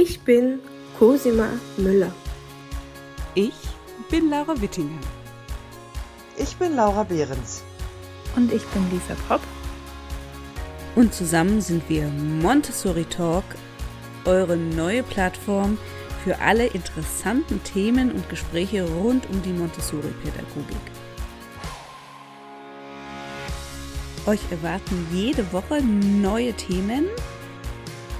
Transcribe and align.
Ich 0.00 0.20
bin 0.20 0.60
Cosima 0.96 1.48
Müller. 1.76 2.12
Ich 3.34 3.56
bin 4.08 4.30
Laura 4.30 4.54
Wittinger. 4.60 5.00
Ich 6.36 6.54
bin 6.54 6.76
Laura 6.76 7.02
Behrens. 7.02 7.64
Und 8.36 8.52
ich 8.52 8.64
bin 8.66 8.88
Lisa 8.92 9.16
Popp. 9.26 9.40
Und 10.94 11.12
zusammen 11.12 11.60
sind 11.60 11.82
wir 11.88 12.06
Montessori 12.06 13.06
Talk, 13.06 13.42
eure 14.24 14.56
neue 14.56 15.02
Plattform 15.02 15.78
für 16.22 16.38
alle 16.38 16.66
interessanten 16.66 17.60
Themen 17.64 18.12
und 18.12 18.28
Gespräche 18.28 18.84
rund 18.84 19.28
um 19.28 19.42
die 19.42 19.52
Montessori-Pädagogik. 19.52 20.76
Euch 24.26 24.42
erwarten 24.52 25.08
jede 25.12 25.52
Woche 25.52 25.82
neue 25.82 26.52
Themen, 26.52 27.06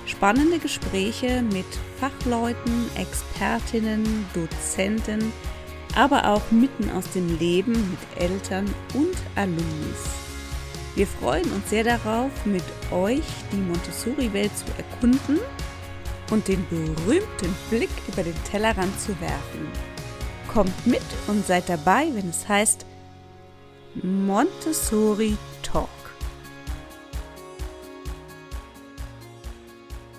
spannende 0.08 0.58
Gespräche 0.58 1.42
mit 1.42 1.66
Fachleuten, 2.00 2.90
Expertinnen, 2.96 4.26
Dozenten, 4.34 5.32
aber 5.94 6.28
auch 6.28 6.50
mitten 6.50 6.90
aus 6.90 7.10
dem 7.12 7.38
Leben 7.38 7.72
mit 7.72 8.22
Eltern 8.22 8.66
und 8.94 9.16
Alumnis. 9.36 10.28
Wir 10.94 11.06
freuen 11.06 11.50
uns 11.52 11.70
sehr 11.70 11.84
darauf, 11.84 12.30
mit 12.44 12.64
euch 12.90 13.22
die 13.52 13.56
Montessori-Welt 13.56 14.50
zu 14.56 14.64
erkunden 14.76 15.38
und 16.30 16.48
den 16.48 16.66
berühmten 16.68 17.54
Blick 17.70 17.90
über 18.08 18.22
den 18.22 18.34
Tellerrand 18.50 18.98
zu 19.00 19.08
werfen. 19.20 19.68
Kommt 20.52 20.86
mit 20.86 21.02
und 21.26 21.46
seid 21.46 21.68
dabei, 21.68 22.08
wenn 22.14 22.28
es 22.30 22.48
heißt 22.48 22.84
Montessori 24.02 25.36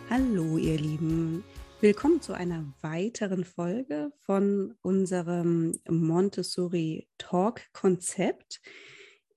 Hallo 0.09 0.58
ihr 0.58 0.80
Lieben, 0.80 1.44
willkommen 1.81 2.20
zu 2.20 2.34
einer 2.34 2.66
weiteren 2.81 3.45
Folge 3.45 4.12
von 4.22 4.73
unserem 4.82 5.77
Montessori 5.88 7.07
Talk 7.20 7.62
Konzept. 7.74 8.60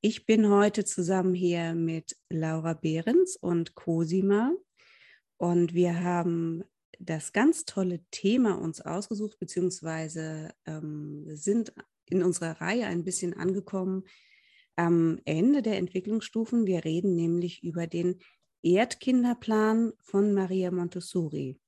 Ich 0.01 0.25
bin 0.25 0.49
heute 0.49 0.87
zusammen 0.87 1.35
hier 1.35 1.75
mit 1.75 2.17
Laura 2.31 2.73
Behrens 2.73 3.37
und 3.37 3.75
Cosima 3.75 4.55
und 5.37 5.75
wir 5.75 6.03
haben 6.03 6.65
das 6.99 7.35
ganz 7.35 7.67
tolle 7.67 8.01
Thema 8.11 8.55
uns 8.55 8.81
ausgesucht, 8.81 9.39
beziehungsweise 9.39 10.55
ähm, 10.65 11.27
sind 11.37 11.75
in 12.07 12.23
unserer 12.23 12.63
Reihe 12.63 12.87
ein 12.87 13.05
bisschen 13.05 13.35
angekommen 13.35 14.05
am 14.77 15.21
Ende 15.27 15.61
der 15.61 15.77
Entwicklungsstufen. 15.77 16.65
Wir 16.65 16.87
reden 16.87 17.15
nämlich 17.15 17.63
über 17.63 17.87
den 17.87 18.21
Erdkinderplan 18.63 19.93
von 20.01 20.33
Maria 20.33 20.71
Montessori. 20.71 21.59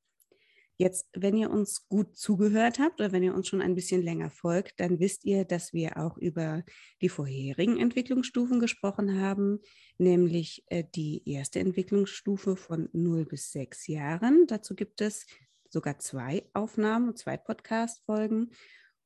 Jetzt, 0.76 1.08
wenn 1.12 1.36
ihr 1.36 1.50
uns 1.50 1.86
gut 1.88 2.16
zugehört 2.16 2.80
habt 2.80 3.00
oder 3.00 3.12
wenn 3.12 3.22
ihr 3.22 3.34
uns 3.34 3.46
schon 3.46 3.62
ein 3.62 3.76
bisschen 3.76 4.02
länger 4.02 4.30
folgt, 4.30 4.80
dann 4.80 4.98
wisst 4.98 5.24
ihr, 5.24 5.44
dass 5.44 5.72
wir 5.72 5.98
auch 5.98 6.18
über 6.18 6.64
die 7.00 7.08
vorherigen 7.08 7.78
Entwicklungsstufen 7.78 8.58
gesprochen 8.58 9.20
haben, 9.20 9.60
nämlich 9.98 10.64
äh, 10.66 10.82
die 10.94 11.22
erste 11.30 11.60
Entwicklungsstufe 11.60 12.56
von 12.56 12.88
0 12.92 13.24
bis 13.24 13.52
6 13.52 13.86
Jahren. 13.86 14.46
Dazu 14.48 14.74
gibt 14.74 15.00
es 15.00 15.26
sogar 15.68 16.00
zwei 16.00 16.44
Aufnahmen, 16.54 17.14
zwei 17.14 17.36
Podcast-Folgen. 17.36 18.50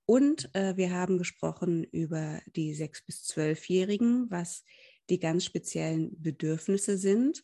Und 0.06 0.48
äh, 0.54 0.74
wir 0.78 0.90
haben 0.92 1.18
gesprochen 1.18 1.84
über 1.84 2.40
die 2.56 2.74
6- 2.74 3.04
bis 3.04 3.24
12-Jährigen, 3.24 4.30
was 4.30 4.64
die 5.10 5.18
ganz 5.18 5.44
speziellen 5.44 6.18
Bedürfnisse 6.18 6.96
sind. 6.96 7.42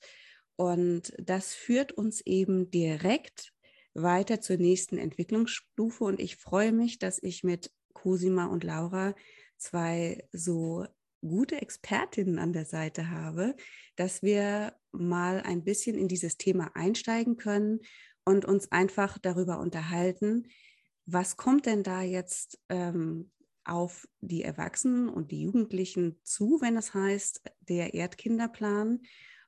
Und 0.57 1.13
das 1.19 1.55
führt 1.55 1.93
uns 1.93 2.21
eben 2.21 2.71
direkt 2.71 3.53
weiter 3.95 4.41
zur 4.41 4.57
nächsten 4.57 4.99
Entwicklungsstufe. 4.99 6.05
Und 6.05 6.21
ich 6.21 6.37
freue 6.37 6.73
mich, 6.73 6.99
dass 6.99 7.23
ich 7.23 7.45
mit 7.45 7.73
Cosima 7.93 8.47
und 8.47 8.65
Laura 8.65 9.15
zwei 9.57 10.27
so 10.33 10.87
gute 11.21 11.61
Expertinnen 11.61 12.39
an 12.39 12.53
der 12.53 12.67
Seite 12.67 13.11
habe, 13.11 13.57
dass 13.97 14.23
wir 14.23 14.75
mal 14.93 15.41
ein 15.41 15.65
bisschen 15.65 15.97
in 15.97 16.09
dieses 16.09 16.37
Thema 16.37 16.71
einsteigen 16.75 17.37
können 17.37 17.81
und 18.25 18.45
uns 18.45 18.71
einfach 18.73 19.19
darüber 19.19 19.59
unterhalten, 19.59 20.49
was 21.07 21.37
kommt 21.37 21.67
denn 21.67 21.83
da 21.83 22.03
jetzt 22.03 22.59
ähm, 22.69 23.31
auf 23.65 24.09
die 24.21 24.43
Erwachsenen 24.43 25.09
und 25.09 25.33
die 25.33 25.43
Jugendlichen 25.43 26.19
zu, 26.23 26.59
wenn 26.61 26.77
es 26.77 26.95
heißt, 26.95 27.43
der 27.61 27.95
Erdkinderplan? 27.95 29.01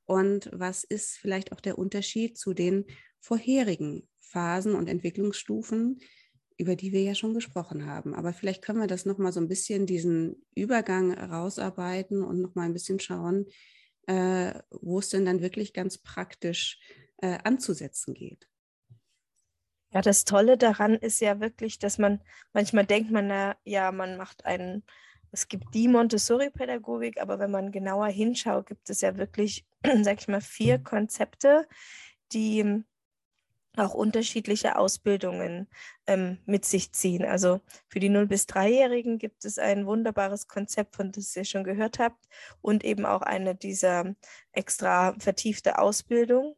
Und 0.07 0.49
was 0.53 0.85
ist 0.85 1.19
vielleicht 1.19 1.53
auch 1.53 1.61
der 1.61 1.79
Unterschied 1.79 2.39
zu 2.39 2.55
den 2.55 2.87
vorherigen 3.21 4.09
Phasen 4.21 4.75
und 4.75 4.89
Entwicklungsstufen, 4.89 6.01
über 6.59 6.77
die 6.77 6.93
wir 6.93 7.03
ja 7.03 7.15
schon 7.15 7.35
gesprochen 7.35 7.87
haben. 7.87 8.15
Aber 8.15 8.33
vielleicht 8.33 8.63
können 8.63 8.81
wir 8.81 8.87
das 8.87 9.05
nochmal 9.05 9.33
so 9.33 9.41
ein 9.41 9.49
bisschen, 9.49 9.87
diesen 9.87 10.47
Übergang 10.55 11.13
rausarbeiten 11.13 12.23
und 12.23 12.41
nochmal 12.41 12.67
ein 12.67 12.73
bisschen 12.73 13.01
schauen, 13.01 13.47
äh, 14.07 14.55
wo 14.71 15.01
es 15.01 15.11
denn 15.11 15.27
dann 15.27 15.43
wirklich 15.43 15.73
ganz 15.73 15.99
praktisch 15.99 16.81
äh, 17.19 17.39
anzusetzen 17.45 18.15
geht. 18.15 18.49
Ja, 19.93 20.01
das 20.01 20.25
Tolle 20.25 20.57
daran 20.59 20.95
ist 20.95 21.21
ja 21.21 21.41
wirklich, 21.41 21.79
dass 21.79 21.99
man 21.99 22.21
manchmal 22.53 22.87
denkt 22.87 23.11
man, 23.11 23.55
ja, 23.65 23.93
man 23.93 24.17
macht 24.17 24.45
einen, 24.45 24.85
es 25.33 25.49
gibt 25.49 25.75
die 25.75 25.89
Montessori-Pädagogik, 25.89 27.21
aber 27.21 27.39
wenn 27.39 27.51
man 27.51 27.73
genauer 27.73 28.09
hinschaut, 28.09 28.67
gibt 28.67 28.89
es 28.91 29.01
ja 29.01 29.17
wirklich, 29.17 29.67
sag 30.03 30.21
ich 30.21 30.29
mal, 30.29 30.41
vier 30.41 30.79
Konzepte, 30.79 31.67
die 32.33 32.85
auch 33.77 33.95
unterschiedliche 33.95 34.77
Ausbildungen 34.77 35.69
ähm, 36.07 36.39
mit 36.47 36.65
sich 36.65 36.93
ziehen. 36.93 37.25
Also 37.25 37.61
für 37.89 38.01
die 38.01 38.11
0- 38.11 38.27
bis 38.27 38.45
3-Jährigen 38.45 39.19
gibt 39.19 39.45
es 39.45 39.59
ein 39.59 39.87
wunderbares 39.87 40.49
Konzept, 40.49 40.97
von 40.97 41.13
das 41.13 41.37
ihr 41.37 41.45
schon 41.45 41.65
gehört 41.65 41.99
habt, 41.99 42.27
und 42.63 42.85
eben 42.85 43.05
auch 43.05 43.23
eine 43.23 43.55
dieser 43.55 44.15
extra 44.53 45.15
vertiefte 45.19 45.79
Ausbildung. 45.79 46.57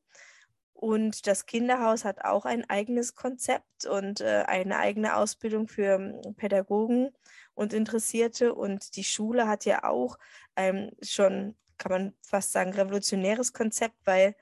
Und 0.73 1.27
das 1.27 1.47
Kinderhaus 1.47 2.05
hat 2.05 2.25
auch 2.25 2.45
ein 2.45 2.69
eigenes 2.71 3.17
Konzept 3.17 3.85
und 3.85 4.21
äh, 4.21 4.45
eine 4.47 4.79
eigene 4.79 5.17
Ausbildung 5.17 5.67
für 5.67 5.95
ähm, 5.95 6.21
Pädagogen 6.37 7.11
und 7.59 7.73
Interessierte. 7.73 8.55
Und 8.55 8.97
die 8.97 9.05
Schule 9.05 9.49
hat 9.49 9.65
ja 9.65 9.85
auch 9.85 10.19
ähm, 10.57 10.91
schon, 11.03 11.57
kann 11.77 11.93
man 11.93 12.15
fast 12.23 12.53
sagen, 12.53 12.73
revolutionäres 12.73 13.53
Konzept, 13.53 13.97
weil 14.05 14.37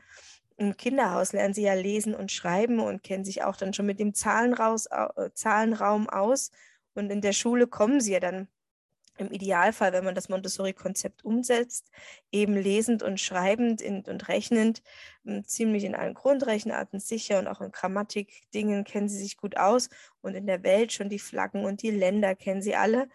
im 0.58 0.76
Kinderhaus 0.76 1.32
lernen 1.32 1.54
sie 1.54 1.62
ja 1.62 1.74
lesen 1.74 2.14
und 2.14 2.30
schreiben 2.30 2.78
und 2.78 3.02
kennen 3.02 3.24
sich 3.24 3.42
auch 3.42 3.56
dann 3.56 3.74
schon 3.74 3.86
mit 3.86 4.00
dem 4.00 4.14
Zahlenraus, 4.14 4.86
äh, 4.86 5.30
Zahlenraum 5.32 6.08
aus. 6.08 6.50
Und 6.94 7.10
in 7.10 7.20
der 7.20 7.32
Schule 7.32 7.66
kommen 7.66 8.00
sie 8.00 8.12
ja 8.12 8.20
dann 8.20 8.48
im 9.20 9.30
Idealfall, 9.30 9.92
wenn 9.92 10.04
man 10.04 10.14
das 10.14 10.28
Montessori-Konzept 10.28 11.24
umsetzt, 11.24 11.90
eben 12.30 12.54
lesend 12.54 13.02
und 13.02 13.20
schreibend 13.20 13.82
und 13.82 14.28
rechnend, 14.28 14.82
hm, 15.24 15.44
ziemlich 15.44 15.84
in 15.84 15.94
allen 15.94 16.14
Grundrechenarten 16.14 17.00
sicher 17.00 17.38
und 17.38 17.48
auch 17.48 17.60
in 17.60 17.72
Grammatikdingen 17.72 18.84
kennen 18.84 19.08
sie 19.08 19.18
sich 19.18 19.36
gut 19.36 19.56
aus 19.56 19.88
und 20.20 20.34
in 20.34 20.46
der 20.46 20.62
Welt 20.62 20.92
schon 20.92 21.08
die 21.08 21.18
Flaggen 21.18 21.64
und 21.64 21.82
die 21.82 21.90
Länder 21.90 22.34
kennen 22.34 22.62
sie 22.62 22.74
alle 22.74 23.08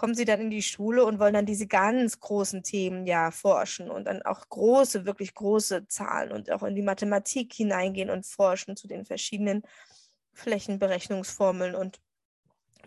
kommen 0.00 0.14
sie 0.14 0.24
dann 0.24 0.40
in 0.40 0.50
die 0.50 0.62
Schule 0.62 1.04
und 1.04 1.18
wollen 1.18 1.34
dann 1.34 1.44
diese 1.44 1.66
ganz 1.66 2.20
großen 2.20 2.62
Themen 2.62 3.06
ja 3.06 3.30
forschen 3.30 3.90
und 3.90 4.06
dann 4.06 4.22
auch 4.22 4.48
große, 4.48 5.04
wirklich 5.04 5.34
große 5.34 5.88
Zahlen 5.88 6.32
und 6.32 6.50
auch 6.50 6.62
in 6.62 6.74
die 6.74 6.80
Mathematik 6.80 7.52
hineingehen 7.52 8.08
und 8.08 8.24
forschen 8.24 8.76
zu 8.76 8.88
den 8.88 9.04
verschiedenen 9.04 9.62
Flächenberechnungsformeln 10.32 11.74
und 11.74 12.00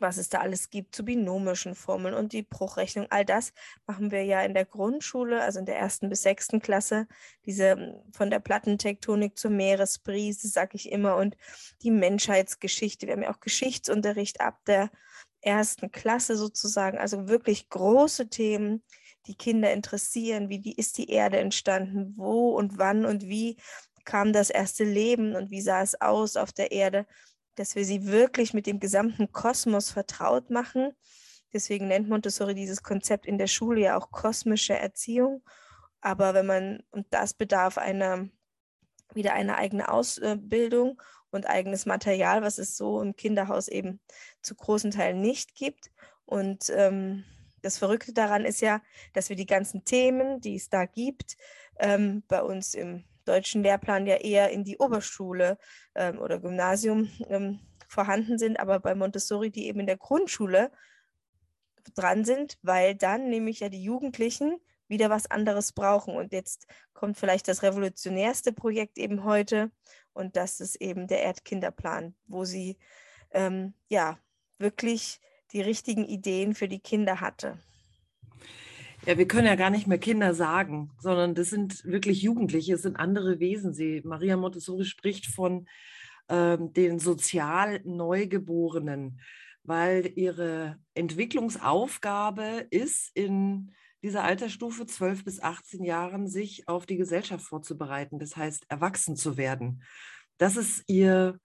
was 0.02 0.18
es 0.18 0.30
da 0.30 0.40
alles 0.40 0.70
gibt 0.70 0.96
zu 0.96 1.04
binomischen 1.04 1.76
Formeln 1.76 2.14
und 2.14 2.34
die 2.34 2.44
Bruchrechnung. 2.44 3.08
All 3.10 3.26
das 3.26 3.54
machen 3.86 4.12
wir 4.12 4.24
ja 4.24 4.42
in 4.42 4.54
der 4.54 4.66
Grundschule, 4.66 5.42
also 5.42 5.60
in 5.60 5.66
der 5.66 5.78
ersten 5.78 6.10
bis 6.10 6.22
sechsten 6.22 6.62
Klasse. 6.62 7.08
Diese 7.46 7.72
hm, 7.72 7.94
von 8.12 8.30
der 8.30 8.40
Plattentektonik 8.40 9.38
zur 9.38 9.52
Meeresbrise, 9.52 10.48
sage 10.48 10.76
ich 10.76 10.92
immer, 10.92 11.16
und 11.18 11.36
die 11.82 11.92
Menschheitsgeschichte. 11.92 13.08
Wir 13.08 13.14
haben 13.14 13.24
ja 13.24 13.34
auch 13.34 13.40
Geschichtsunterricht 13.40 14.42
ab 14.42 14.60
der 14.66 14.90
ersten 15.42 15.92
Klasse 15.92 16.38
sozusagen, 16.38 16.98
also 16.98 17.28
wirklich 17.28 17.70
große 17.70 18.30
Themen, 18.30 18.84
die 19.28 19.36
Kinder 19.36 19.72
interessieren, 19.72 20.50
wie 20.50 20.60
die, 20.60 20.74
ist 20.76 20.98
die 20.98 21.10
Erde 21.10 21.38
entstanden, 21.40 22.14
wo 22.18 22.56
und 22.56 22.78
wann 22.78 23.06
und 23.06 23.24
wie 23.24 23.58
kam 24.06 24.34
das 24.34 24.50
erste 24.50 24.84
Leben 24.84 25.36
und 25.36 25.50
wie 25.50 25.62
sah 25.62 25.82
es 25.82 26.00
aus 26.00 26.36
auf 26.36 26.52
der 26.52 26.72
Erde, 26.72 27.06
dass 27.56 27.76
wir 27.76 27.86
sie 27.86 28.08
wirklich 28.08 28.54
mit 28.54 28.68
dem 28.68 28.80
gesamten 28.80 29.32
Kosmos 29.32 29.92
vertraut 29.92 30.50
machen. 30.50 30.94
Deswegen 31.54 31.88
nennt 31.88 32.10
Montessori 32.10 32.56
dieses 32.56 32.82
Konzept 32.84 33.26
in 33.26 33.38
der 33.38 33.48
Schule 33.48 33.82
ja 33.82 33.98
auch 33.98 34.12
kosmische 34.12 34.78
Erziehung. 34.78 35.44
Aber 36.02 36.34
wenn 36.34 36.46
man, 36.46 36.84
und 36.92 37.08
das 37.12 37.34
bedarf 37.34 37.78
einer, 37.78 38.28
wieder 39.14 39.34
einer 39.34 39.58
eigenen 39.58 39.86
Ausbildung 39.86 41.02
und 41.30 41.48
eigenes 41.48 41.86
Material, 41.86 42.42
was 42.42 42.58
es 42.58 42.76
so 42.76 43.02
im 43.02 43.16
Kinderhaus 43.16 43.68
eben 43.68 44.00
zu 44.42 44.56
großen 44.56 44.92
Teilen 44.92 45.22
nicht 45.22 45.56
gibt. 45.56 45.92
Und 46.26 46.70
ähm, 46.76 47.24
das 47.62 47.78
Verrückte 47.78 48.14
daran 48.14 48.46
ist 48.46 48.62
ja, 48.62 48.82
dass 49.14 49.30
wir 49.30 49.36
die 49.36 49.46
ganzen 49.46 49.86
Themen, 49.86 50.42
die 50.42 50.56
es 50.56 50.70
da 50.70 50.86
gibt, 50.86 51.38
ähm, 51.80 52.24
bei 52.28 52.42
uns 52.42 52.74
im 52.74 53.06
deutschen 53.26 53.64
Lehrplan 53.64 54.06
ja 54.06 54.16
eher 54.16 54.52
in 54.52 54.64
die 54.64 54.78
Oberschule 54.78 55.58
ähm, 55.96 56.20
oder 56.20 56.40
Gymnasium 56.40 57.10
ähm, 57.30 57.60
vorhanden 57.88 58.38
sind, 58.38 58.60
aber 58.60 58.80
bei 58.80 58.96
Montessori, 58.96 59.52
die 59.52 59.68
eben 59.68 59.82
in 59.82 59.88
der 59.88 59.98
Grundschule 59.98 60.72
dran 61.96 62.26
sind, 62.26 62.58
weil 62.62 62.96
dann 62.96 63.30
nämlich 63.30 63.60
ja 63.60 63.70
die 63.70 63.84
Jugendlichen 63.84 64.58
wieder 64.88 65.10
was 65.10 65.30
anderes 65.30 65.72
brauchen. 65.72 66.16
Und 66.16 66.34
jetzt 66.34 66.68
kommt 66.94 67.18
vielleicht 67.18 67.48
das 67.48 67.64
revolutionärste 67.64 68.54
Projekt 68.54 68.98
eben 68.98 69.24
heute 69.24 69.72
und 70.14 70.36
das 70.36 70.60
ist 70.60 70.76
eben 70.76 71.08
der 71.08 71.22
Erdkinderplan, 71.24 72.16
wo 72.28 72.46
sie 72.46 72.78
ähm, 73.32 73.74
ja 73.88 74.20
wirklich 74.58 75.20
die 75.52 75.62
richtigen 75.62 76.06
Ideen 76.06 76.56
für 76.56 76.68
die 76.68 76.80
Kinder 76.80 77.22
hatte. 77.22 77.60
Ja, 79.06 79.18
wir 79.18 79.28
können 79.28 79.48
ja 79.48 79.56
gar 79.56 79.70
nicht 79.70 79.86
mehr 79.86 79.98
Kinder 79.98 80.34
sagen, 80.34 80.92
sondern 80.98 81.36
das 81.36 81.50
sind 81.50 81.84
wirklich 81.84 82.22
Jugendliche, 82.22 82.76
es 82.76 82.84
sind 82.84 82.96
andere 82.96 83.40
Wesen. 83.40 83.74
Sie, 83.74 84.02
Maria 84.06 84.38
Montessori 84.38 84.86
spricht 84.86 85.26
von 85.26 85.68
ähm, 86.30 86.72
den 86.72 87.00
sozial 87.00 87.82
Neugeborenen, 87.84 89.20
weil 89.64 90.10
ihre 90.16 90.78
Entwicklungsaufgabe 90.94 92.66
ist, 92.70 93.12
in 93.14 93.74
dieser 94.04 94.24
Altersstufe 94.24 94.86
12 94.86 95.26
bis 95.26 95.42
18 95.42 95.84
Jahren 95.84 96.30
sich 96.30 96.70
auf 96.70 96.86
die 96.86 96.98
Gesellschaft 96.98 97.46
vorzubereiten, 97.46 98.20
das 98.20 98.38
heißt 98.38 98.68
erwachsen 98.70 99.18
zu 99.18 99.36
werden. 99.36 99.84
Das 100.38 100.56
ist 100.56 100.84
ihr 100.88 101.40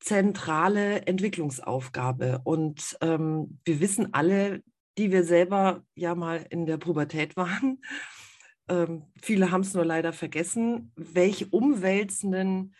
zentrale 0.00 1.06
Entwicklungsaufgabe. 1.06 2.40
Und 2.42 2.96
ähm, 3.00 3.60
wir 3.64 3.80
wissen 3.80 4.12
alle, 4.12 4.62
die 4.98 5.12
wir 5.12 5.24
selber 5.24 5.84
ja 5.94 6.14
mal 6.14 6.46
in 6.50 6.66
der 6.66 6.76
Pubertät 6.76 7.36
waren, 7.36 7.82
ähm, 8.68 9.04
viele 9.22 9.50
haben 9.50 9.62
es 9.62 9.74
nur 9.74 9.84
leider 9.84 10.12
vergessen, 10.12 10.92
welche 10.96 11.46
umwälzenden, 11.46 12.74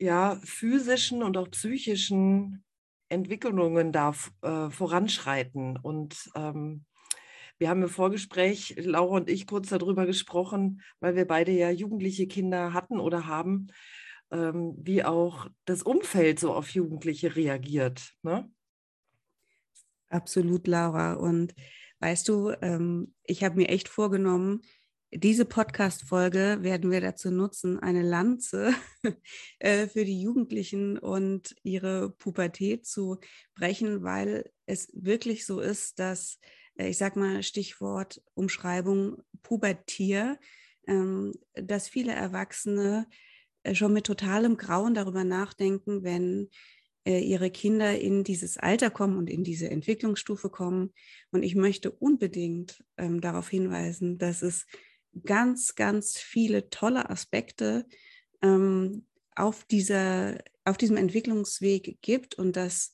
ja, 0.00 0.38
physischen 0.44 1.22
und 1.22 1.36
auch 1.36 1.50
psychischen 1.50 2.64
Entwicklungen 3.08 3.92
da 3.92 4.14
äh, 4.42 4.70
voranschreiten. 4.70 5.76
Und 5.76 6.30
ähm, 6.36 6.84
wir 7.58 7.68
haben 7.68 7.82
im 7.82 7.88
Vorgespräch, 7.88 8.76
Laura 8.78 9.16
und 9.16 9.28
ich, 9.28 9.46
kurz 9.46 9.70
darüber 9.70 10.06
gesprochen, 10.06 10.82
weil 11.00 11.16
wir 11.16 11.26
beide 11.26 11.50
ja 11.52 11.70
jugendliche 11.70 12.28
Kinder 12.28 12.72
hatten 12.72 13.00
oder 13.00 13.26
haben, 13.26 13.68
ähm, 14.30 14.74
wie 14.78 15.02
auch 15.02 15.48
das 15.64 15.82
Umfeld 15.82 16.38
so 16.38 16.54
auf 16.54 16.70
Jugendliche 16.70 17.34
reagiert. 17.34 18.14
Ne? 18.22 18.50
Absolut, 20.08 20.66
Laura. 20.66 21.14
Und 21.14 21.54
weißt 22.00 22.28
du, 22.28 22.50
ähm, 22.62 23.14
ich 23.24 23.44
habe 23.44 23.56
mir 23.56 23.68
echt 23.68 23.88
vorgenommen, 23.88 24.62
diese 25.10 25.46
Podcast-Folge 25.46 26.58
werden 26.60 26.90
wir 26.90 27.00
dazu 27.00 27.30
nutzen, 27.30 27.78
eine 27.78 28.02
Lanze 28.02 28.74
äh, 29.58 29.86
für 29.86 30.04
die 30.04 30.20
Jugendlichen 30.20 30.98
und 30.98 31.56
ihre 31.62 32.10
Pubertät 32.10 32.86
zu 32.86 33.18
brechen, 33.54 34.02
weil 34.02 34.50
es 34.66 34.90
wirklich 34.92 35.46
so 35.46 35.60
ist, 35.60 35.98
dass, 35.98 36.38
äh, 36.78 36.88
ich 36.90 36.98
sag 36.98 37.16
mal, 37.16 37.42
Stichwort 37.42 38.20
Umschreibung 38.34 39.22
Pubertier, 39.42 40.38
ähm, 40.86 41.32
dass 41.54 41.88
viele 41.88 42.12
Erwachsene 42.12 43.06
äh, 43.62 43.74
schon 43.74 43.94
mit 43.94 44.04
totalem 44.04 44.58
Grauen 44.58 44.92
darüber 44.92 45.24
nachdenken, 45.24 46.02
wenn 46.02 46.50
ihre 47.16 47.50
Kinder 47.50 47.98
in 47.98 48.24
dieses 48.24 48.58
Alter 48.58 48.90
kommen 48.90 49.16
und 49.16 49.30
in 49.30 49.44
diese 49.44 49.70
Entwicklungsstufe 49.70 50.50
kommen. 50.50 50.92
Und 51.30 51.42
ich 51.42 51.54
möchte 51.54 51.90
unbedingt 51.90 52.84
ähm, 52.96 53.20
darauf 53.20 53.48
hinweisen, 53.48 54.18
dass 54.18 54.42
es 54.42 54.66
ganz, 55.24 55.74
ganz 55.74 56.18
viele 56.18 56.70
tolle 56.70 57.08
Aspekte 57.08 57.86
ähm, 58.42 59.06
auf, 59.34 59.64
dieser, 59.64 60.38
auf 60.64 60.76
diesem 60.76 60.96
Entwicklungsweg 60.96 61.98
gibt 62.02 62.34
und 62.34 62.56
dass 62.56 62.92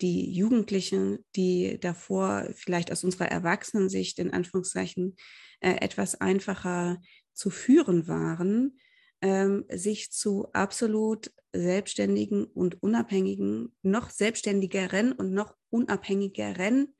die 0.00 0.30
Jugendlichen, 0.30 1.24
die 1.36 1.78
davor 1.80 2.48
vielleicht 2.54 2.92
aus 2.92 3.04
unserer 3.04 3.26
Erwachsenensicht 3.28 4.18
in 4.18 4.32
Anführungszeichen 4.32 5.16
äh, 5.60 5.76
etwas 5.80 6.20
einfacher 6.20 7.00
zu 7.32 7.50
führen 7.50 8.06
waren, 8.06 8.78
ähm, 9.22 9.64
sich 9.70 10.12
zu 10.12 10.48
absolut 10.52 11.32
selbstständigen 11.52 12.44
und 12.44 12.82
unabhängigen, 12.82 13.74
noch 13.82 14.10
selbstständigeren 14.10 15.12
und 15.12 15.32
noch 15.32 15.54
unabhängigeren 15.70 16.94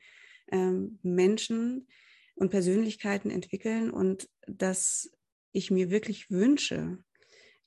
ähm, 0.50 0.98
Menschen 1.02 1.88
und 2.34 2.50
Persönlichkeiten 2.50 3.30
entwickeln 3.30 3.90
und 3.90 4.28
dass 4.46 5.10
ich 5.52 5.70
mir 5.70 5.90
wirklich 5.90 6.30
wünsche, 6.30 6.98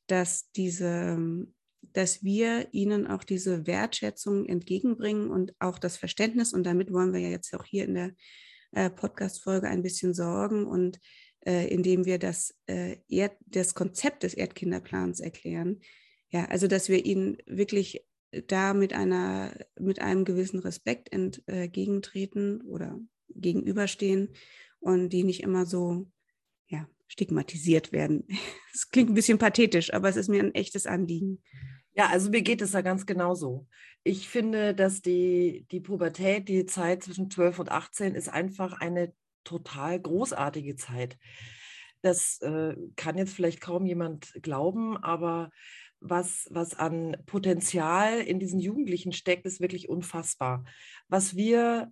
dass 0.07 0.51
diese, 0.51 1.45
dass 1.81 2.23
wir 2.23 2.67
ihnen 2.71 3.07
auch 3.07 3.23
diese 3.23 3.67
Wertschätzung 3.67 4.45
entgegenbringen 4.45 5.29
und 5.29 5.53
auch 5.59 5.79
das 5.79 5.97
Verständnis. 5.97 6.53
Und 6.53 6.63
damit 6.63 6.91
wollen 6.93 7.13
wir 7.13 7.19
ja 7.19 7.29
jetzt 7.29 7.53
auch 7.55 7.65
hier 7.65 7.85
in 7.85 7.95
der 7.95 8.11
äh, 8.71 8.89
Podcast-Folge 8.89 9.67
ein 9.67 9.81
bisschen 9.81 10.13
sorgen 10.13 10.65
und 10.65 10.99
äh, 11.45 11.67
indem 11.67 12.05
wir 12.05 12.19
das, 12.19 12.55
äh, 12.67 12.97
Erd, 13.07 13.37
das 13.45 13.73
Konzept 13.73 14.23
des 14.23 14.33
Erdkinderplans 14.33 15.19
erklären. 15.19 15.81
Ja, 16.29 16.45
also 16.45 16.67
dass 16.67 16.89
wir 16.89 17.05
ihnen 17.05 17.37
wirklich 17.45 18.05
da 18.47 18.73
mit 18.73 18.93
einer, 18.93 19.53
mit 19.79 20.01
einem 20.01 20.25
gewissen 20.25 20.59
Respekt 20.59 21.11
entgegentreten 21.11 22.61
oder 22.61 22.99
gegenüberstehen 23.29 24.33
und 24.79 25.09
die 25.09 25.23
nicht 25.23 25.41
immer 25.41 25.65
so 25.65 26.07
ja, 26.67 26.87
stigmatisiert 27.07 27.91
werden. 27.91 28.27
Es 28.71 28.91
klingt 28.91 29.09
ein 29.09 29.15
bisschen 29.15 29.39
pathetisch, 29.39 29.91
aber 29.93 30.09
es 30.09 30.15
ist 30.15 30.29
mir 30.29 30.41
ein 30.41 30.53
echtes 30.53 30.85
Anliegen. 30.85 31.41
Ja, 31.93 32.07
also 32.07 32.29
mir 32.29 32.43
geht 32.43 32.61
es 32.61 32.71
da 32.71 32.81
ganz 32.81 33.07
genauso. 33.07 33.67
Ich 34.03 34.29
finde, 34.29 34.75
dass 34.75 35.01
die, 35.01 35.65
die 35.71 35.79
Pubertät, 35.79 36.47
die 36.47 36.67
Zeit 36.67 37.03
zwischen 37.03 37.31
12 37.31 37.59
und 37.59 37.71
18 37.71 38.13
ist 38.13 38.29
einfach 38.29 38.79
eine 38.79 39.11
total 39.49 39.99
großartige 39.99 40.75
Zeit. 40.75 41.17
Das 42.01 42.39
äh, 42.41 42.75
kann 42.95 43.17
jetzt 43.17 43.33
vielleicht 43.33 43.59
kaum 43.59 43.85
jemand 43.85 44.31
glauben, 44.41 44.95
aber 44.97 45.49
was, 45.99 46.47
was 46.51 46.75
an 46.75 47.17
Potenzial 47.25 48.19
in 48.21 48.39
diesen 48.39 48.59
Jugendlichen 48.59 49.11
steckt, 49.11 49.45
ist 49.45 49.59
wirklich 49.59 49.89
unfassbar. 49.89 50.63
Was 51.09 51.35
wir 51.35 51.91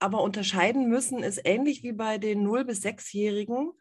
aber 0.00 0.22
unterscheiden 0.22 0.88
müssen, 0.88 1.22
ist 1.22 1.40
ähnlich 1.44 1.82
wie 1.82 1.92
bei 1.92 2.18
den 2.18 2.46
0- 2.46 2.64
bis 2.64 2.84
6-Jährigen, 2.84 3.72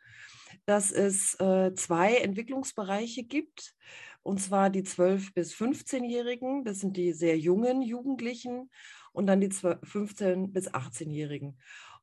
dass 0.65 0.91
es 0.91 1.35
äh, 1.39 1.73
zwei 1.73 2.15
Entwicklungsbereiche 2.15 3.23
gibt. 3.23 3.75
Und 4.23 4.39
zwar 4.39 4.69
die 4.69 4.83
12- 4.83 5.33
bis 5.33 5.53
15-Jährigen, 5.53 6.63
das 6.63 6.79
sind 6.79 6.97
die 6.97 7.13
sehr 7.13 7.37
jungen 7.37 7.81
Jugendlichen, 7.81 8.69
und 9.17 9.25
dann 9.25 9.41
die 9.41 9.49
15- 9.49 10.51
bis 10.51 10.69
18-Jährigen. 10.71 11.57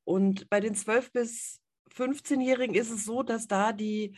Und 0.04 0.48
bei 0.50 0.60
den 0.60 0.74
12- 0.74 1.12
bis 1.12 1.60
15-Jährigen 1.96 2.74
ist 2.74 2.90
es 2.90 3.04
so, 3.04 3.22
dass 3.22 3.46
da 3.46 3.72
die 3.72 4.16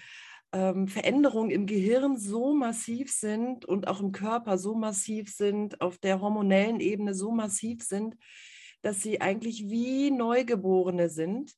ähm, 0.53 0.89
Veränderungen 0.89 1.51
im 1.51 1.67
Gehirn 1.67 2.17
so 2.17 2.55
massiv 2.55 3.13
sind 3.13 3.65
und 3.65 3.89
auch 3.89 4.01
im 4.01 4.13
Körper 4.13 4.59
so 4.59 4.75
massiv 4.75 5.35
sind, 5.35 5.81
auf 5.81 5.99
der 5.99 6.21
hormonellen 6.21 6.81
Ebene 6.81 7.15
so 7.15 7.31
massiv 7.31 7.83
sind, 7.83 8.17
dass 8.83 9.03
sie 9.03 9.21
eigentlich 9.21 9.69
wie 9.69 10.11
Neugeborene 10.11 11.09
sind, 11.09 11.53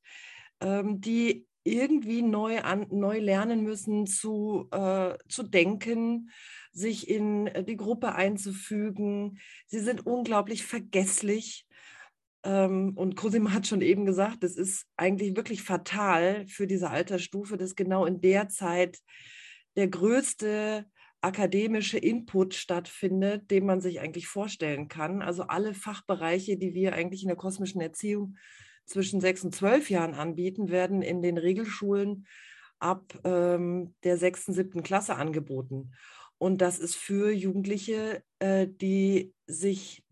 ähm, 0.61 1.01
die 1.01 1.47
irgendwie 1.65 2.23
neu, 2.23 2.61
an, 2.63 2.87
neu 2.91 3.19
lernen 3.19 3.63
müssen 3.63 4.07
zu, 4.07 4.69
äh, 4.73 5.17
zu 5.29 5.43
denken, 5.43 6.31
sich 6.73 7.09
in 7.09 7.51
die 7.67 7.77
Gruppe 7.77 8.15
einzufügen. 8.15 9.39
Sie 9.67 9.81
sind 9.81 10.07
unglaublich 10.07 10.65
vergesslich. 10.65 11.68
Ähm, 12.45 12.93
und 12.97 13.17
Cosima 13.17 13.53
hat 13.53 13.67
schon 13.67 13.81
eben 13.81 14.05
gesagt, 14.05 14.43
das 14.43 14.57
ist 14.57 14.87
eigentlich 14.97 15.37
wirklich 15.37 15.63
fatal 15.63 16.47
für 16.47 16.67
diese 16.67 16.91
Altersstufe, 16.91 17.57
dass 17.57 17.75
genau 17.75 18.07
in 18.07 18.21
der 18.21 18.49
Zeit 18.49 18.99
der 19.77 19.89
größte 19.89 20.87
akademische 21.21 21.99
Input 21.99 22.55
stattfindet, 22.55 23.51
den 23.51 23.67
man 23.67 23.81
sich 23.81 24.01
eigentlich 24.01 24.29
vorstellen 24.29 24.89
kann. 24.89 25.21
Also 25.21 25.45
alle 25.45 25.75
Fachbereiche, 25.75 26.57
die 26.57 26.75
wir 26.75 26.95
eigentlich 26.95 27.23
in 27.23 27.29
der 27.29 27.37
kosmischen 27.37 27.81
Erziehung 27.81 28.37
zwischen 28.87 29.21
sechs 29.21 29.43
und 29.43 29.55
zwölf 29.55 29.91
Jahren 29.91 30.15
anbieten, 30.15 30.71
werden 30.71 31.03
in 31.03 31.21
den 31.21 31.37
Regelschulen 31.37 32.27
ab 32.79 33.19
ähm, 33.25 33.95
der 34.05 34.17
sechsten, 34.17 34.53
siebten 34.53 34.83
Klasse 34.83 35.17
angeboten. 35.17 35.93
Und 36.39 36.61
das 36.61 36.79
ist 36.79 36.95
für 36.95 37.33
Jugendliche, 37.33 38.23
äh, 38.39 38.69
die 38.69 39.35
sich 39.47 40.05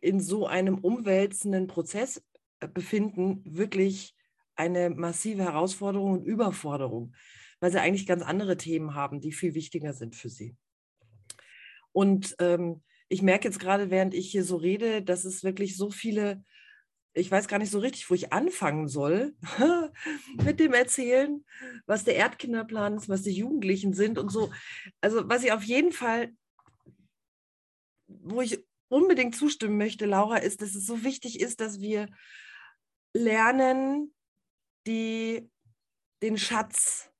in 0.00 0.20
so 0.20 0.46
einem 0.46 0.78
umwälzenden 0.78 1.66
Prozess 1.66 2.24
äh, 2.60 2.68
befinden, 2.68 3.42
wirklich 3.44 4.14
eine 4.56 4.90
massive 4.90 5.44
Herausforderung 5.44 6.12
und 6.12 6.24
Überforderung, 6.24 7.14
weil 7.60 7.72
sie 7.72 7.80
eigentlich 7.80 8.06
ganz 8.06 8.22
andere 8.22 8.56
Themen 8.56 8.94
haben, 8.94 9.20
die 9.20 9.32
viel 9.32 9.54
wichtiger 9.54 9.92
sind 9.92 10.16
für 10.16 10.28
sie. 10.28 10.56
Und 11.92 12.36
ähm, 12.38 12.82
ich 13.08 13.22
merke 13.22 13.48
jetzt 13.48 13.58
gerade, 13.58 13.90
während 13.90 14.14
ich 14.14 14.30
hier 14.30 14.44
so 14.44 14.56
rede, 14.56 15.02
dass 15.02 15.24
es 15.24 15.42
wirklich 15.42 15.76
so 15.76 15.90
viele 15.90 16.44
ich 17.12 17.30
weiß 17.30 17.48
gar 17.48 17.58
nicht 17.58 17.70
so 17.70 17.80
richtig, 17.80 18.08
wo 18.08 18.14
ich 18.14 18.32
anfangen 18.32 18.88
soll 18.88 19.34
mit 20.44 20.60
dem 20.60 20.72
Erzählen, 20.72 21.44
was 21.86 22.04
der 22.04 22.14
Erdkinderplan 22.16 22.96
ist, 22.96 23.08
was 23.08 23.22
die 23.22 23.32
Jugendlichen 23.32 23.94
sind 23.94 24.18
und 24.18 24.30
so. 24.30 24.52
Also 25.00 25.28
was 25.28 25.42
ich 25.42 25.52
auf 25.52 25.64
jeden 25.64 25.92
Fall, 25.92 26.32
wo 28.06 28.40
ich 28.40 28.64
unbedingt 28.90 29.34
zustimmen 29.34 29.78
möchte, 29.78 30.06
Laura, 30.06 30.36
ist, 30.36 30.60
dass 30.60 30.74
es 30.74 30.84
so 30.84 31.02
wichtig 31.04 31.40
ist, 31.40 31.60
dass 31.60 31.80
wir 31.80 32.08
lernen, 33.14 34.14
die, 34.86 35.50
den 36.22 36.36
Schatz, 36.36 37.10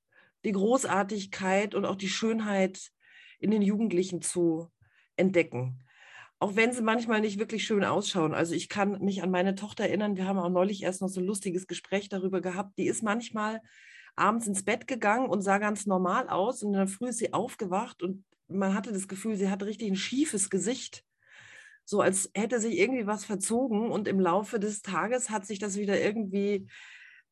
die 0.44 0.52
Großartigkeit 0.52 1.74
und 1.74 1.84
auch 1.84 1.96
die 1.96 2.08
Schönheit 2.08 2.90
in 3.38 3.50
den 3.50 3.62
Jugendlichen 3.62 4.20
zu 4.22 4.70
entdecken 5.16 5.82
auch 6.40 6.56
wenn 6.56 6.72
sie 6.72 6.82
manchmal 6.82 7.20
nicht 7.20 7.38
wirklich 7.38 7.64
schön 7.64 7.84
ausschauen. 7.84 8.34
Also 8.34 8.54
ich 8.54 8.70
kann 8.70 8.98
mich 9.04 9.22
an 9.22 9.30
meine 9.30 9.54
Tochter 9.54 9.84
erinnern, 9.84 10.16
wir 10.16 10.26
haben 10.26 10.38
auch 10.38 10.48
neulich 10.48 10.82
erst 10.82 11.02
noch 11.02 11.08
so 11.08 11.20
ein 11.20 11.26
lustiges 11.26 11.66
Gespräch 11.66 12.08
darüber 12.08 12.40
gehabt. 12.40 12.78
Die 12.78 12.86
ist 12.86 13.02
manchmal 13.02 13.60
abends 14.16 14.46
ins 14.46 14.64
Bett 14.64 14.86
gegangen 14.86 15.28
und 15.28 15.42
sah 15.42 15.58
ganz 15.58 15.86
normal 15.86 16.30
aus 16.30 16.62
und 16.62 16.72
dann 16.72 16.88
früh 16.88 17.08
ist 17.08 17.18
sie 17.18 17.34
aufgewacht 17.34 18.02
und 18.02 18.24
man 18.48 18.74
hatte 18.74 18.90
das 18.90 19.06
Gefühl, 19.06 19.36
sie 19.36 19.50
hatte 19.50 19.66
richtig 19.66 19.90
ein 19.90 19.96
schiefes 19.96 20.48
Gesicht. 20.48 21.04
So 21.84 22.00
als 22.00 22.30
hätte 22.34 22.60
sich 22.60 22.78
irgendwie 22.78 23.06
was 23.06 23.24
verzogen 23.24 23.90
und 23.90 24.08
im 24.08 24.20
Laufe 24.20 24.60
des 24.60 24.82
Tages 24.82 25.30
hat 25.30 25.46
sich 25.46 25.58
das 25.58 25.76
wieder 25.76 26.00
irgendwie 26.00 26.68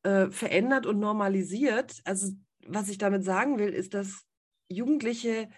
äh, 0.03 0.29
verändert 0.29 0.85
und 0.85 0.99
normalisiert. 0.99 2.01
Also 2.03 2.33
was 2.67 2.89
ich 2.89 2.97
damit 2.97 3.23
sagen 3.23 3.59
will, 3.59 3.69
ist, 3.69 3.93
dass 3.93 4.25
Jugendliche 4.67 5.49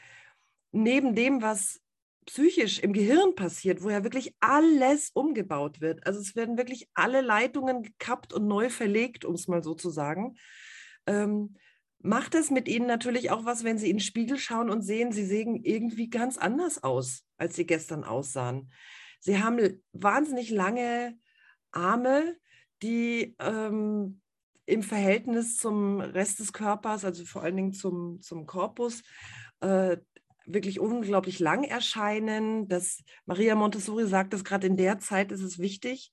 neben 0.71 1.15
dem, 1.15 1.41
was 1.41 1.81
psychisch 2.25 2.79
im 2.79 2.93
Gehirn 2.93 3.35
passiert, 3.35 3.81
wo 3.83 3.89
ja 3.89 4.03
wirklich 4.03 4.35
alles 4.39 5.09
umgebaut 5.13 5.81
wird. 5.81 6.05
Also 6.05 6.19
es 6.19 6.35
werden 6.35 6.57
wirklich 6.57 6.87
alle 6.93 7.21
Leitungen 7.21 7.83
gekappt 7.83 8.31
und 8.31 8.47
neu 8.47 8.69
verlegt, 8.69 9.25
um 9.25 9.33
es 9.33 9.47
mal 9.47 9.63
so 9.63 9.73
zu 9.73 9.89
sagen. 9.89 10.35
Ähm, 11.07 11.55
macht 12.03 12.35
es 12.35 12.49
mit 12.49 12.67
ihnen 12.67 12.87
natürlich 12.87 13.31
auch 13.31 13.45
was, 13.45 13.63
wenn 13.63 13.77
sie 13.77 13.89
in 13.89 13.97
den 13.97 14.03
Spiegel 14.03 14.37
schauen 14.37 14.69
und 14.69 14.81
sehen, 14.81 15.11
sie 15.11 15.25
sehen 15.25 15.63
irgendwie 15.63 16.09
ganz 16.09 16.37
anders 16.37 16.83
aus, 16.83 17.25
als 17.37 17.55
sie 17.55 17.65
gestern 17.65 18.03
aussahen. 18.03 18.71
Sie 19.19 19.41
haben 19.41 19.81
wahnsinnig 19.93 20.49
lange 20.49 21.17
Arme, 21.71 22.35
die 22.81 23.35
ähm, 23.39 24.21
im 24.65 24.83
Verhältnis 24.83 25.57
zum 25.57 25.99
Rest 25.99 26.39
des 26.39 26.53
Körpers, 26.53 27.05
also 27.05 27.25
vor 27.25 27.43
allen 27.43 27.55
Dingen 27.55 27.73
zum, 27.73 28.21
zum 28.21 28.45
Korpus, 28.45 29.03
äh, 29.59 29.97
wirklich 30.45 30.79
unglaublich 30.79 31.39
lang 31.39 31.63
erscheinen. 31.63 32.67
Das 32.67 33.03
Maria 33.25 33.55
Montessori 33.55 34.07
sagt, 34.07 34.33
dass 34.33 34.43
gerade 34.43 34.67
in 34.67 34.77
der 34.77 34.99
Zeit 34.99 35.31
ist 35.31 35.41
es 35.41 35.59
wichtig, 35.59 36.11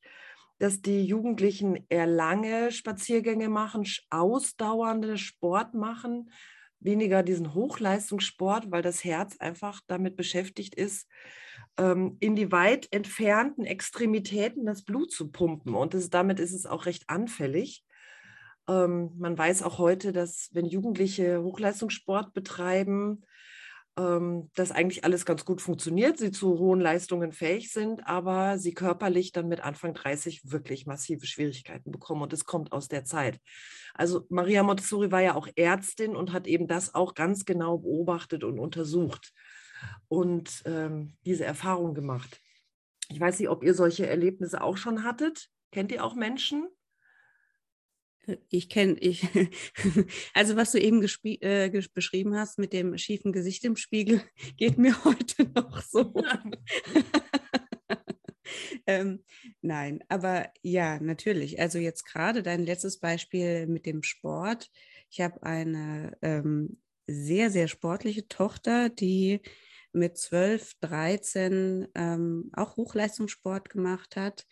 dass 0.59 0.83
die 0.83 1.05
Jugendlichen 1.05 1.87
eher 1.89 2.07
lange 2.07 2.73
Spaziergänge 2.73 3.49
machen, 3.49 3.85
ausdauernde 4.11 5.17
Sport 5.17 5.75
machen, 5.75 6.31
weniger 6.81 7.23
diesen 7.23 7.55
Hochleistungssport, 7.55 8.71
weil 8.71 8.83
das 8.83 9.05
Herz 9.05 9.37
einfach 9.39 9.81
damit 9.87 10.17
beschäftigt 10.17 10.75
ist, 10.75 11.09
ähm, 11.77 12.17
in 12.21 12.37
die 12.37 12.53
weit 12.53 12.89
entfernten 12.93 13.65
Extremitäten 13.65 14.67
das 14.67 14.83
Blut 14.83 15.11
zu 15.13 15.31
pumpen. 15.31 15.75
Und 15.75 15.95
das, 15.95 16.11
damit 16.11 16.41
ist 16.41 16.53
es 16.53 16.67
auch 16.67 16.87
recht 16.87 17.09
anfällig. 17.09 17.85
Ähm, 18.69 19.13
man 19.17 19.37
weiß 19.37 19.63
auch 19.63 19.79
heute, 19.79 20.13
dass 20.13 20.51
wenn 20.53 20.67
Jugendliche 20.67 21.43
Hochleistungssport 21.43 22.33
betreiben, 22.33 23.23
dass 24.55 24.71
eigentlich 24.71 25.05
alles 25.05 25.25
ganz 25.25 25.45
gut 25.45 25.61
funktioniert, 25.61 26.19
sie 26.19 26.31
zu 26.31 26.59
hohen 26.59 26.81
Leistungen 26.81 27.33
fähig 27.33 27.73
sind, 27.73 28.07
aber 28.07 28.59
sie 28.59 28.73
körperlich 28.73 29.33
dann 29.33 29.49
mit 29.49 29.61
Anfang 29.65 29.95
30 29.95 30.53
wirklich 30.53 30.87
massive 30.87 31.27
Schwierigkeiten 31.27 31.91
bekommen. 31.91 32.23
Und 32.23 32.33
es 32.33 32.45
kommt 32.45 32.73
aus 32.73 32.89
der 32.89 33.05
Zeit. 33.05 33.41
Also 33.95 34.25
Maria 34.29 34.63
Montessori 34.63 35.11
war 35.11 35.21
ja 35.21 35.35
auch 35.35 35.49
Ärztin 35.57 36.15
und 36.15 36.33
hat 36.33 36.47
eben 36.47 36.69
das 36.69 36.95
auch 36.95 37.15
ganz 37.15 37.45
genau 37.45 37.79
beobachtet 37.79 38.45
und 38.45 38.61
untersucht 38.61 39.33
und 40.07 40.63
ähm, 40.65 41.17
diese 41.25 41.45
Erfahrung 41.45 41.95
gemacht. 41.95 42.41
Ich 43.09 43.19
weiß 43.19 43.39
nicht, 43.41 43.49
ob 43.49 43.65
ihr 43.65 43.75
solche 43.75 44.07
Erlebnisse 44.07 44.63
auch 44.63 44.77
schon 44.77 45.03
hattet. 45.03 45.49
Kennt 45.73 45.91
ihr 45.93 46.05
auch 46.05 46.15
Menschen? 46.15 46.69
Ich 48.51 48.69
kenne, 48.69 48.97
ich, 48.99 49.27
also 50.35 50.57
was 50.57 50.73
du 50.73 50.81
eben 50.81 51.03
äh, 51.25 51.83
beschrieben 51.95 52.37
hast 52.37 52.59
mit 52.59 52.73
dem 52.73 52.97
schiefen 52.99 53.33
Gesicht 53.33 53.65
im 53.65 53.77
Spiegel, 53.77 54.23
geht 54.57 54.79
mir 54.79 54.95
heute 55.05 55.45
noch 55.55 55.83
so. 55.83 56.13
ähm, 58.87 59.25
nein, 59.61 60.01
aber 60.09 60.51
ja, 60.63 61.01
natürlich. 61.01 61.61
Also 61.61 61.79
jetzt 61.79 62.05
gerade 62.05 62.43
dein 62.43 62.65
letztes 62.65 62.99
Beispiel 62.99 63.67
mit 63.67 63.87
dem 63.87 64.03
Sport. 64.03 64.71
Ich 65.11 65.21
habe 65.21 65.43
eine 65.43 66.17
ähm, 66.23 66.79
sehr, 67.07 67.51
sehr 67.51 67.69
sportliche 67.69 68.29
Tochter, 68.29 68.91
die 68.91 69.41
mit 69.93 70.19
12, 70.19 70.75
13 70.81 71.89
ähm, 71.95 72.51
auch 72.53 72.77
Hochleistungssport 72.77 73.71
gemacht 73.71 74.17
hat 74.17 74.47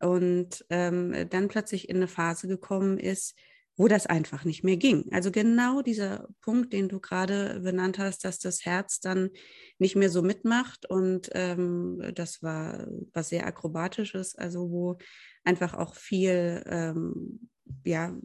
und 0.00 0.64
ähm, 0.70 1.28
dann 1.30 1.48
plötzlich 1.48 1.88
in 1.88 1.96
eine 1.96 2.08
Phase 2.08 2.48
gekommen 2.48 2.98
ist, 2.98 3.34
wo 3.76 3.88
das 3.88 4.06
einfach 4.06 4.44
nicht 4.44 4.64
mehr 4.64 4.76
ging. 4.76 5.06
Also 5.12 5.30
genau 5.30 5.82
dieser 5.82 6.28
Punkt, 6.40 6.72
den 6.72 6.88
du 6.88 6.98
gerade 6.98 7.60
benannt 7.60 7.98
hast, 7.98 8.24
dass 8.24 8.38
das 8.38 8.64
Herz 8.64 9.00
dann 9.00 9.30
nicht 9.78 9.96
mehr 9.96 10.08
so 10.08 10.22
mitmacht 10.22 10.88
und 10.88 11.28
ähm, 11.32 12.02
das 12.14 12.42
war 12.42 12.86
was 13.12 13.28
sehr 13.28 13.46
akrobatisches, 13.46 14.34
also 14.34 14.70
wo 14.70 14.98
einfach 15.44 15.74
auch 15.74 15.94
viel, 15.94 16.62
ähm, 16.66 17.50
ja, 17.84 18.16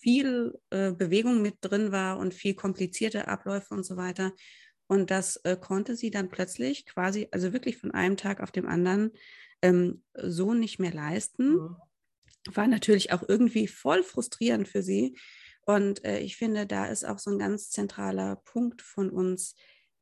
viel 0.00 0.54
äh, 0.70 0.92
Bewegung 0.92 1.42
mit 1.42 1.56
drin 1.60 1.90
war 1.90 2.18
und 2.18 2.34
viel 2.34 2.54
komplizierte 2.54 3.26
Abläufe 3.28 3.74
und 3.74 3.84
so 3.84 3.96
weiter. 3.96 4.32
Und 4.86 5.10
das 5.10 5.36
äh, 5.44 5.56
konnte 5.56 5.96
sie 5.96 6.10
dann 6.10 6.30
plötzlich 6.30 6.86
quasi, 6.86 7.28
also 7.30 7.52
wirklich 7.52 7.76
von 7.78 7.90
einem 7.90 8.16
Tag 8.16 8.40
auf 8.40 8.50
den 8.50 8.66
anderen 8.66 9.10
ähm, 9.62 10.02
so 10.14 10.54
nicht 10.54 10.78
mehr 10.78 10.92
leisten. 10.92 11.54
Mhm. 11.54 11.76
War 12.52 12.66
natürlich 12.66 13.12
auch 13.12 13.22
irgendwie 13.28 13.66
voll 13.66 14.02
frustrierend 14.02 14.68
für 14.68 14.82
sie. 14.82 15.16
Und 15.62 16.04
äh, 16.04 16.20
ich 16.20 16.36
finde, 16.36 16.66
da 16.66 16.86
ist 16.86 17.04
auch 17.04 17.18
so 17.18 17.30
ein 17.30 17.38
ganz 17.38 17.70
zentraler 17.70 18.36
Punkt 18.36 18.80
von 18.80 19.10
uns 19.10 19.54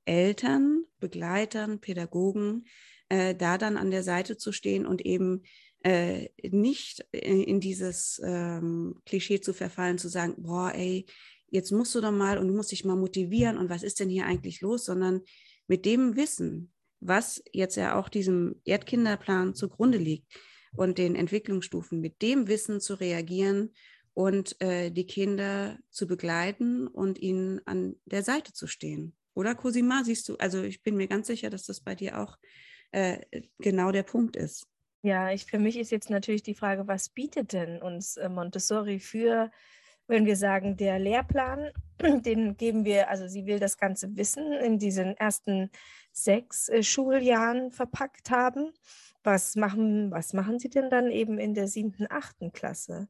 Eltern, 0.04 0.84
Begleitern, 1.00 1.80
Pädagogen, 1.80 2.66
äh, 3.08 3.34
da 3.34 3.58
dann 3.58 3.76
an 3.76 3.90
der 3.90 4.02
Seite 4.02 4.36
zu 4.36 4.52
stehen 4.52 4.86
und 4.86 5.04
eben 5.04 5.42
äh, 5.82 6.28
nicht 6.42 7.04
in, 7.12 7.42
in 7.42 7.60
dieses 7.60 8.20
ähm, 8.24 9.00
Klischee 9.06 9.40
zu 9.40 9.52
verfallen, 9.52 9.98
zu 9.98 10.08
sagen, 10.08 10.34
boah, 10.38 10.72
ey, 10.74 11.06
jetzt 11.48 11.72
musst 11.72 11.94
du 11.94 12.00
doch 12.00 12.12
mal 12.12 12.38
und 12.38 12.48
du 12.48 12.54
musst 12.54 12.72
dich 12.72 12.84
mal 12.84 12.96
motivieren 12.96 13.58
und 13.58 13.68
was 13.68 13.82
ist 13.82 14.00
denn 14.00 14.08
hier 14.08 14.26
eigentlich 14.26 14.60
los, 14.60 14.84
sondern 14.84 15.22
mit 15.66 15.84
dem 15.84 16.16
Wissen, 16.16 16.72
was 17.00 17.42
jetzt 17.52 17.76
ja 17.76 17.98
auch 17.98 18.08
diesem 18.08 18.60
Erdkinderplan 18.64 19.54
zugrunde 19.54 19.98
liegt 19.98 20.26
und 20.76 20.98
den 20.98 21.14
Entwicklungsstufen, 21.14 22.00
mit 22.00 22.22
dem 22.22 22.48
Wissen 22.48 22.80
zu 22.80 22.94
reagieren 22.94 23.72
und 24.14 24.60
äh, 24.60 24.90
die 24.90 25.06
Kinder 25.06 25.78
zu 25.90 26.06
begleiten 26.06 26.86
und 26.86 27.18
ihnen 27.18 27.60
an 27.66 27.96
der 28.06 28.22
Seite 28.22 28.52
zu 28.52 28.66
stehen. 28.66 29.14
Oder 29.34 29.54
Cosima, 29.54 30.02
siehst 30.04 30.28
du, 30.28 30.36
also 30.36 30.62
ich 30.62 30.82
bin 30.82 30.96
mir 30.96 31.08
ganz 31.08 31.26
sicher, 31.26 31.50
dass 31.50 31.64
das 31.64 31.82
bei 31.82 31.94
dir 31.94 32.18
auch 32.18 32.38
äh, 32.92 33.20
genau 33.58 33.92
der 33.92 34.04
Punkt 34.04 34.36
ist. 34.36 34.66
Ja, 35.02 35.30
ich, 35.30 35.44
für 35.44 35.58
mich 35.58 35.76
ist 35.78 35.90
jetzt 35.90 36.10
natürlich 36.10 36.42
die 36.42 36.54
Frage, 36.54 36.88
was 36.88 37.10
bietet 37.10 37.52
denn 37.52 37.82
uns 37.82 38.16
äh, 38.16 38.28
Montessori 38.28 38.98
für 38.98 39.50
wenn 40.08 40.26
wir 40.26 40.36
sagen, 40.36 40.76
der 40.76 40.98
Lehrplan, 40.98 41.70
den 42.00 42.56
geben 42.56 42.84
wir, 42.84 43.08
also 43.10 43.26
sie 43.26 43.46
will 43.46 43.58
das 43.58 43.78
ganze 43.78 44.16
Wissen 44.16 44.52
in 44.52 44.78
diesen 44.78 45.16
ersten 45.16 45.70
sechs 46.12 46.68
äh, 46.68 46.82
Schuljahren 46.82 47.70
verpackt 47.70 48.30
haben. 48.30 48.72
Was 49.22 49.56
machen, 49.56 50.10
was 50.10 50.32
machen 50.32 50.58
sie 50.58 50.70
denn 50.70 50.88
dann 50.88 51.10
eben 51.10 51.38
in 51.38 51.54
der 51.54 51.66
siebten, 51.66 52.06
achten 52.08 52.52
Klasse 52.52 53.08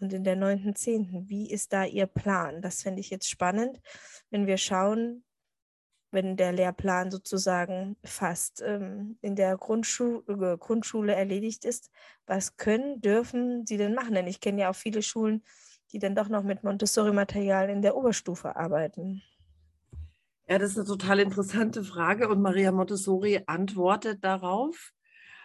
und 0.00 0.12
in 0.12 0.22
der 0.22 0.36
neunten, 0.36 0.76
zehnten? 0.76 1.28
Wie 1.28 1.50
ist 1.50 1.72
da 1.72 1.84
ihr 1.84 2.06
Plan? 2.06 2.62
Das 2.62 2.82
fände 2.82 3.00
ich 3.00 3.10
jetzt 3.10 3.28
spannend, 3.28 3.80
wenn 4.30 4.46
wir 4.46 4.58
schauen, 4.58 5.24
wenn 6.12 6.36
der 6.36 6.52
Lehrplan 6.52 7.10
sozusagen 7.10 7.96
fast 8.04 8.62
ähm, 8.62 9.18
in 9.22 9.34
der 9.34 9.56
Grundschu 9.56 10.22
äh, 10.28 10.56
Grundschule 10.56 11.14
erledigt 11.14 11.64
ist. 11.64 11.90
Was 12.26 12.56
können, 12.56 13.00
dürfen 13.00 13.66
sie 13.66 13.76
denn 13.76 13.94
machen? 13.94 14.14
Denn 14.14 14.28
ich 14.28 14.40
kenne 14.40 14.62
ja 14.62 14.70
auch 14.70 14.76
viele 14.76 15.02
Schulen, 15.02 15.42
die 15.92 15.98
dann 15.98 16.14
doch 16.14 16.28
noch 16.28 16.42
mit 16.42 16.64
Montessori-Material 16.64 17.70
in 17.70 17.82
der 17.82 17.96
Oberstufe 17.96 18.56
arbeiten? 18.56 19.22
Ja, 20.48 20.58
das 20.58 20.72
ist 20.72 20.78
eine 20.78 20.86
total 20.86 21.18
interessante 21.20 21.82
Frage 21.82 22.28
und 22.28 22.40
Maria 22.40 22.70
Montessori 22.70 23.42
antwortet 23.46 24.22
darauf 24.22 24.92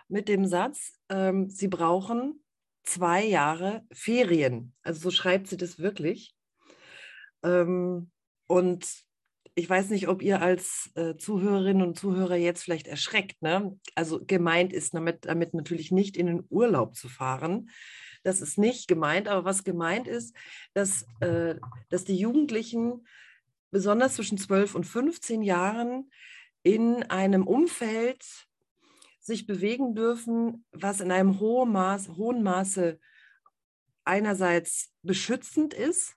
mit 0.07 0.27
dem 0.27 0.45
Satz, 0.45 0.99
ähm, 1.09 1.49
sie 1.49 1.67
brauchen 1.67 2.43
zwei 2.83 3.23
Jahre 3.25 3.85
Ferien. 3.91 4.73
Also 4.83 5.01
so 5.01 5.11
schreibt 5.11 5.47
sie 5.47 5.57
das 5.57 5.79
wirklich. 5.79 6.35
Ähm, 7.43 8.11
und 8.47 8.87
ich 9.55 9.69
weiß 9.69 9.89
nicht, 9.89 10.07
ob 10.07 10.21
ihr 10.21 10.41
als 10.41 10.91
äh, 10.95 11.15
Zuhörerinnen 11.17 11.85
und 11.85 11.97
Zuhörer 11.97 12.35
jetzt 12.35 12.63
vielleicht 12.63 12.87
erschreckt. 12.87 13.41
Ne? 13.41 13.77
Also 13.95 14.23
gemeint 14.25 14.73
ist 14.73 14.93
damit, 14.93 15.25
damit 15.25 15.53
natürlich 15.53 15.91
nicht 15.91 16.15
in 16.15 16.27
den 16.27 16.43
Urlaub 16.49 16.95
zu 16.95 17.09
fahren. 17.09 17.69
Das 18.23 18.41
ist 18.41 18.57
nicht 18.57 18.87
gemeint, 18.87 19.27
aber 19.27 19.45
was 19.45 19.63
gemeint 19.63 20.07
ist, 20.07 20.35
dass, 20.73 21.05
äh, 21.21 21.55
dass 21.89 22.05
die 22.05 22.17
Jugendlichen 22.17 23.05
besonders 23.71 24.15
zwischen 24.15 24.37
12 24.37 24.75
und 24.75 24.85
15 24.85 25.41
Jahren 25.41 26.11
in 26.63 27.03
einem 27.03 27.47
Umfeld 27.47 28.23
sich 29.19 29.45
bewegen 29.45 29.95
dürfen, 29.95 30.65
was 30.71 30.99
in 30.99 31.11
einem 31.11 31.39
hohen, 31.39 31.71
Maß, 31.71 32.09
hohen 32.09 32.43
Maße 32.43 32.99
einerseits 34.03 34.91
beschützend 35.03 35.73
ist 35.73 36.15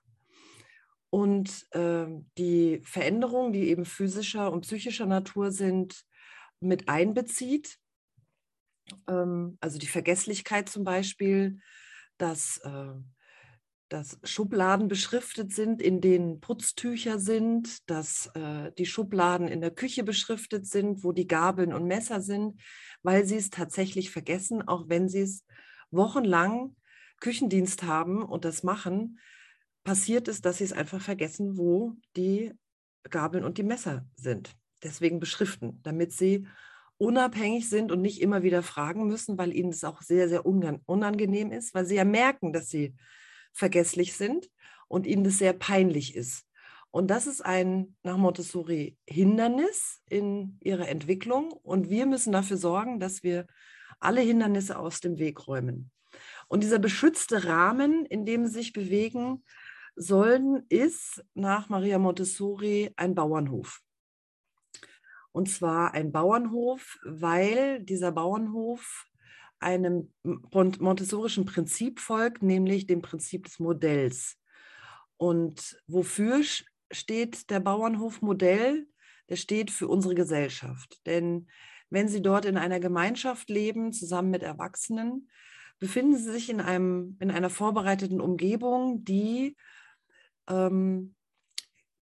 und 1.09 1.67
äh, 1.71 2.07
die 2.37 2.81
Veränderungen, 2.83 3.53
die 3.53 3.69
eben 3.69 3.85
physischer 3.85 4.51
und 4.51 4.61
psychischer 4.61 5.05
Natur 5.05 5.51
sind, 5.51 6.03
mit 6.59 6.89
einbezieht. 6.89 7.77
Ähm, 9.07 9.57
also 9.61 9.77
die 9.77 9.87
Vergesslichkeit 9.87 10.67
zum 10.67 10.83
Beispiel, 10.83 11.59
dass, 12.17 12.57
äh, 12.63 12.93
dass 13.89 14.19
Schubladen 14.23 14.87
beschriftet 14.87 15.53
sind, 15.53 15.81
in 15.81 16.01
denen 16.01 16.39
Putztücher 16.39 17.19
sind, 17.19 17.89
dass 17.89 18.27
äh, 18.33 18.71
die 18.77 18.85
Schubladen 18.85 19.47
in 19.47 19.61
der 19.61 19.71
Küche 19.71 20.03
beschriftet 20.03 20.65
sind, 20.65 21.03
wo 21.03 21.11
die 21.11 21.27
Gabeln 21.27 21.73
und 21.73 21.85
Messer 21.85 22.21
sind, 22.21 22.61
weil 23.03 23.25
sie 23.25 23.37
es 23.37 23.49
tatsächlich 23.49 24.11
vergessen, 24.11 24.67
auch 24.67 24.89
wenn 24.89 25.07
sie 25.07 25.21
es 25.21 25.45
wochenlang 25.91 26.75
Küchendienst 27.19 27.83
haben 27.83 28.23
und 28.23 28.45
das 28.45 28.63
machen, 28.63 29.19
passiert 29.83 30.27
es, 30.27 30.41
dass 30.41 30.57
sie 30.57 30.63
es 30.65 30.73
einfach 30.73 31.01
vergessen, 31.01 31.57
wo 31.57 31.95
die 32.15 32.53
Gabeln 33.09 33.43
und 33.43 33.57
die 33.57 33.63
Messer 33.63 34.05
sind. 34.15 34.55
Deswegen 34.83 35.19
beschriften, 35.19 35.79
damit 35.83 36.11
sie 36.11 36.47
unabhängig 36.97 37.69
sind 37.69 37.91
und 37.91 38.01
nicht 38.01 38.21
immer 38.21 38.43
wieder 38.43 38.63
fragen 38.63 39.07
müssen, 39.07 39.37
weil 39.37 39.53
ihnen 39.53 39.69
es 39.69 39.83
auch 39.83 40.01
sehr, 40.01 40.29
sehr 40.29 40.45
unangenehm 40.45 41.51
ist, 41.51 41.73
weil 41.73 41.85
sie 41.85 41.95
ja 41.95 42.05
merken, 42.05 42.53
dass 42.53 42.69
sie 42.69 42.95
vergesslich 43.51 44.13
sind 44.13 44.49
und 44.87 45.05
ihnen 45.05 45.23
das 45.23 45.37
sehr 45.37 45.53
peinlich 45.53 46.15
ist. 46.15 46.45
Und 46.91 47.07
das 47.07 47.27
ist 47.27 47.41
ein 47.41 47.97
nach 48.03 48.15
Montessori 48.15 48.97
Hindernis 49.05 50.01
in 50.09 50.57
ihrer 50.61 50.87
Entwicklung. 50.87 51.51
Und 51.51 51.89
wir 51.89 52.05
müssen 52.05 52.31
dafür 52.31 52.55
sorgen, 52.55 53.01
dass 53.01 53.21
wir 53.21 53.47
alle 53.99 54.21
Hindernisse 54.21 54.79
aus 54.79 55.01
dem 55.01 55.19
Weg 55.19 55.45
räumen. 55.45 55.91
Und 56.47 56.63
dieser 56.63 56.79
beschützte 56.79 57.43
Rahmen, 57.45 58.05
in 58.05 58.25
dem 58.25 58.45
sie 58.45 58.53
sich 58.53 58.71
bewegen 58.71 59.43
sollen, 59.97 60.65
ist 60.69 61.21
nach 61.33 61.67
Maria 61.67 61.99
Montessori 61.99 62.93
ein 62.95 63.13
Bauernhof. 63.13 63.81
Und 65.35 65.49
zwar 65.49 65.93
ein 65.93 66.13
Bauernhof, 66.13 66.97
weil 67.03 67.83
dieser 67.83 68.13
Bauernhof 68.13 69.05
einem 69.59 70.13
montessorischen 70.23 71.43
Prinzip 71.43 71.99
folgt, 71.99 72.41
nämlich 72.41 72.87
dem 72.87 73.01
Prinzip 73.01 73.43
des 73.43 73.59
Modells. 73.59 74.37
Und 75.17 75.77
wofür 75.87 76.41
steht 76.89 77.49
der 77.49 77.59
Bauernhof 77.59 78.21
Modell? 78.21 78.87
Der 79.27 79.35
steht 79.35 79.71
für 79.71 79.89
unsere 79.89 80.15
Gesellschaft. 80.15 81.05
Denn 81.05 81.49
wenn 81.89 82.07
Sie 82.07 82.21
dort 82.21 82.45
in 82.45 82.55
einer 82.55 82.79
Gemeinschaft 82.79 83.49
leben, 83.49 83.91
zusammen 83.91 84.31
mit 84.31 84.41
Erwachsenen, 84.41 85.27
befinden 85.79 86.15
Sie 86.15 86.31
sich 86.31 86.49
in, 86.49 86.61
einem, 86.61 87.17
in 87.19 87.29
einer 87.29 87.49
vorbereiteten 87.49 88.21
Umgebung, 88.21 89.03
die 89.03 89.57
ähm, 90.47 91.13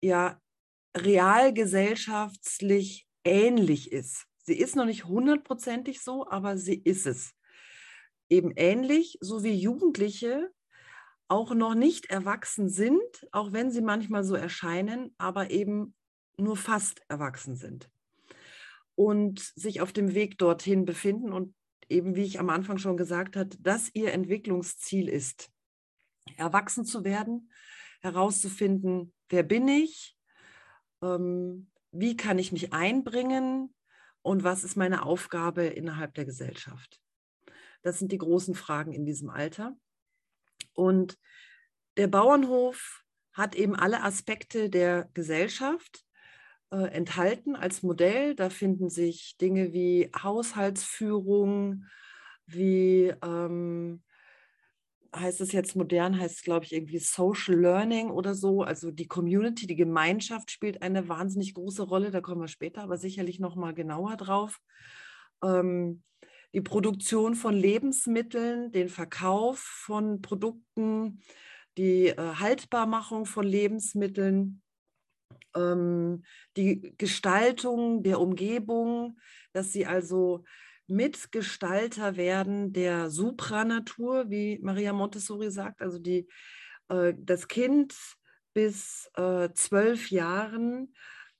ja 0.01 0.37
realgesellschaftlich 0.97 3.07
ähnlich 3.23 3.91
ist. 3.91 4.25
Sie 4.43 4.57
ist 4.57 4.75
noch 4.75 4.85
nicht 4.85 5.05
hundertprozentig 5.05 6.01
so, 6.01 6.27
aber 6.27 6.57
sie 6.57 6.75
ist 6.75 7.05
es. 7.05 7.33
Eben 8.29 8.51
ähnlich, 8.55 9.17
so 9.21 9.43
wie 9.43 9.53
Jugendliche 9.53 10.51
auch 11.27 11.53
noch 11.53 11.75
nicht 11.75 12.07
erwachsen 12.07 12.69
sind, 12.69 13.27
auch 13.31 13.53
wenn 13.53 13.71
sie 13.71 13.81
manchmal 13.81 14.23
so 14.23 14.35
erscheinen, 14.35 15.13
aber 15.17 15.51
eben 15.51 15.95
nur 16.37 16.57
fast 16.57 17.01
erwachsen 17.07 17.55
sind 17.55 17.89
und 18.95 19.39
sich 19.39 19.81
auf 19.81 19.93
dem 19.93 20.13
Weg 20.13 20.37
dorthin 20.37 20.85
befinden 20.85 21.31
und 21.31 21.55
eben, 21.89 22.15
wie 22.15 22.23
ich 22.23 22.39
am 22.39 22.49
Anfang 22.49 22.77
schon 22.77 22.97
gesagt 22.97 23.35
habe, 23.35 23.49
dass 23.59 23.89
ihr 23.93 24.13
Entwicklungsziel 24.13 25.09
ist, 25.09 25.49
erwachsen 26.37 26.85
zu 26.85 27.03
werden, 27.03 27.51
herauszufinden, 28.01 29.13
wer 29.29 29.43
bin 29.43 29.67
ich, 29.67 30.17
ähm, 31.01 31.70
wie 31.91 32.15
kann 32.15 32.39
ich 32.39 32.51
mich 32.51 32.73
einbringen 32.73 33.73
und 34.21 34.43
was 34.43 34.63
ist 34.63 34.75
meine 34.75 35.03
Aufgabe 35.03 35.63
innerhalb 35.65 36.13
der 36.13 36.25
Gesellschaft. 36.25 37.01
Das 37.81 37.99
sind 37.99 38.11
die 38.11 38.17
großen 38.17 38.55
Fragen 38.55 38.93
in 38.93 39.05
diesem 39.05 39.29
Alter. 39.29 39.75
Und 40.73 41.17
der 41.97 42.07
Bauernhof 42.07 43.03
hat 43.33 43.55
eben 43.55 43.75
alle 43.75 44.03
Aspekte 44.03 44.69
der 44.69 45.09
Gesellschaft 45.13 46.05
äh, 46.71 46.87
enthalten 46.91 47.55
als 47.55 47.81
Modell. 47.83 48.35
Da 48.35 48.49
finden 48.49 48.89
sich 48.89 49.37
Dinge 49.37 49.73
wie 49.73 50.11
Haushaltsführung, 50.15 51.85
wie 52.45 53.13
ähm, 53.23 54.03
heißt 55.15 55.41
es 55.41 55.51
jetzt 55.51 55.75
modern, 55.75 56.17
heißt 56.17 56.37
es, 56.37 56.41
glaube 56.43 56.65
ich, 56.65 56.73
irgendwie 56.73 56.99
Social 56.99 57.55
Learning 57.55 58.09
oder 58.09 58.33
so. 58.33 58.63
Also 58.63 58.91
die 58.91 59.07
Community, 59.07 59.67
die 59.67 59.75
Gemeinschaft 59.75 60.51
spielt 60.51 60.81
eine 60.81 61.09
wahnsinnig 61.09 61.53
große 61.53 61.83
Rolle. 61.83 62.11
Da 62.11 62.21
kommen 62.21 62.41
wir 62.41 62.47
später 62.47 62.83
aber 62.83 62.97
sicherlich 62.97 63.39
noch 63.39 63.55
mal 63.55 63.73
genauer 63.73 64.15
drauf. 64.15 64.59
Ähm, 65.43 66.03
die 66.53 66.61
Produktion 66.61 67.35
von 67.35 67.55
Lebensmitteln, 67.55 68.71
den 68.71 68.89
Verkauf 68.89 69.59
von 69.59 70.21
Produkten, 70.21 71.21
die 71.77 72.07
äh, 72.07 72.15
Haltbarmachung 72.35 73.25
von 73.25 73.45
Lebensmitteln, 73.45 74.61
ähm, 75.55 76.23
die 76.57 76.93
Gestaltung 76.97 78.03
der 78.03 78.19
Umgebung, 78.19 79.19
dass 79.53 79.71
sie 79.71 79.85
also 79.85 80.43
Mitgestalter 80.91 82.17
werden 82.17 82.73
der 82.73 83.09
Supranatur, 83.09 84.29
wie 84.29 84.59
Maria 84.61 84.93
Montessori 84.93 85.49
sagt, 85.49 85.81
also 85.81 85.99
die, 85.99 86.27
äh, 86.89 87.13
das 87.17 87.47
Kind 87.47 87.95
bis 88.53 89.09
äh, 89.15 89.49
zwölf 89.53 90.11
Jahren 90.11 90.93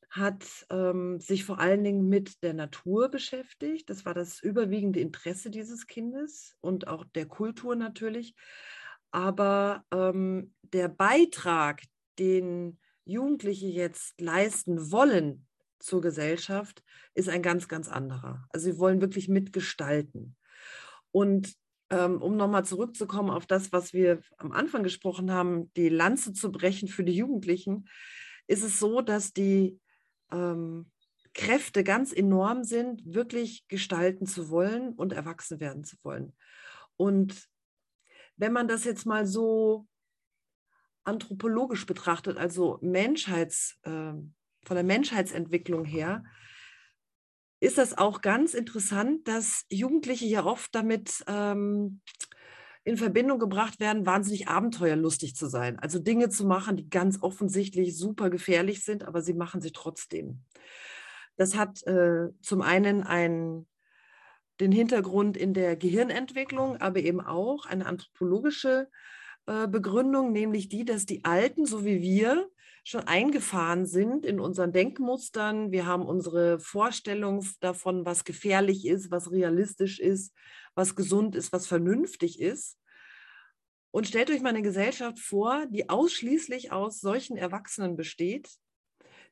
hat 0.10 0.46
ähm, 0.70 1.20
sich 1.20 1.46
vor 1.46 1.60
allen 1.60 1.84
Dingen 1.84 2.08
mit 2.08 2.44
der 2.44 2.54
Natur 2.54 3.10
beschäftigt. 3.10 3.90
Das 3.90 4.06
war 4.06 4.14
das 4.14 4.42
überwiegende 4.42 5.00
Interesse 5.00 5.50
dieses 5.50 5.88
Kindes 5.88 6.56
und 6.62 6.88
auch 6.88 7.06
der 7.16 7.28
Kultur 7.28 7.76
natürlich. 7.76 8.36
Aber 9.12 9.86
ähm, 9.92 10.54
der 10.64 10.88
Beitrag, 10.88 11.84
den 12.20 12.80
Jugendliche 13.06 13.68
jetzt 13.68 14.20
leisten 14.20 14.92
wollen 14.92 15.48
zur 15.84 16.02
Gesellschaft, 16.02 16.84
ist 17.14 17.30
ein 17.30 17.42
ganz, 17.42 17.68
ganz 17.68 17.88
anderer. 17.88 18.48
Also 18.50 18.72
sie 18.72 18.80
wollen 18.80 19.02
wirklich 19.02 19.28
mitgestalten. 19.28 20.36
Und 21.12 21.54
ähm, 21.90 22.22
um 22.22 22.38
nochmal 22.38 22.66
zurückzukommen 22.66 23.30
auf 23.30 23.46
das, 23.46 23.72
was 23.74 23.94
wir 23.94 24.22
am 24.38 24.52
Anfang 24.52 24.84
gesprochen 24.84 25.32
haben, 25.32 25.72
die 25.74 25.90
Lanze 25.90 26.34
zu 26.34 26.52
brechen 26.52 26.88
für 26.88 27.04
die 27.04 27.16
Jugendlichen, 27.16 27.90
ist 28.48 28.64
es 28.64 28.80
so, 28.80 29.02
dass 29.02 29.34
die 29.34 29.80
ähm, 30.32 30.90
Kräfte 31.34 31.84
ganz 31.84 32.14
enorm 32.14 32.64
sind, 32.64 33.02
wirklich 33.06 33.68
gestalten 33.68 34.26
zu 34.26 34.50
wollen 34.50 34.94
und 34.94 35.14
erwachsen 35.14 35.60
werden 35.60 35.84
zu 35.84 35.98
wollen. 36.04 36.34
Und 36.98 37.48
wenn 38.38 38.54
man 38.54 38.68
das 38.68 38.84
jetzt 38.84 39.06
mal 39.06 39.26
so 39.26 39.88
anthropologisch 41.04 41.86
betrachtet, 41.86 42.38
also 42.38 42.80
Menschheits, 42.82 43.80
äh, 43.84 44.14
von 44.64 44.76
der 44.76 44.84
Menschheitsentwicklung 44.84 45.86
her, 45.86 46.24
ist 47.60 47.78
das 47.78 47.98
auch 47.98 48.22
ganz 48.22 48.54
interessant, 48.54 49.28
dass 49.28 49.66
Jugendliche 49.70 50.26
ja 50.26 50.44
oft 50.46 50.74
damit 50.74 51.24
ähm, 51.28 52.02
in 52.84 52.98
Verbindung 52.98 53.38
gebracht 53.38 53.80
werden, 53.80 54.08
wahnsinnig 54.08 54.48
abenteuerlustig 54.48 55.36
zu 55.36 55.48
sein. 55.48 55.78
Also 55.78 56.00
Dinge 56.00 56.30
zu 56.30 56.46
machen, 56.46 56.78
die 56.78 56.90
ganz 56.90 57.22
offensichtlich 57.22 57.96
super 57.96 58.32
gefährlich 58.32 58.84
sind, 58.84 59.04
aber 59.04 59.22
sie 59.22 59.36
machen 59.36 59.62
sie 59.62 59.72
trotzdem. 59.72 60.42
Das 61.38 61.56
hat 61.56 61.86
äh, 61.86 62.30
zum 62.42 62.62
einen 62.62 63.04
einen, 63.04 63.68
den 64.60 64.72
Hintergrund 64.72 65.38
in 65.38 65.54
der 65.54 65.76
Gehirnentwicklung, 65.76 66.78
aber 66.78 67.00
eben 67.00 67.22
auch 67.22 67.68
eine 67.68 67.86
anthropologische 67.86 68.90
äh, 69.46 69.68
Begründung, 69.68 70.32
nämlich 70.32 70.70
die, 70.70 70.84
dass 70.84 71.06
die 71.06 71.24
Alten, 71.24 71.66
so 71.66 71.86
wie 71.86 72.02
wir, 72.02 72.50
schon 72.84 73.02
eingefahren 73.02 73.86
sind 73.86 74.26
in 74.26 74.40
unseren 74.40 74.72
Denkmustern. 74.72 75.72
Wir 75.72 75.86
haben 75.86 76.06
unsere 76.06 76.60
Vorstellung 76.60 77.46
davon, 77.60 78.06
was 78.06 78.24
gefährlich 78.24 78.86
ist, 78.88 79.12
was 79.12 79.32
realistisch 79.32 80.00
ist, 80.00 80.34
was 80.74 80.96
gesund 80.96 81.36
ist, 81.36 81.54
was 81.54 81.68
vernünftig 81.68 82.40
ist. 82.40 82.78
Und 83.92 84.08
stellt 84.08 84.32
euch 84.32 84.42
mal 84.42 84.50
eine 84.50 84.62
Gesellschaft 84.62 85.20
vor, 85.20 85.66
die 85.70 85.90
ausschließlich 85.90 86.72
aus 86.72 87.02
solchen 87.02 87.38
Erwachsenen 87.38 87.98
besteht, 87.98 88.50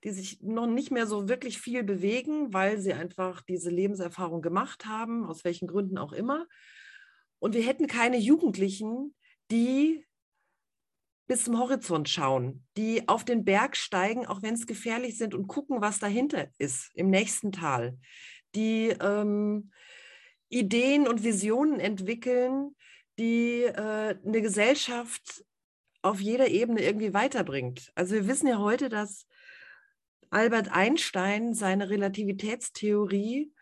die 0.03 0.12
sich 0.12 0.41
noch 0.41 0.67
nicht 0.67 0.91
mehr 0.91 1.07
so 1.07 1.27
wirklich 1.27 1.59
viel 1.59 1.83
bewegen, 1.83 2.53
weil 2.53 2.79
sie 2.79 2.93
einfach 2.93 3.41
diese 3.41 3.69
Lebenserfahrung 3.69 4.41
gemacht 4.41 4.85
haben, 4.85 5.25
aus 5.25 5.43
welchen 5.43 5.67
Gründen 5.67 5.97
auch 5.97 6.12
immer. 6.12 6.45
Und 7.39 7.55
wir 7.55 7.63
hätten 7.63 7.88
keine 7.88 8.17
Jugendlichen, 8.17 9.15
die 9.49 10.05
bis 11.29 11.43
zum 11.43 11.59
Horizont 11.59 12.09
schauen, 12.09 12.65
die 12.75 13.07
auf 13.07 13.23
den 13.23 13.45
Berg 13.45 13.77
steigen, 13.77 14.25
auch 14.25 14.41
wenn 14.41 14.55
es 14.55 14.65
gefährlich 14.65 15.15
sind 15.15 15.35
und 15.35 15.47
gucken, 15.47 15.79
was 15.79 15.99
dahinter 15.99 16.47
ist 16.57 16.89
im 16.95 17.11
nächsten 17.11 17.51
Tal, 17.51 17.99
die 18.55 18.87
ähm, 18.99 19.71
Ideen 20.49 21.07
und 21.07 21.23
Visionen 21.23 21.79
entwickeln, 21.79 22.75
die 23.19 23.61
äh, 23.61 24.15
eine 24.25 24.41
Gesellschaft 24.41 25.45
auf 26.01 26.19
jeder 26.19 26.47
Ebene 26.47 26.81
irgendwie 26.81 27.13
weiterbringt. 27.13 27.91
Also 27.93 28.15
wir 28.15 28.27
wissen 28.27 28.47
ja 28.47 28.57
heute, 28.57 28.89
dass 28.89 29.27
Albert 30.31 30.71
Einstein 30.71 31.53
seine 31.53 31.91
Relativitätstheorie, 31.91 33.53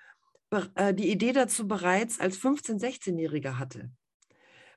äh, 0.76 0.94
die 0.94 1.12
Idee 1.12 1.34
dazu 1.34 1.68
bereits 1.68 2.22
als 2.22 2.40
15-, 2.40 2.80
16-Jähriger 2.80 3.60
hatte. 3.60 3.92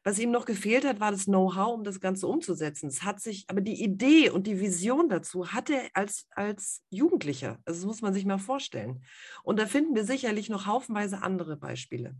Was 0.03 0.19
ihm 0.19 0.31
noch 0.31 0.47
gefehlt 0.47 0.87
hat, 0.87 0.99
war 0.99 1.11
das 1.11 1.27
Know-how, 1.27 1.75
um 1.75 1.85
das 1.85 2.01
Ganze 2.01 2.27
umzusetzen. 2.27 2.89
Es 2.89 3.03
hat 3.03 3.21
sich, 3.21 3.45
aber 3.49 3.61
die 3.61 3.83
Idee 3.83 4.31
und 4.31 4.47
die 4.47 4.59
Vision 4.59 5.11
dazu 5.11 5.53
hatte 5.53 5.75
er 5.75 5.91
als, 5.93 6.27
als 6.31 6.83
Jugendlicher. 6.89 7.59
Also 7.67 7.81
das 7.81 7.87
muss 7.87 8.01
man 8.01 8.15
sich 8.15 8.25
mal 8.25 8.39
vorstellen. 8.39 9.05
Und 9.43 9.59
da 9.59 9.67
finden 9.67 9.95
wir 9.95 10.05
sicherlich 10.05 10.49
noch 10.49 10.67
haufenweise 10.67 11.23
andere 11.23 11.59
Beispiele. 11.59 12.17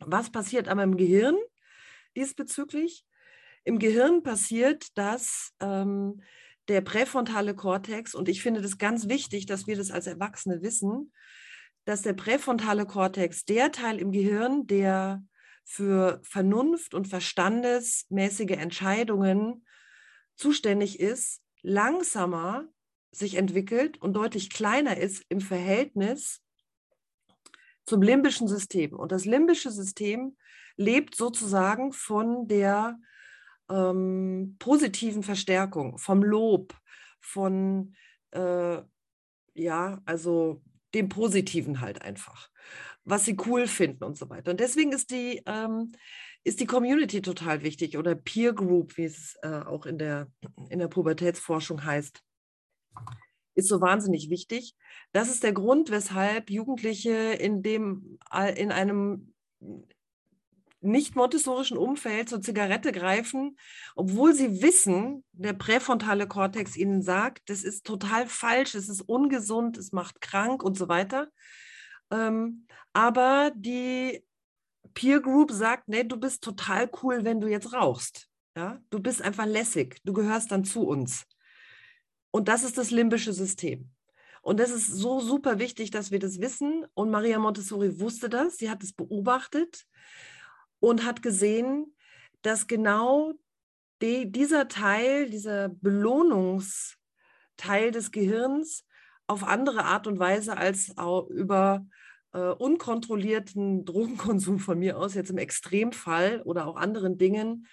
Was 0.00 0.30
passiert 0.30 0.68
aber 0.68 0.82
im 0.82 0.98
Gehirn 0.98 1.36
diesbezüglich? 2.16 3.06
Im 3.64 3.78
Gehirn 3.78 4.22
passiert, 4.22 4.96
dass 4.98 5.54
ähm, 5.60 6.20
der 6.68 6.82
präfrontale 6.82 7.54
Kortex, 7.54 8.14
und 8.14 8.28
ich 8.28 8.42
finde 8.42 8.60
das 8.60 8.76
ganz 8.76 9.08
wichtig, 9.08 9.46
dass 9.46 9.66
wir 9.66 9.76
das 9.76 9.90
als 9.90 10.06
Erwachsene 10.06 10.60
wissen, 10.60 11.12
dass 11.86 12.02
der 12.02 12.12
präfrontale 12.12 12.84
Kortex 12.84 13.44
der 13.44 13.72
Teil 13.72 13.98
im 13.98 14.12
Gehirn, 14.12 14.66
der 14.66 15.22
für 15.68 16.20
Vernunft 16.22 16.94
und 16.94 17.08
verstandesmäßige 17.08 18.52
Entscheidungen 18.52 19.66
zuständig 20.36 21.00
ist, 21.00 21.42
langsamer 21.60 22.68
sich 23.10 23.34
entwickelt 23.34 24.00
und 24.00 24.14
deutlich 24.14 24.50
kleiner 24.50 24.96
ist 24.96 25.24
im 25.28 25.40
Verhältnis 25.40 26.40
zum 27.84 28.00
limbischen 28.00 28.46
System. 28.46 28.92
Und 28.92 29.10
das 29.10 29.24
limbische 29.24 29.72
System 29.72 30.36
lebt 30.76 31.16
sozusagen 31.16 31.92
von 31.92 32.46
der 32.46 32.98
ähm, 33.68 34.56
positiven 34.60 35.24
Verstärkung, 35.24 35.98
vom 35.98 36.22
Lob, 36.22 36.74
von, 37.20 37.96
äh, 38.30 38.82
ja, 39.54 40.00
also 40.04 40.62
dem 40.94 41.08
Positiven 41.08 41.80
halt 41.80 42.02
einfach 42.02 42.50
was 43.06 43.24
sie 43.24 43.36
cool 43.46 43.66
finden 43.66 44.04
und 44.04 44.18
so 44.18 44.28
weiter. 44.28 44.50
Und 44.50 44.60
deswegen 44.60 44.92
ist 44.92 45.10
die, 45.10 45.42
ähm, 45.46 45.92
ist 46.44 46.60
die 46.60 46.66
Community 46.66 47.22
total 47.22 47.62
wichtig 47.62 47.96
oder 47.96 48.14
Peer 48.14 48.52
Group, 48.52 48.96
wie 48.96 49.04
es 49.04 49.38
äh, 49.42 49.62
auch 49.64 49.86
in 49.86 49.96
der, 49.96 50.28
in 50.68 50.80
der 50.80 50.88
Pubertätsforschung 50.88 51.84
heißt, 51.84 52.20
ist 53.54 53.68
so 53.68 53.80
wahnsinnig 53.80 54.28
wichtig. 54.28 54.74
Das 55.12 55.30
ist 55.30 55.44
der 55.44 55.52
Grund, 55.52 55.90
weshalb 55.90 56.50
Jugendliche 56.50 57.12
in, 57.12 57.62
dem, 57.62 58.18
in 58.56 58.72
einem 58.72 59.32
nicht 60.80 61.14
montessorischen 61.14 61.78
Umfeld 61.78 62.28
zur 62.28 62.42
Zigarette 62.42 62.92
greifen, 62.92 63.56
obwohl 63.94 64.34
sie 64.34 64.62
wissen, 64.62 65.24
der 65.32 65.52
präfrontale 65.52 66.26
Kortex 66.26 66.76
ihnen 66.76 67.02
sagt, 67.02 67.48
das 67.50 67.62
ist 67.62 67.86
total 67.86 68.26
falsch, 68.26 68.74
es 68.74 68.88
ist 68.88 69.02
ungesund, 69.02 69.78
es 69.78 69.92
macht 69.92 70.20
krank 70.20 70.62
und 70.62 70.76
so 70.76 70.88
weiter. 70.88 71.28
Ähm, 72.10 72.66
aber 72.92 73.52
die 73.54 74.24
Peer 74.94 75.20
Group 75.20 75.52
sagt, 75.52 75.88
nee, 75.88 76.04
du 76.04 76.16
bist 76.16 76.42
total 76.42 76.90
cool, 77.02 77.24
wenn 77.24 77.40
du 77.40 77.48
jetzt 77.48 77.72
rauchst. 77.72 78.28
Ja? 78.56 78.80
Du 78.90 79.00
bist 79.00 79.22
einfach 79.22 79.46
lässig, 79.46 80.00
du 80.04 80.12
gehörst 80.12 80.50
dann 80.50 80.64
zu 80.64 80.86
uns. 80.86 81.26
Und 82.30 82.48
das 82.48 82.64
ist 82.64 82.78
das 82.78 82.90
limbische 82.90 83.32
System. 83.32 83.90
Und 84.42 84.60
das 84.60 84.70
ist 84.70 84.86
so 84.86 85.20
super 85.20 85.58
wichtig, 85.58 85.90
dass 85.90 86.12
wir 86.12 86.18
das 86.18 86.40
wissen. 86.40 86.86
Und 86.94 87.10
Maria 87.10 87.38
Montessori 87.38 88.00
wusste 88.00 88.28
das, 88.28 88.58
sie 88.58 88.70
hat 88.70 88.82
es 88.82 88.92
beobachtet 88.92 89.86
und 90.78 91.04
hat 91.04 91.20
gesehen, 91.20 91.96
dass 92.42 92.66
genau 92.66 93.32
die, 94.00 94.30
dieser 94.30 94.68
Teil, 94.68 95.30
dieser 95.30 95.68
Belohnungsteil 95.68 97.90
des 97.90 98.12
Gehirns 98.12 98.85
auf 99.26 99.44
andere 99.44 99.84
Art 99.84 100.06
und 100.06 100.18
Weise 100.18 100.56
als 100.56 100.96
auch 100.98 101.28
über 101.28 101.86
äh, 102.32 102.50
unkontrollierten 102.50 103.84
Drogenkonsum 103.84 104.58
von 104.58 104.78
mir 104.78 104.98
aus, 104.98 105.14
jetzt 105.14 105.30
im 105.30 105.38
Extremfall 105.38 106.42
oder 106.42 106.66
auch 106.66 106.76
anderen 106.76 107.18
Dingen, 107.18 107.66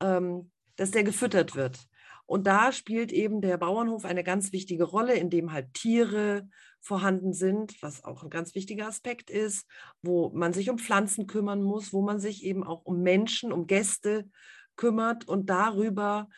ähm, 0.00 0.50
dass 0.76 0.90
der 0.90 1.04
gefüttert 1.04 1.54
wird. 1.54 1.78
Und 2.26 2.46
da 2.46 2.70
spielt 2.70 3.12
eben 3.12 3.40
der 3.40 3.56
Bauernhof 3.56 4.04
eine 4.04 4.22
ganz 4.22 4.52
wichtige 4.52 4.84
Rolle, 4.84 5.14
in 5.14 5.30
dem 5.30 5.52
halt 5.52 5.74
Tiere 5.74 6.48
vorhanden 6.80 7.32
sind, 7.32 7.82
was 7.82 8.04
auch 8.04 8.22
ein 8.22 8.30
ganz 8.30 8.54
wichtiger 8.54 8.86
Aspekt 8.86 9.30
ist, 9.30 9.66
wo 10.00 10.30
man 10.30 10.52
sich 10.52 10.70
um 10.70 10.78
Pflanzen 10.78 11.26
kümmern 11.26 11.60
muss, 11.60 11.92
wo 11.92 12.02
man 12.02 12.20
sich 12.20 12.44
eben 12.44 12.62
auch 12.62 12.84
um 12.84 13.02
Menschen, 13.02 13.52
um 13.52 13.66
Gäste 13.66 14.28
kümmert 14.76 15.26
und 15.26 15.50
darüber 15.50 16.28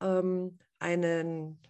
ähm, 0.00 0.58
einen 0.78 1.60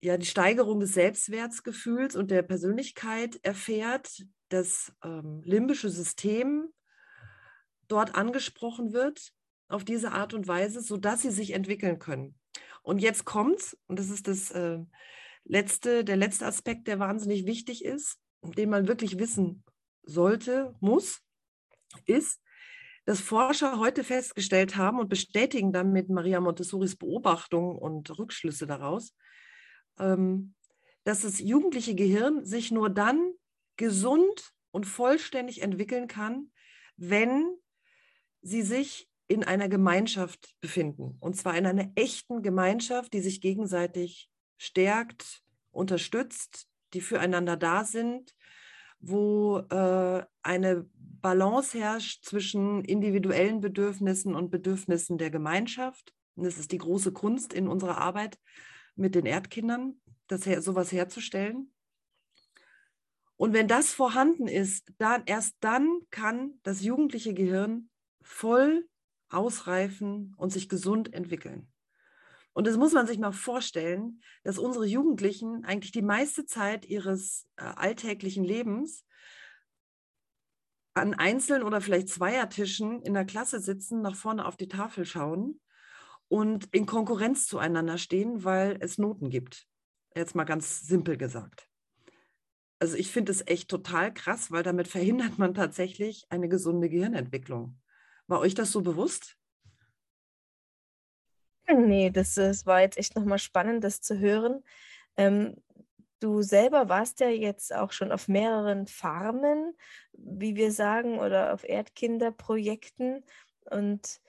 ja 0.00 0.16
die 0.16 0.26
Steigerung 0.26 0.80
des 0.80 0.94
Selbstwertgefühls 0.94 2.16
und 2.16 2.30
der 2.30 2.42
Persönlichkeit 2.42 3.38
erfährt, 3.42 4.24
das 4.48 4.92
ähm, 5.04 5.42
limbische 5.44 5.90
System 5.90 6.68
dort 7.88 8.14
angesprochen 8.14 8.92
wird 8.92 9.32
auf 9.68 9.84
diese 9.84 10.12
Art 10.12 10.34
und 10.34 10.48
Weise, 10.48 10.80
sodass 10.80 11.22
sie 11.22 11.30
sich 11.30 11.52
entwickeln 11.52 11.98
können. 11.98 12.34
Und 12.82 13.00
jetzt 13.00 13.24
kommt's, 13.24 13.76
und 13.86 13.98
das 13.98 14.10
ist 14.10 14.26
das 14.26 14.50
äh, 14.50 14.78
letzte, 15.44 16.04
der 16.04 16.16
letzte 16.16 16.46
Aspekt, 16.46 16.88
der 16.88 16.98
wahnsinnig 16.98 17.46
wichtig 17.46 17.84
ist, 17.84 18.18
den 18.42 18.70
man 18.70 18.88
wirklich 18.88 19.18
wissen 19.18 19.64
sollte, 20.02 20.74
muss, 20.80 21.20
ist, 22.06 22.40
dass 23.04 23.20
Forscher 23.20 23.78
heute 23.78 24.04
festgestellt 24.04 24.76
haben 24.76 24.98
und 24.98 25.08
bestätigen 25.08 25.72
damit 25.72 26.08
Maria 26.08 26.40
Montessoris 26.40 26.96
Beobachtung 26.96 27.76
und 27.76 28.18
Rückschlüsse 28.18 28.66
daraus, 28.66 29.14
dass 29.96 31.22
das 31.22 31.38
jugendliche 31.40 31.94
Gehirn 31.94 32.44
sich 32.44 32.70
nur 32.70 32.90
dann 32.90 33.32
gesund 33.76 34.52
und 34.70 34.86
vollständig 34.86 35.62
entwickeln 35.62 36.06
kann, 36.06 36.50
wenn 36.96 37.48
sie 38.42 38.62
sich 38.62 39.08
in 39.26 39.44
einer 39.44 39.68
Gemeinschaft 39.68 40.54
befinden. 40.60 41.16
Und 41.20 41.36
zwar 41.36 41.56
in 41.56 41.66
einer 41.66 41.90
echten 41.94 42.42
Gemeinschaft, 42.42 43.12
die 43.12 43.20
sich 43.20 43.40
gegenseitig 43.40 44.28
stärkt, 44.58 45.42
unterstützt, 45.70 46.66
die 46.94 47.00
füreinander 47.00 47.56
da 47.56 47.84
sind, 47.84 48.34
wo 48.98 49.58
äh, 49.70 50.24
eine 50.42 50.86
Balance 50.94 51.78
herrscht 51.78 52.24
zwischen 52.24 52.84
individuellen 52.84 53.60
Bedürfnissen 53.60 54.34
und 54.34 54.50
Bedürfnissen 54.50 55.16
der 55.16 55.30
Gemeinschaft. 55.30 56.12
Und 56.34 56.44
das 56.44 56.58
ist 56.58 56.72
die 56.72 56.78
große 56.78 57.12
Kunst 57.12 57.52
in 57.52 57.68
unserer 57.68 57.98
Arbeit 57.98 58.38
mit 59.00 59.14
den 59.14 59.26
Erdkindern, 59.26 60.00
das 60.28 60.44
sowas 60.64 60.92
herzustellen. 60.92 61.72
Und 63.36 63.54
wenn 63.54 63.66
das 63.66 63.92
vorhanden 63.92 64.46
ist, 64.46 64.92
dann 64.98 65.22
erst 65.24 65.56
dann 65.60 65.88
kann 66.10 66.60
das 66.62 66.82
jugendliche 66.82 67.32
Gehirn 67.32 67.88
voll 68.20 68.86
ausreifen 69.30 70.34
und 70.36 70.52
sich 70.52 70.68
gesund 70.68 71.14
entwickeln. 71.14 71.72
Und 72.52 72.66
das 72.66 72.76
muss 72.76 72.92
man 72.92 73.06
sich 73.06 73.18
mal 73.18 73.32
vorstellen, 73.32 74.20
dass 74.42 74.58
unsere 74.58 74.84
Jugendlichen 74.84 75.64
eigentlich 75.64 75.92
die 75.92 76.02
meiste 76.02 76.44
Zeit 76.44 76.84
ihres 76.84 77.46
äh, 77.56 77.62
alltäglichen 77.62 78.44
Lebens 78.44 79.06
an 80.92 81.14
einzelnen 81.14 81.62
oder 81.62 81.80
vielleicht 81.80 82.08
Zweiertischen 82.08 83.00
in 83.02 83.14
der 83.14 83.24
Klasse 83.24 83.60
sitzen, 83.60 84.02
nach 84.02 84.16
vorne 84.16 84.44
auf 84.44 84.56
die 84.56 84.68
Tafel 84.68 85.06
schauen 85.06 85.60
und 86.30 86.68
in 86.72 86.86
Konkurrenz 86.86 87.48
zueinander 87.48 87.98
stehen, 87.98 88.44
weil 88.44 88.78
es 88.80 88.98
Noten 88.98 89.30
gibt. 89.30 89.66
Jetzt 90.14 90.36
mal 90.36 90.44
ganz 90.44 90.80
simpel 90.80 91.16
gesagt. 91.16 91.68
Also 92.78 92.96
ich 92.96 93.10
finde 93.10 93.32
es 93.32 93.46
echt 93.46 93.68
total 93.68 94.14
krass, 94.14 94.50
weil 94.50 94.62
damit 94.62 94.86
verhindert 94.86 95.38
man 95.38 95.54
tatsächlich 95.54 96.24
eine 96.30 96.48
gesunde 96.48 96.88
Gehirnentwicklung. 96.88 97.78
War 98.28 98.38
euch 98.38 98.54
das 98.54 98.70
so 98.70 98.80
bewusst? 98.80 99.36
Nee, 101.68 102.10
das, 102.10 102.34
das 102.34 102.64
war 102.64 102.80
jetzt 102.80 102.96
echt 102.96 103.16
nochmal 103.16 103.38
spannend, 103.38 103.82
das 103.82 104.00
zu 104.00 104.18
hören. 104.18 104.62
Ähm, 105.16 105.56
du 106.20 106.42
selber 106.42 106.88
warst 106.88 107.18
ja 107.18 107.28
jetzt 107.28 107.74
auch 107.74 107.90
schon 107.90 108.12
auf 108.12 108.28
mehreren 108.28 108.86
Farmen, 108.86 109.74
wie 110.12 110.54
wir 110.54 110.70
sagen, 110.70 111.18
oder 111.18 111.52
auf 111.52 111.68
Erdkinderprojekten. 111.68 113.24
Und 113.70 114.20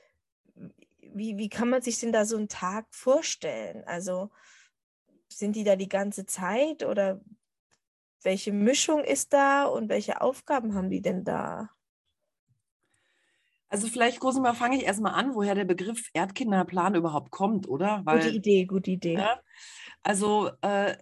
wie, 1.13 1.37
wie 1.37 1.49
kann 1.49 1.69
man 1.69 1.81
sich 1.81 1.99
denn 1.99 2.11
da 2.11 2.25
so 2.25 2.37
einen 2.37 2.47
Tag 2.47 2.85
vorstellen? 2.91 3.83
Also 3.85 4.29
sind 5.27 5.55
die 5.55 5.63
da 5.63 5.75
die 5.75 5.89
ganze 5.89 6.25
Zeit 6.25 6.83
oder 6.83 7.21
welche 8.23 8.51
Mischung 8.51 9.03
ist 9.03 9.33
da 9.33 9.65
und 9.65 9.89
welche 9.89 10.21
Aufgaben 10.21 10.75
haben 10.75 10.89
die 10.89 11.01
denn 11.01 11.23
da? 11.23 11.69
Also 13.69 13.87
vielleicht, 13.87 14.19
Cosima, 14.19 14.53
fange 14.53 14.77
ich 14.77 14.83
erstmal 14.83 15.13
an, 15.13 15.33
woher 15.33 15.55
der 15.55 15.63
Begriff 15.63 16.09
Erdkinderplan 16.13 16.95
überhaupt 16.95 17.31
kommt, 17.31 17.69
oder? 17.69 18.01
Weil, 18.03 18.19
gute 18.19 18.35
Idee, 18.35 18.65
gute 18.65 18.91
Idee. 18.91 19.13
Ja, 19.13 19.39
also 20.03 20.51
äh, 20.61 20.97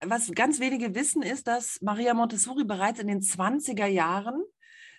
was 0.00 0.32
ganz 0.32 0.58
wenige 0.58 0.94
wissen, 0.94 1.22
ist, 1.22 1.46
dass 1.46 1.80
Maria 1.82 2.14
Montessori 2.14 2.64
bereits 2.64 2.98
in 2.98 3.08
den 3.08 3.20
20er 3.20 3.86
Jahren 3.86 4.42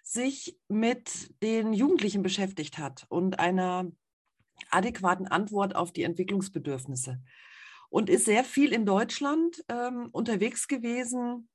sich 0.03 0.57
mit 0.67 1.41
den 1.41 1.73
Jugendlichen 1.73 2.21
beschäftigt 2.21 2.77
hat 2.77 3.05
und 3.09 3.39
einer 3.39 3.91
adäquaten 4.69 5.27
Antwort 5.27 5.75
auf 5.75 5.91
die 5.91 6.03
Entwicklungsbedürfnisse. 6.03 7.21
Und 7.89 8.09
ist 8.09 8.25
sehr 8.25 8.43
viel 8.43 8.73
in 8.73 8.85
Deutschland 8.85 9.63
ähm, 9.69 10.09
unterwegs 10.11 10.67
gewesen 10.67 11.47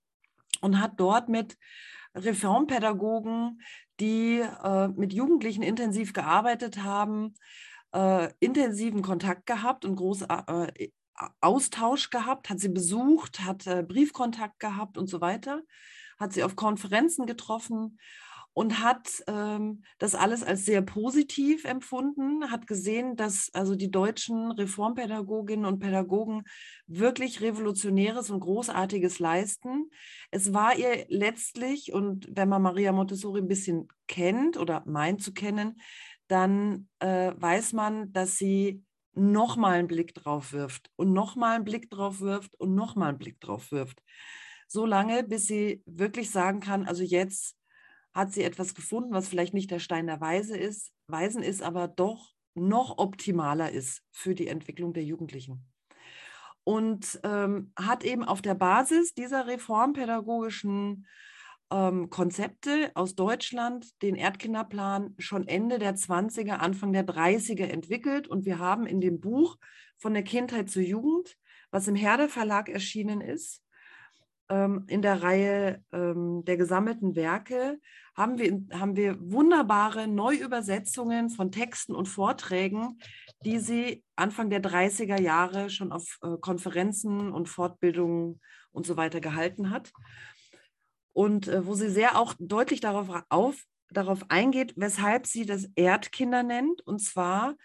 und 0.61 0.81
hat 0.81 0.99
dort 0.99 1.29
mit 1.29 1.59
Reformpädagogen, 2.15 3.61
die 4.01 4.41
äh, 4.41 4.89
mit 4.89 5.13
Jugendlichen 5.13 5.63
intensiv 5.63 6.13
gearbeitet 6.13 6.83
haben, 6.83 7.35
äh, 7.93 8.31
intensiven 8.41 9.03
Kontakt 9.03 9.47
gehabt 9.47 9.85
und 9.85 9.97
groß 9.97 10.23
äh, 10.23 10.89
Austausch 11.41 12.11
gehabt, 12.11 12.49
hat 12.49 12.61
sie 12.61 12.71
besucht, 12.71 13.41
hat 13.41 13.67
äh, 13.67 13.83
Briefkontakt 13.83 14.59
gehabt 14.59 14.97
und 14.97 15.09
so 15.09 15.21
weiter, 15.21 15.63
hat 16.19 16.33
sie 16.33 16.43
auf 16.43 16.57
Konferenzen 16.57 17.27
getroffen 17.27 17.99
und 18.53 18.83
hat 18.83 19.23
ähm, 19.27 19.83
das 19.99 20.15
alles 20.15 20.43
als 20.43 20.65
sehr 20.65 20.83
positiv 20.83 21.65
empfunden, 21.65 22.51
hat 22.51 22.67
gesehen, 22.67 23.17
dass 23.17 23.51
also 23.55 23.77
die 23.77 23.91
deutschen 23.91 24.51
Reformpädagoginnen 24.51 25.67
und 25.67 25.79
Pädagogen 25.79 26.43
wirklich 26.87 27.41
Revolutionäres 27.41 28.31
und 28.31 28.41
Großartiges 28.41 29.19
leisten. 29.19 29.91
Es 30.31 30.53
war 30.53 30.77
ihr 30.77 31.07
letztlich, 31.09 31.93
und 31.93 32.29
wenn 32.33 32.49
man 32.49 32.63
Maria 32.63 32.93
Montessori 32.93 33.41
ein 33.41 33.49
bisschen 33.49 33.89
kennt 34.09 34.57
oder 34.57 34.83
meint 34.85 35.23
zu 35.23 35.33
kennen, 35.33 35.81
dann 36.27 36.89
äh, 36.99 37.33
weiß 37.37 37.73
man, 37.73 38.13
dass 38.13 38.37
sie 38.37 38.83
nochmal 39.15 39.79
einen 39.79 39.89
Blick 39.89 40.15
drauf 40.15 40.53
wirft 40.53 40.91
und 40.97 41.13
nochmal 41.13 41.57
einen 41.57 41.65
Blick 41.65 41.91
drauf 41.91 42.21
wirft 42.21 42.55
und 42.61 42.75
nochmal 42.75 43.11
einen 43.11 43.19
Blick 43.19 43.41
drauf 43.41 43.71
wirft. 43.73 44.03
So 44.67 44.87
lange, 44.87 45.25
bis 45.25 45.47
sie 45.47 45.83
wirklich 45.87 46.31
sagen 46.31 46.61
kann, 46.61 46.87
also 46.87 47.03
jetzt 47.03 47.57
hat 48.15 48.33
sie 48.33 48.43
etwas 48.43 48.75
gefunden, 48.75 49.13
was 49.13 49.29
vielleicht 49.29 49.55
nicht 49.55 49.71
der 49.71 49.79
Stein 49.79 50.07
der 50.07 50.21
Weise 50.21 50.57
ist, 50.57 50.93
Weisen 51.07 51.43
ist, 51.43 51.63
aber 51.63 51.89
doch 51.89 52.33
noch 52.55 52.99
optimaler 52.99 53.71
ist 53.71 54.03
für 54.11 54.35
die 54.35 54.49
Entwicklung 54.49 54.93
der 54.93 55.05
Jugendlichen. 55.05 55.67
Und 56.65 57.21
ähm, 57.25 57.73
hat 57.77 58.05
eben 58.05 58.25
auf 58.25 58.43
der 58.43 58.55
Basis 58.55 59.15
dieser 59.15 59.47
reformpädagogischen 59.47 61.07
ähm, 61.71 62.11
Konzepte 62.11 62.91
aus 62.95 63.15
Deutschland 63.15 64.03
den 64.03 64.15
Erdkinderplan 64.15 65.15
schon 65.19 65.47
Ende 65.49 65.79
der 65.79 65.95
20er, 65.97 66.55
Anfang 66.55 66.93
der 66.93 67.07
30er 67.07 67.65
entwickelt. 67.65 68.29
Und 68.29 68.45
wir 68.45 68.59
haben 68.59 68.87
in 68.87 69.01
dem 69.01 69.21
Buch 69.21 69.57
von 69.99 70.13
der 70.13 70.23
Kindheit 70.23 70.69
zur 70.69 70.83
Jugend, 70.83 71.37
was 71.71 71.89
im 71.89 71.95
Herde 71.95 72.29
Verlag 72.29 72.69
erschienen 72.69 73.21
ist, 73.21 73.63
in 74.51 75.01
der 75.03 75.23
Reihe 75.23 75.85
ähm, 75.93 76.45
der 76.45 76.57
gesammelten 76.57 77.15
Werke, 77.15 77.79
haben 78.17 78.39
wir, 78.39 78.79
haben 78.79 78.97
wir 78.97 79.17
wunderbare 79.21 80.09
Neuübersetzungen 80.09 81.31
von 81.31 81.53
Texten 81.53 81.95
und 81.95 82.07
Vorträgen, 82.07 82.99
die 83.45 83.61
sie 83.61 84.03
Anfang 84.17 84.51
der 84.51 84.61
30er 84.61 85.21
Jahre 85.21 85.71
schon 85.71 85.93
auf 85.93 86.19
äh, 86.23 86.37
Konferenzen 86.41 87.31
und 87.31 87.49
Fortbildungen 87.49 88.41
und 88.73 88.87
so 88.87 88.97
weiter 88.97 89.21
gehalten 89.21 89.71
hat 89.71 89.93
und 91.13 91.49
äh, 91.49 91.67
wo 91.67 91.75
sie 91.75 91.91
sehr 91.91 92.19
auch 92.19 92.35
deutlich 92.39 92.81
darauf, 92.81 93.25
auf, 93.29 93.65
darauf 93.91 94.31
eingeht, 94.31 94.75
weshalb 94.77 95.27
sie 95.27 95.47
das 95.47 95.69
Erdkinder 95.75 96.43
nennt. 96.43 96.87
Und 96.87 97.01
zwar, 97.01 97.57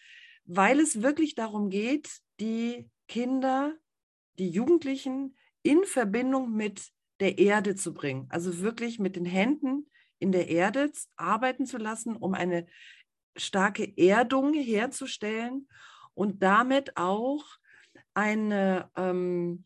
weil 0.46 0.80
es 0.80 1.02
wirklich 1.02 1.36
darum 1.36 1.70
geht, 1.70 2.22
die 2.40 2.90
Kinder, 3.08 3.74
die 4.40 4.50
Jugendlichen 4.50 5.38
in 5.66 5.84
Verbindung 5.84 6.54
mit 6.54 6.90
der 7.20 7.38
Erde 7.38 7.76
zu 7.76 7.94
bringen. 7.94 8.28
Also 8.30 8.60
wirklich 8.60 9.00
mit 9.00 9.16
den 9.16 9.26
Händen 9.26 9.90
in 10.20 10.32
der 10.32 10.48
Erde 10.50 10.92
arbeiten 11.16 11.66
zu 11.66 11.78
lassen, 11.78 12.16
um 12.16 12.34
eine 12.34 12.68
starke 13.36 13.98
Erdung 13.98 14.54
herzustellen 14.54 15.68
und 16.14 16.42
damit 16.42 16.96
auch 16.96 17.46
eine 18.14 18.90
ähm, 18.96 19.64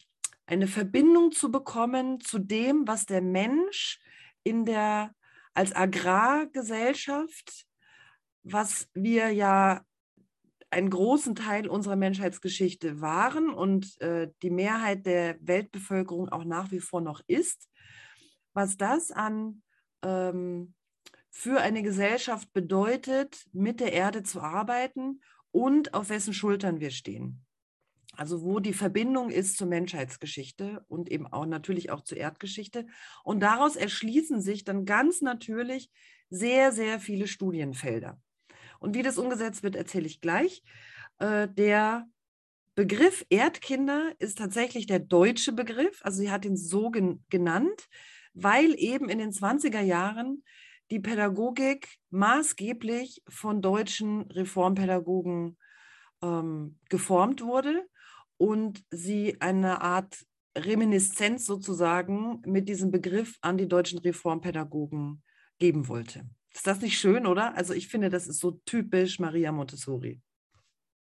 eine 0.49 0.67
Verbindung 0.67 1.31
zu 1.31 1.51
bekommen 1.51 2.19
zu 2.21 2.39
dem, 2.39 2.87
was 2.87 3.05
der 3.05 3.21
Mensch 3.21 3.99
in 4.43 4.65
der 4.65 5.13
als 5.53 5.75
Agrargesellschaft, 5.75 7.67
was 8.41 8.89
wir 8.93 9.29
ja 9.29 9.85
einen 10.71 10.89
großen 10.89 11.35
Teil 11.35 11.67
unserer 11.67 11.95
Menschheitsgeschichte 11.95 13.01
waren 13.01 13.49
und 13.49 13.99
äh, 14.01 14.31
die 14.41 14.51
Mehrheit 14.51 15.05
der 15.05 15.37
Weltbevölkerung 15.41 16.29
auch 16.29 16.43
nach 16.43 16.71
wie 16.71 16.79
vor 16.79 17.01
noch 17.01 17.21
ist, 17.27 17.67
was 18.53 18.77
das 18.77 19.11
an 19.11 19.63
ähm, 20.03 20.73
für 21.31 21.61
eine 21.61 21.83
Gesellschaft 21.83 22.51
bedeutet, 22.53 23.47
mit 23.53 23.79
der 23.79 23.93
Erde 23.93 24.23
zu 24.23 24.41
arbeiten 24.41 25.21
und 25.51 25.93
auf 25.93 26.09
wessen 26.09 26.33
Schultern 26.33 26.79
wir 26.79 26.91
stehen. 26.91 27.45
Also 28.15 28.41
wo 28.43 28.59
die 28.59 28.73
Verbindung 28.73 29.29
ist 29.29 29.57
zur 29.57 29.67
Menschheitsgeschichte 29.67 30.83
und 30.87 31.09
eben 31.09 31.25
auch 31.25 31.45
natürlich 31.45 31.89
auch 31.89 32.01
zur 32.01 32.17
Erdgeschichte. 32.17 32.85
Und 33.23 33.39
daraus 33.39 33.75
erschließen 33.75 34.41
sich 34.41 34.65
dann 34.65 34.85
ganz 34.85 35.21
natürlich 35.21 35.89
sehr, 36.29 36.71
sehr 36.71 36.99
viele 36.99 37.27
Studienfelder. 37.27 38.19
Und 38.79 38.95
wie 38.95 39.03
das 39.03 39.17
umgesetzt 39.17 39.63
wird, 39.63 39.75
erzähle 39.75 40.07
ich 40.07 40.21
gleich. 40.21 40.63
Äh, 41.19 41.47
der 41.49 42.07
Begriff 42.75 43.25
Erdkinder 43.29 44.13
ist 44.19 44.37
tatsächlich 44.37 44.87
der 44.87 44.99
deutsche 44.99 45.51
Begriff. 45.51 45.99
Also 46.03 46.19
sie 46.19 46.31
hat 46.31 46.45
ihn 46.45 46.55
so 46.55 46.89
gen 46.91 47.23
genannt, 47.29 47.87
weil 48.33 48.73
eben 48.77 49.09
in 49.09 49.19
den 49.19 49.31
20er 49.31 49.81
Jahren 49.81 50.43
die 50.91 50.99
Pädagogik 50.99 51.97
maßgeblich 52.09 53.21
von 53.27 53.61
deutschen 53.61 54.21
Reformpädagogen 54.31 55.57
ähm, 56.21 56.79
geformt 56.89 57.43
wurde 57.43 57.85
und 58.37 58.83
sie 58.89 59.39
eine 59.41 59.81
Art 59.81 60.25
Reminiszenz 60.57 61.45
sozusagen 61.45 62.41
mit 62.45 62.69
diesem 62.69 62.91
Begriff 62.91 63.37
an 63.41 63.57
die 63.57 63.67
deutschen 63.67 63.99
Reformpädagogen 63.99 65.21
geben 65.59 65.87
wollte. 65.87 66.25
Ist 66.59 66.67
das 66.67 66.81
nicht 66.81 66.99
schön, 66.99 67.25
oder? 67.25 67.55
Also 67.55 67.73
ich 67.73 67.87
finde, 67.87 68.09
das 68.09 68.27
ist 68.27 68.41
so 68.41 68.59
typisch 68.65 69.17
Maria 69.17 69.53
Montessori. 69.53 70.19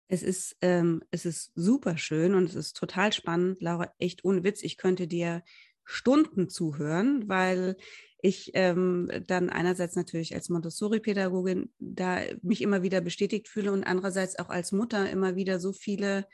Es 0.08 0.24
ist, 0.24 0.56
ähm, 0.62 1.00
es 1.12 1.24
ist 1.24 1.52
super 1.54 1.96
schön 1.96 2.34
und 2.34 2.46
es 2.46 2.56
ist 2.56 2.76
total 2.76 3.12
spannend. 3.12 3.62
Laura, 3.62 3.94
echt 3.98 4.24
ohne 4.24 4.42
Witz, 4.42 4.64
ich 4.64 4.78
könnte 4.78 5.06
dir 5.06 5.44
Stunden 5.84 6.48
zuhören, 6.48 7.28
weil 7.28 7.76
ich 8.18 8.50
ähm, 8.54 9.08
dann 9.28 9.48
einerseits 9.48 9.94
natürlich 9.94 10.34
als 10.34 10.48
Montessori-Pädagogin 10.48 11.72
da 11.78 12.22
mich 12.42 12.60
immer 12.60 12.82
wieder 12.82 13.00
bestätigt 13.00 13.46
fühle 13.46 13.70
und 13.70 13.84
andererseits 13.84 14.36
auch 14.40 14.48
als 14.48 14.72
Mutter 14.72 15.08
immer 15.08 15.36
wieder 15.36 15.60
so 15.60 15.72
viele 15.72 16.26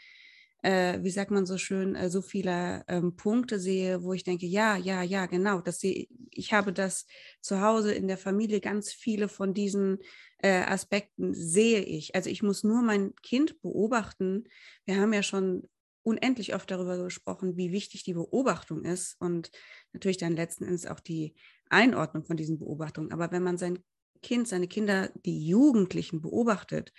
äh, 0.63 0.99
wie 1.03 1.11
sagt 1.11 1.31
man 1.31 1.47
so 1.47 1.59
schön, 1.59 1.95
äh, 1.95 2.11
so 2.11 2.23
viele 2.23 2.85
ähm, 2.89 3.17
Punkte 3.17 3.59
sehe, 3.59 4.03
wo 4.03 4.13
ich 4.13 4.25
denke, 4.25 4.47
ja, 4.47 4.77
ja, 4.77 5.03
ja, 5.03 5.27
genau, 5.27 5.61
das 5.61 5.81
sehe, 5.81 6.07
ich 6.31 6.53
habe 6.53 6.73
das 6.73 7.07
zu 7.41 7.61
Hause 7.61 7.93
in 7.93 8.09
der 8.09 8.19
Familie, 8.19 8.61
ganz 8.61 8.93
viele 8.93 9.29
von 9.29 9.55
diesen 9.55 9.99
äh, 10.39 10.63
Aspekten 10.63 11.35
sehe 11.35 11.81
ich. 11.81 12.15
Also 12.15 12.31
ich 12.31 12.43
muss 12.43 12.65
nur 12.65 12.83
mein 12.83 13.15
Kind 13.23 13.61
beobachten. 13.63 14.45
Wir 14.85 14.97
haben 14.97 15.13
ja 15.13 15.23
schon 15.23 15.69
unendlich 16.03 16.55
oft 16.55 16.71
darüber 16.71 17.03
gesprochen, 17.03 17.57
wie 17.57 17.73
wichtig 17.73 18.05
die 18.05 18.15
Beobachtung 18.15 18.85
ist 18.85 19.17
und 19.21 19.51
natürlich 19.93 20.17
dann 20.17 20.37
letzten 20.37 20.65
Endes 20.65 20.87
auch 20.87 21.01
die 21.01 21.35
Einordnung 21.69 22.25
von 22.25 22.37
diesen 22.37 22.59
Beobachtungen. 22.59 23.13
Aber 23.13 23.31
wenn 23.33 23.43
man 23.43 23.59
sein 23.59 23.79
Kind, 24.23 24.49
seine 24.49 24.69
Kinder, 24.69 25.11
die 25.25 25.47
Jugendlichen 25.47 26.21
beobachtet, 26.21 26.93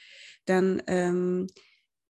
dann 0.45 0.81
ähm, 0.87 1.47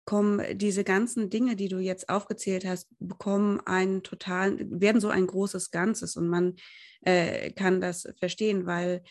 kommen 0.09 0.57
diese 0.57 0.85
ganzen 0.85 1.29
Dinge, 1.29 1.55
die 1.55 1.69
du 1.69 1.81
jetzt 1.81 2.09
aufgezählt 2.09 2.65
hast, 2.65 2.89
bekommen 2.99 3.61
einen 3.67 4.03
totalen, 4.03 4.81
werden 4.81 5.03
so 5.03 5.11
ein 5.11 5.27
großes 5.27 5.71
Ganzes 5.71 6.17
und 6.17 6.29
man 6.29 6.57
äh, 7.03 7.51
kann 7.51 7.83
das 7.83 8.09
verstehen, 8.19 8.65
weil 8.65 9.03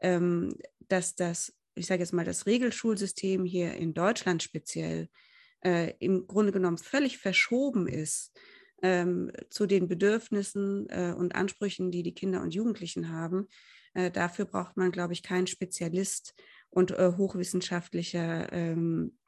ähm, 0.00 0.56
dass 0.88 1.14
das, 1.14 1.52
ich 1.74 1.84
sage 1.84 2.00
jetzt 2.00 2.14
mal, 2.14 2.24
das 2.24 2.46
Regelschulsystem 2.46 3.44
hier 3.44 3.74
in 3.74 3.92
Deutschland 3.92 4.42
speziell 4.42 5.10
äh, 5.62 5.92
im 5.98 6.26
Grunde 6.26 6.52
genommen 6.52 6.78
völlig 6.78 7.18
verschoben 7.18 7.86
ist 7.86 8.32
ähm, 8.80 9.30
zu 9.50 9.66
den 9.66 9.88
Bedürfnissen 9.88 10.88
äh, 10.88 11.12
und 11.14 11.34
Ansprüchen, 11.34 11.90
die 11.90 12.02
die 12.02 12.14
Kinder 12.14 12.40
und 12.40 12.54
Jugendlichen 12.54 13.10
haben. 13.10 13.46
Äh, 13.92 14.10
dafür 14.10 14.46
braucht 14.46 14.78
man, 14.78 14.90
glaube 14.90 15.12
ich, 15.12 15.22
keinen 15.22 15.48
Spezialist 15.48 16.34
und 16.70 16.92
äh, 16.92 17.12
hochwissenschaftlicher 17.18 18.50
ähm, 18.54 19.18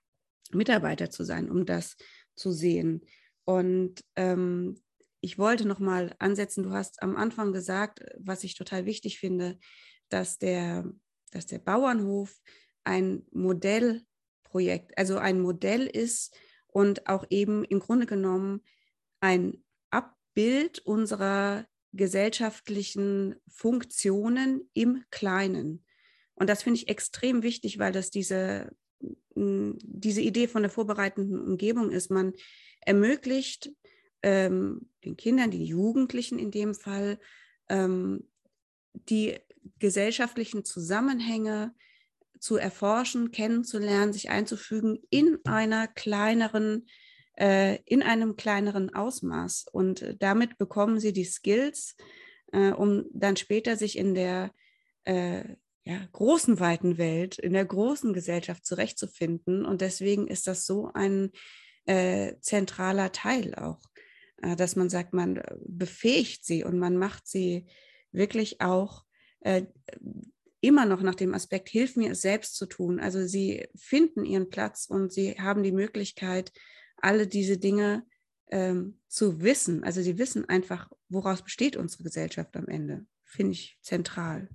Mitarbeiter 0.50 1.10
zu 1.10 1.24
sein, 1.24 1.50
um 1.50 1.66
das 1.66 1.96
zu 2.34 2.52
sehen. 2.52 3.02
Und 3.44 4.04
ähm, 4.16 4.80
ich 5.20 5.38
wollte 5.38 5.66
noch 5.66 5.78
mal 5.80 6.14
ansetzen, 6.18 6.62
du 6.62 6.70
hast 6.72 7.02
am 7.02 7.16
Anfang 7.16 7.52
gesagt, 7.52 8.04
was 8.18 8.44
ich 8.44 8.54
total 8.54 8.86
wichtig 8.86 9.18
finde, 9.18 9.58
dass 10.08 10.38
der, 10.38 10.84
dass 11.32 11.46
der 11.46 11.58
Bauernhof 11.58 12.38
ein 12.84 13.26
Modellprojekt, 13.32 14.96
also 14.96 15.18
ein 15.18 15.40
Modell 15.40 15.86
ist 15.86 16.36
und 16.68 17.08
auch 17.08 17.26
eben 17.30 17.64
im 17.64 17.80
Grunde 17.80 18.06
genommen 18.06 18.62
ein 19.20 19.64
Abbild 19.90 20.78
unserer 20.80 21.66
gesellschaftlichen 21.92 23.34
Funktionen 23.48 24.70
im 24.74 25.04
Kleinen. 25.10 25.84
Und 26.34 26.48
das 26.48 26.62
finde 26.62 26.78
ich 26.78 26.88
extrem 26.88 27.42
wichtig, 27.42 27.78
weil 27.78 27.92
das 27.92 28.10
diese, 28.10 28.70
diese 29.00 30.20
Idee 30.20 30.48
von 30.48 30.62
der 30.62 30.70
vorbereitenden 30.70 31.40
Umgebung 31.40 31.90
ist. 31.90 32.10
Man 32.10 32.32
ermöglicht 32.80 33.70
ähm, 34.22 34.88
den 35.04 35.16
Kindern, 35.16 35.50
den 35.50 35.62
Jugendlichen 35.62 36.38
in 36.38 36.50
dem 36.50 36.74
Fall, 36.74 37.18
ähm, 37.68 38.24
die 38.92 39.38
gesellschaftlichen 39.78 40.64
Zusammenhänge 40.64 41.74
zu 42.40 42.56
erforschen, 42.56 43.30
kennenzulernen, 43.30 44.12
sich 44.12 44.30
einzufügen 44.30 44.98
in 45.10 45.38
einer 45.44 45.86
kleineren, 45.88 46.86
äh, 47.36 47.78
in 47.84 48.02
einem 48.02 48.36
kleineren 48.36 48.94
Ausmaß. 48.94 49.66
Und 49.70 50.02
äh, 50.02 50.16
damit 50.16 50.58
bekommen 50.58 51.00
sie 51.00 51.12
die 51.12 51.24
Skills, 51.24 51.96
äh, 52.52 52.70
um 52.70 53.06
dann 53.12 53.36
später 53.36 53.76
sich 53.76 53.98
in 53.98 54.14
der 54.14 54.52
äh, 55.04 55.44
ja, 55.88 56.06
großen, 56.12 56.60
weiten 56.60 56.98
Welt, 56.98 57.38
in 57.38 57.54
der 57.54 57.64
großen 57.64 58.12
Gesellschaft 58.12 58.66
zurechtzufinden. 58.66 59.64
Und 59.64 59.80
deswegen 59.80 60.28
ist 60.28 60.46
das 60.46 60.66
so 60.66 60.90
ein 60.92 61.30
äh, 61.86 62.34
zentraler 62.40 63.10
Teil 63.10 63.54
auch, 63.54 63.80
äh, 64.42 64.54
dass 64.54 64.76
man 64.76 64.90
sagt, 64.90 65.14
man 65.14 65.42
befähigt 65.66 66.44
sie 66.44 66.62
und 66.62 66.78
man 66.78 66.98
macht 66.98 67.26
sie 67.26 67.64
wirklich 68.12 68.60
auch 68.60 69.06
äh, 69.40 69.62
immer 70.60 70.84
noch 70.84 71.00
nach 71.00 71.14
dem 71.14 71.32
Aspekt, 71.32 71.70
hilf 71.70 71.96
mir 71.96 72.12
es 72.12 72.20
selbst 72.20 72.56
zu 72.56 72.66
tun. 72.66 73.00
Also 73.00 73.26
sie 73.26 73.66
finden 73.74 74.26
ihren 74.26 74.50
Platz 74.50 74.84
und 74.90 75.10
sie 75.10 75.40
haben 75.40 75.62
die 75.62 75.72
Möglichkeit, 75.72 76.52
alle 76.98 77.26
diese 77.26 77.56
Dinge 77.56 78.04
ähm, 78.48 79.00
zu 79.08 79.40
wissen. 79.40 79.84
Also 79.84 80.02
sie 80.02 80.18
wissen 80.18 80.46
einfach, 80.50 80.90
woraus 81.08 81.40
besteht 81.40 81.78
unsere 81.78 82.02
Gesellschaft 82.02 82.54
am 82.58 82.68
Ende. 82.68 83.06
Finde 83.24 83.52
ich 83.52 83.78
zentral. 83.80 84.50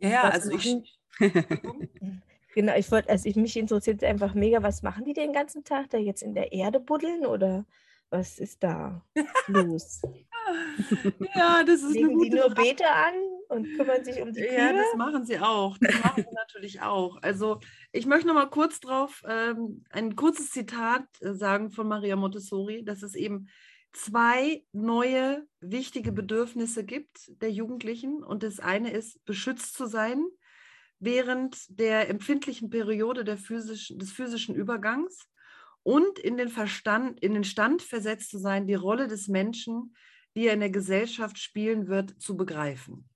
Ja, 0.00 0.08
ja 0.08 0.22
also 0.22 0.50
ich. 0.52 0.98
genau, 2.54 2.74
ich 2.76 2.90
wollte, 2.90 3.08
also 3.10 3.28
ich, 3.28 3.36
mich 3.36 3.56
interessiert 3.56 4.02
einfach 4.02 4.34
mega, 4.34 4.62
was 4.62 4.82
machen 4.82 5.04
die 5.04 5.12
den 5.12 5.32
ganzen 5.32 5.64
Tag 5.64 5.90
da 5.90 5.98
jetzt 5.98 6.22
in 6.22 6.34
der 6.34 6.52
Erde 6.52 6.80
buddeln 6.80 7.26
oder 7.26 7.66
was 8.10 8.38
ist 8.38 8.62
da 8.62 9.04
los? 9.46 10.02
ja, 11.34 11.62
das 11.64 11.82
ist 11.82 11.92
Legen 11.92 12.18
die 12.18 12.30
nur 12.30 12.50
Beete 12.50 12.88
an 12.88 13.14
und 13.48 13.76
kümmern 13.76 14.04
sich 14.04 14.20
um 14.20 14.32
die 14.32 14.40
Kühe? 14.40 14.56
Ja, 14.56 14.72
das 14.72 14.94
machen 14.96 15.24
sie 15.24 15.38
auch. 15.38 15.76
Das 15.78 16.02
machen 16.02 16.24
sie 16.28 16.34
natürlich 16.34 16.82
auch. 16.82 17.18
Also 17.22 17.60
ich 17.92 18.06
möchte 18.06 18.26
noch 18.26 18.34
mal 18.34 18.50
kurz 18.50 18.80
drauf 18.80 19.22
ähm, 19.28 19.84
ein 19.90 20.16
kurzes 20.16 20.50
Zitat 20.50 21.04
äh, 21.20 21.34
sagen 21.34 21.70
von 21.70 21.86
Maria 21.86 22.16
Montessori, 22.16 22.84
dass 22.84 23.02
es 23.02 23.14
eben 23.14 23.48
zwei 23.92 24.64
neue 24.72 25.46
wichtige 25.60 26.12
Bedürfnisse 26.12 26.84
gibt 26.84 27.30
der 27.42 27.50
Jugendlichen. 27.50 28.22
Und 28.22 28.42
das 28.42 28.60
eine 28.60 28.92
ist, 28.92 29.24
beschützt 29.24 29.74
zu 29.74 29.86
sein 29.86 30.24
während 31.00 31.56
der 31.68 32.10
empfindlichen 32.10 32.68
Periode 32.68 33.24
der 33.24 33.38
physischen, 33.38 33.98
des 33.98 34.12
physischen 34.12 34.54
Übergangs 34.54 35.26
und 35.82 36.18
in 36.18 36.36
den 36.36 36.50
Verstand, 36.50 37.18
in 37.20 37.32
den 37.32 37.44
Stand 37.44 37.82
versetzt 37.82 38.30
zu 38.30 38.38
sein, 38.38 38.66
die 38.66 38.74
Rolle 38.74 39.08
des 39.08 39.26
Menschen, 39.26 39.94
die 40.36 40.46
er 40.46 40.54
in 40.54 40.60
der 40.60 40.70
Gesellschaft 40.70 41.38
spielen 41.38 41.88
wird, 41.88 42.20
zu 42.20 42.36
begreifen. 42.36 43.08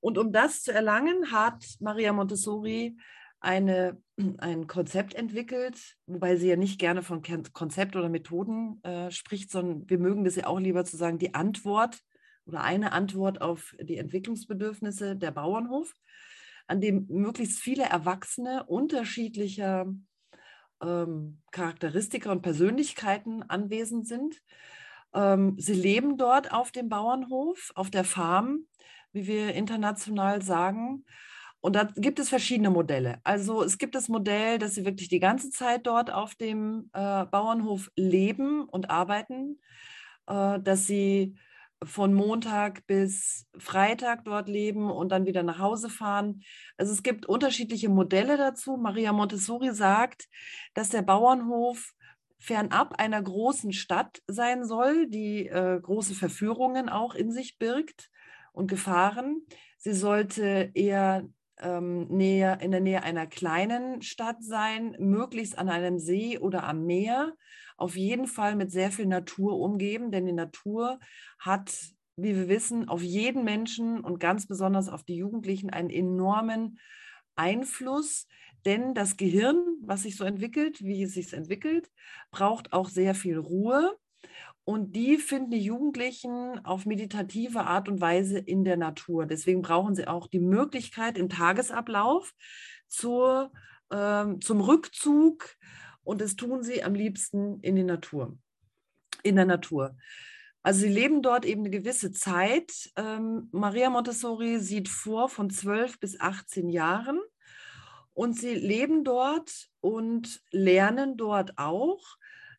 Und 0.00 0.18
um 0.18 0.32
das 0.32 0.62
zu 0.62 0.72
erlangen, 0.72 1.30
hat 1.30 1.64
Maria 1.80 2.12
Montessori 2.12 2.96
eine, 3.42 4.00
ein 4.38 4.66
Konzept 4.66 5.14
entwickelt, 5.14 5.96
wobei 6.06 6.36
sie 6.36 6.48
ja 6.48 6.56
nicht 6.56 6.78
gerne 6.78 7.02
von 7.02 7.22
Konzept 7.52 7.96
oder 7.96 8.08
Methoden 8.08 8.82
äh, 8.84 9.10
spricht, 9.10 9.50
sondern 9.50 9.88
wir 9.90 9.98
mögen 9.98 10.24
das 10.24 10.36
ja 10.36 10.46
auch 10.46 10.58
lieber 10.58 10.84
zu 10.84 10.96
sagen, 10.96 11.18
die 11.18 11.34
Antwort 11.34 12.00
oder 12.46 12.62
eine 12.62 12.92
Antwort 12.92 13.40
auf 13.40 13.74
die 13.80 13.98
Entwicklungsbedürfnisse 13.98 15.16
der 15.16 15.30
Bauernhof, 15.30 15.94
an 16.66 16.80
dem 16.80 17.06
möglichst 17.08 17.60
viele 17.60 17.84
Erwachsene 17.84 18.64
unterschiedlicher 18.64 19.92
ähm, 20.82 21.40
Charakteristika 21.50 22.32
und 22.32 22.42
Persönlichkeiten 22.42 23.42
anwesend 23.44 24.08
sind. 24.08 24.40
Ähm, 25.14 25.56
sie 25.58 25.74
leben 25.74 26.16
dort 26.16 26.52
auf 26.52 26.72
dem 26.72 26.88
Bauernhof, 26.88 27.72
auf 27.74 27.90
der 27.90 28.04
Farm, 28.04 28.66
wie 29.12 29.26
wir 29.26 29.54
international 29.54 30.42
sagen. 30.42 31.04
Und 31.62 31.76
da 31.76 31.84
gibt 31.94 32.18
es 32.18 32.28
verschiedene 32.28 32.70
Modelle. 32.70 33.20
Also 33.22 33.62
es 33.62 33.78
gibt 33.78 33.94
das 33.94 34.08
Modell, 34.08 34.58
dass 34.58 34.74
sie 34.74 34.84
wirklich 34.84 35.08
die 35.08 35.20
ganze 35.20 35.50
Zeit 35.50 35.86
dort 35.86 36.12
auf 36.12 36.34
dem 36.34 36.90
äh, 36.92 37.24
Bauernhof 37.24 37.88
leben 37.94 38.64
und 38.64 38.90
arbeiten, 38.90 39.60
äh, 40.26 40.58
dass 40.58 40.86
sie 40.86 41.36
von 41.84 42.14
Montag 42.14 42.84
bis 42.88 43.46
Freitag 43.58 44.24
dort 44.24 44.48
leben 44.48 44.90
und 44.90 45.10
dann 45.10 45.24
wieder 45.24 45.44
nach 45.44 45.60
Hause 45.60 45.88
fahren. 45.88 46.42
Also 46.76 46.92
es 46.92 47.04
gibt 47.04 47.26
unterschiedliche 47.26 47.88
Modelle 47.88 48.36
dazu. 48.36 48.76
Maria 48.76 49.12
Montessori 49.12 49.72
sagt, 49.72 50.28
dass 50.74 50.88
der 50.88 51.02
Bauernhof 51.02 51.92
fernab 52.40 52.98
einer 52.98 53.22
großen 53.22 53.72
Stadt 53.72 54.20
sein 54.26 54.64
soll, 54.64 55.06
die 55.08 55.46
äh, 55.46 55.78
große 55.80 56.14
Verführungen 56.14 56.88
auch 56.88 57.14
in 57.14 57.30
sich 57.30 57.56
birgt 57.58 58.10
und 58.52 58.66
Gefahren. 58.66 59.42
Sie 59.78 59.92
sollte 59.92 60.72
eher 60.74 61.28
ähm, 61.62 62.06
näher, 62.08 62.60
in 62.60 62.70
der 62.70 62.80
Nähe 62.80 63.02
einer 63.02 63.26
kleinen 63.26 64.02
Stadt 64.02 64.42
sein, 64.42 64.96
möglichst 64.98 65.58
an 65.58 65.68
einem 65.68 65.98
See 65.98 66.38
oder 66.38 66.64
am 66.64 66.84
Meer. 66.84 67.34
Auf 67.76 67.96
jeden 67.96 68.26
Fall 68.26 68.54
mit 68.56 68.70
sehr 68.70 68.90
viel 68.90 69.06
Natur 69.06 69.58
umgeben, 69.58 70.10
denn 70.10 70.26
die 70.26 70.32
Natur 70.32 70.98
hat, 71.38 71.72
wie 72.16 72.36
wir 72.36 72.48
wissen, 72.48 72.88
auf 72.88 73.02
jeden 73.02 73.44
Menschen 73.44 74.00
und 74.00 74.20
ganz 74.20 74.46
besonders 74.46 74.88
auf 74.88 75.02
die 75.02 75.16
Jugendlichen 75.16 75.70
einen 75.70 75.90
enormen 75.90 76.78
Einfluss, 77.34 78.26
denn 78.64 78.94
das 78.94 79.16
Gehirn, 79.16 79.56
was 79.82 80.02
sich 80.02 80.16
so 80.16 80.24
entwickelt, 80.24 80.82
wie 80.82 81.02
es 81.02 81.14
sich 81.14 81.32
entwickelt, 81.32 81.90
braucht 82.30 82.72
auch 82.72 82.88
sehr 82.88 83.14
viel 83.14 83.38
Ruhe. 83.38 83.96
Und 84.64 84.94
die 84.94 85.18
finden 85.18 85.50
die 85.50 85.60
Jugendlichen 85.60 86.64
auf 86.64 86.86
meditative 86.86 87.64
Art 87.64 87.88
und 87.88 88.00
Weise 88.00 88.38
in 88.38 88.64
der 88.64 88.76
Natur. 88.76 89.26
Deswegen 89.26 89.60
brauchen 89.60 89.96
sie 89.96 90.06
auch 90.06 90.28
die 90.28 90.38
Möglichkeit 90.38 91.18
im 91.18 91.28
Tagesablauf 91.28 92.32
zur, 92.86 93.52
ähm, 93.90 94.40
zum 94.40 94.60
Rückzug. 94.60 95.56
Und 96.04 96.20
das 96.20 96.36
tun 96.36 96.62
sie 96.62 96.84
am 96.84 96.94
liebsten 96.94 97.58
in 97.60 97.74
die 97.74 97.82
Natur, 97.82 98.38
in 99.24 99.34
der 99.34 99.46
Natur. 99.46 99.96
Also 100.62 100.80
sie 100.80 100.88
leben 100.88 101.22
dort 101.22 101.44
eben 101.44 101.62
eine 101.62 101.70
gewisse 101.70 102.12
Zeit. 102.12 102.92
Ähm, 102.96 103.48
Maria 103.50 103.90
Montessori 103.90 104.60
sieht 104.60 104.88
vor 104.88 105.28
von 105.28 105.50
12 105.50 105.98
bis 105.98 106.20
18 106.20 106.68
Jahren. 106.68 107.20
Und 108.14 108.38
sie 108.38 108.54
leben 108.54 109.02
dort 109.02 109.70
und 109.80 110.40
lernen 110.50 111.16
dort 111.16 111.58
auch 111.58 112.16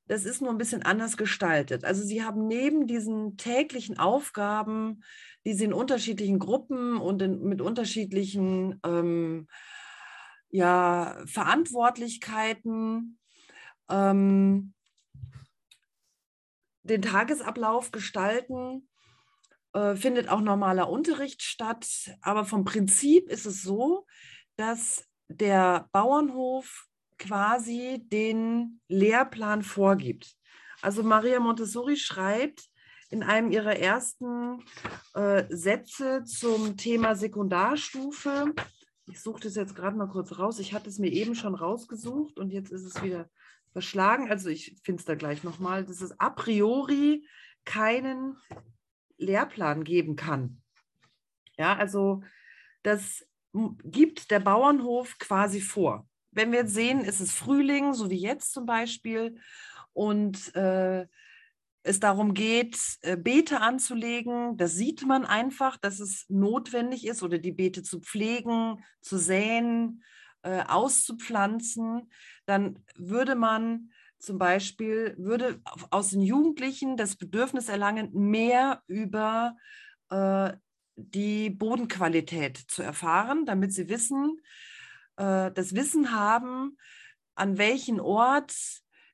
das 0.07 0.25
ist 0.25 0.41
nur 0.41 0.51
ein 0.51 0.57
bisschen 0.57 0.83
anders 0.83 1.17
gestaltet. 1.17 1.85
Also 1.85 2.03
sie 2.03 2.23
haben 2.23 2.47
neben 2.47 2.87
diesen 2.87 3.37
täglichen 3.37 3.97
Aufgaben, 3.97 5.03
die 5.45 5.53
sie 5.53 5.65
in 5.65 5.73
unterschiedlichen 5.73 6.39
Gruppen 6.39 6.97
und 6.97 7.21
in, 7.21 7.43
mit 7.43 7.61
unterschiedlichen 7.61 8.79
ähm, 8.85 9.47
ja, 10.49 11.17
Verantwortlichkeiten 11.25 13.17
ähm, 13.89 14.73
den 16.83 17.01
Tagesablauf 17.01 17.91
gestalten, 17.91 18.89
äh, 19.73 19.95
findet 19.95 20.29
auch 20.29 20.41
normaler 20.41 20.89
Unterricht 20.89 21.41
statt. 21.41 21.87
Aber 22.21 22.45
vom 22.45 22.65
Prinzip 22.65 23.29
ist 23.29 23.45
es 23.45 23.61
so, 23.61 24.05
dass 24.57 25.07
der 25.29 25.87
Bauernhof 25.91 26.87
quasi 27.17 28.01
den 28.05 28.81
Lehrplan 28.87 29.61
vorgibt. 29.63 30.35
Also 30.81 31.03
Maria 31.03 31.39
Montessori 31.39 31.95
schreibt 31.95 32.69
in 33.09 33.23
einem 33.23 33.51
ihrer 33.51 33.77
ersten 33.77 34.63
äh, 35.13 35.45
Sätze 35.49 36.23
zum 36.23 36.77
Thema 36.77 37.15
Sekundarstufe, 37.15 38.53
ich 39.07 39.21
suche 39.21 39.41
das 39.41 39.55
jetzt 39.55 39.75
gerade 39.75 39.97
mal 39.97 40.07
kurz 40.07 40.37
raus, 40.39 40.59
ich 40.59 40.73
hatte 40.73 40.89
es 40.89 40.97
mir 40.97 41.11
eben 41.11 41.35
schon 41.35 41.55
rausgesucht 41.55 42.39
und 42.39 42.51
jetzt 42.51 42.71
ist 42.71 42.85
es 42.85 43.03
wieder 43.03 43.29
verschlagen, 43.71 44.29
also 44.29 44.49
ich 44.49 44.79
finde 44.83 44.99
es 44.99 45.05
da 45.05 45.15
gleich 45.15 45.43
nochmal, 45.43 45.85
dass 45.85 46.01
es 46.01 46.19
a 46.19 46.29
priori 46.29 47.27
keinen 47.65 48.37
Lehrplan 49.17 49.83
geben 49.83 50.15
kann. 50.15 50.61
Ja, 51.57 51.75
also 51.75 52.23
das 52.81 53.27
gibt 53.83 54.31
der 54.31 54.39
Bauernhof 54.39 55.17
quasi 55.19 55.61
vor 55.61 56.07
wenn 56.35 56.51
wir 56.51 56.59
jetzt 56.59 56.73
sehen, 56.73 57.01
ist 57.01 57.19
es 57.19 57.33
Frühling, 57.33 57.93
so 57.93 58.09
wie 58.09 58.19
jetzt 58.19 58.53
zum 58.53 58.65
Beispiel, 58.65 59.35
und 59.93 60.55
äh, 60.55 61.05
es 61.83 61.99
darum 61.99 62.33
geht, 62.33 62.77
äh, 63.01 63.17
Beete 63.17 63.59
anzulegen. 63.61 64.57
Das 64.57 64.73
sieht 64.73 65.05
man 65.05 65.25
einfach, 65.25 65.77
dass 65.77 65.99
es 65.99 66.25
notwendig 66.29 67.05
ist 67.05 67.21
oder 67.23 67.37
die 67.37 67.51
Beete 67.51 67.83
zu 67.83 67.99
pflegen, 67.99 68.83
zu 69.01 69.17
säen, 69.17 70.03
äh, 70.43 70.63
auszupflanzen. 70.63 72.09
Dann 72.45 72.79
würde 72.95 73.35
man 73.35 73.91
zum 74.17 74.37
Beispiel, 74.37 75.15
würde 75.17 75.61
aus 75.89 76.11
den 76.11 76.21
Jugendlichen 76.21 76.95
das 76.95 77.17
Bedürfnis 77.17 77.67
erlangen, 77.67 78.09
mehr 78.13 78.81
über 78.87 79.57
äh, 80.09 80.53
die 80.95 81.49
Bodenqualität 81.49 82.57
zu 82.57 82.81
erfahren, 82.81 83.45
damit 83.45 83.73
sie 83.73 83.89
wissen, 83.89 84.39
äh, 85.17 85.51
das 85.51 85.75
Wissen 85.75 86.11
haben, 86.11 86.77
an 87.35 87.57
welchen 87.57 87.99
Ort 87.99 88.53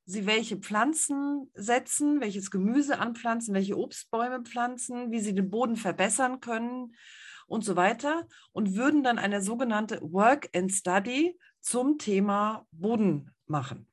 sie 0.06 0.26
welche 0.26 0.58
Pflanzen 0.58 1.52
setzen, 1.54 2.20
welches 2.20 2.50
Gemüse 2.50 3.00
anpflanzen, 3.00 3.54
welche 3.54 3.78
Obstbäume 3.78 4.42
pflanzen, 4.42 5.12
wie 5.12 5.20
sie 5.20 5.36
den 5.36 5.52
Boden 5.52 5.76
verbessern 5.76 6.40
können 6.40 6.96
und 7.46 7.64
so 7.64 7.76
weiter 7.76 8.28
und 8.52 8.76
würden 8.76 9.04
dann 9.04 9.20
eine 9.20 9.42
sogenannte 9.42 10.00
Work 10.02 10.50
and 10.56 10.72
Study 10.72 11.38
zum 11.62 12.00
Thema 12.00 12.66
Boden 12.72 13.32
machen. 13.46 13.88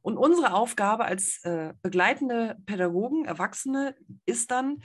Und 0.00 0.16
unsere 0.16 0.52
Aufgabe 0.54 1.04
als 1.04 1.42
äh, 1.44 1.74
begleitende 1.82 2.58
Pädagogen, 2.66 3.24
Erwachsene, 3.24 3.94
ist 4.26 4.50
dann, 4.50 4.82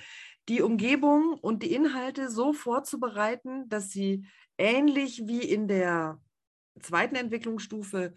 die 0.49 0.63
Umgebung 0.63 1.35
und 1.35 1.61
die 1.61 1.73
Inhalte 1.73 2.29
so 2.29 2.53
vorzubereiten, 2.53 3.69
dass 3.69 3.91
sie 3.91 4.25
ähnlich 4.59 5.23
wie 5.25 5.41
in 5.41 5.67
der 5.67 6.21
zweiten 6.79 7.15
Entwicklungsstufe 7.15 8.13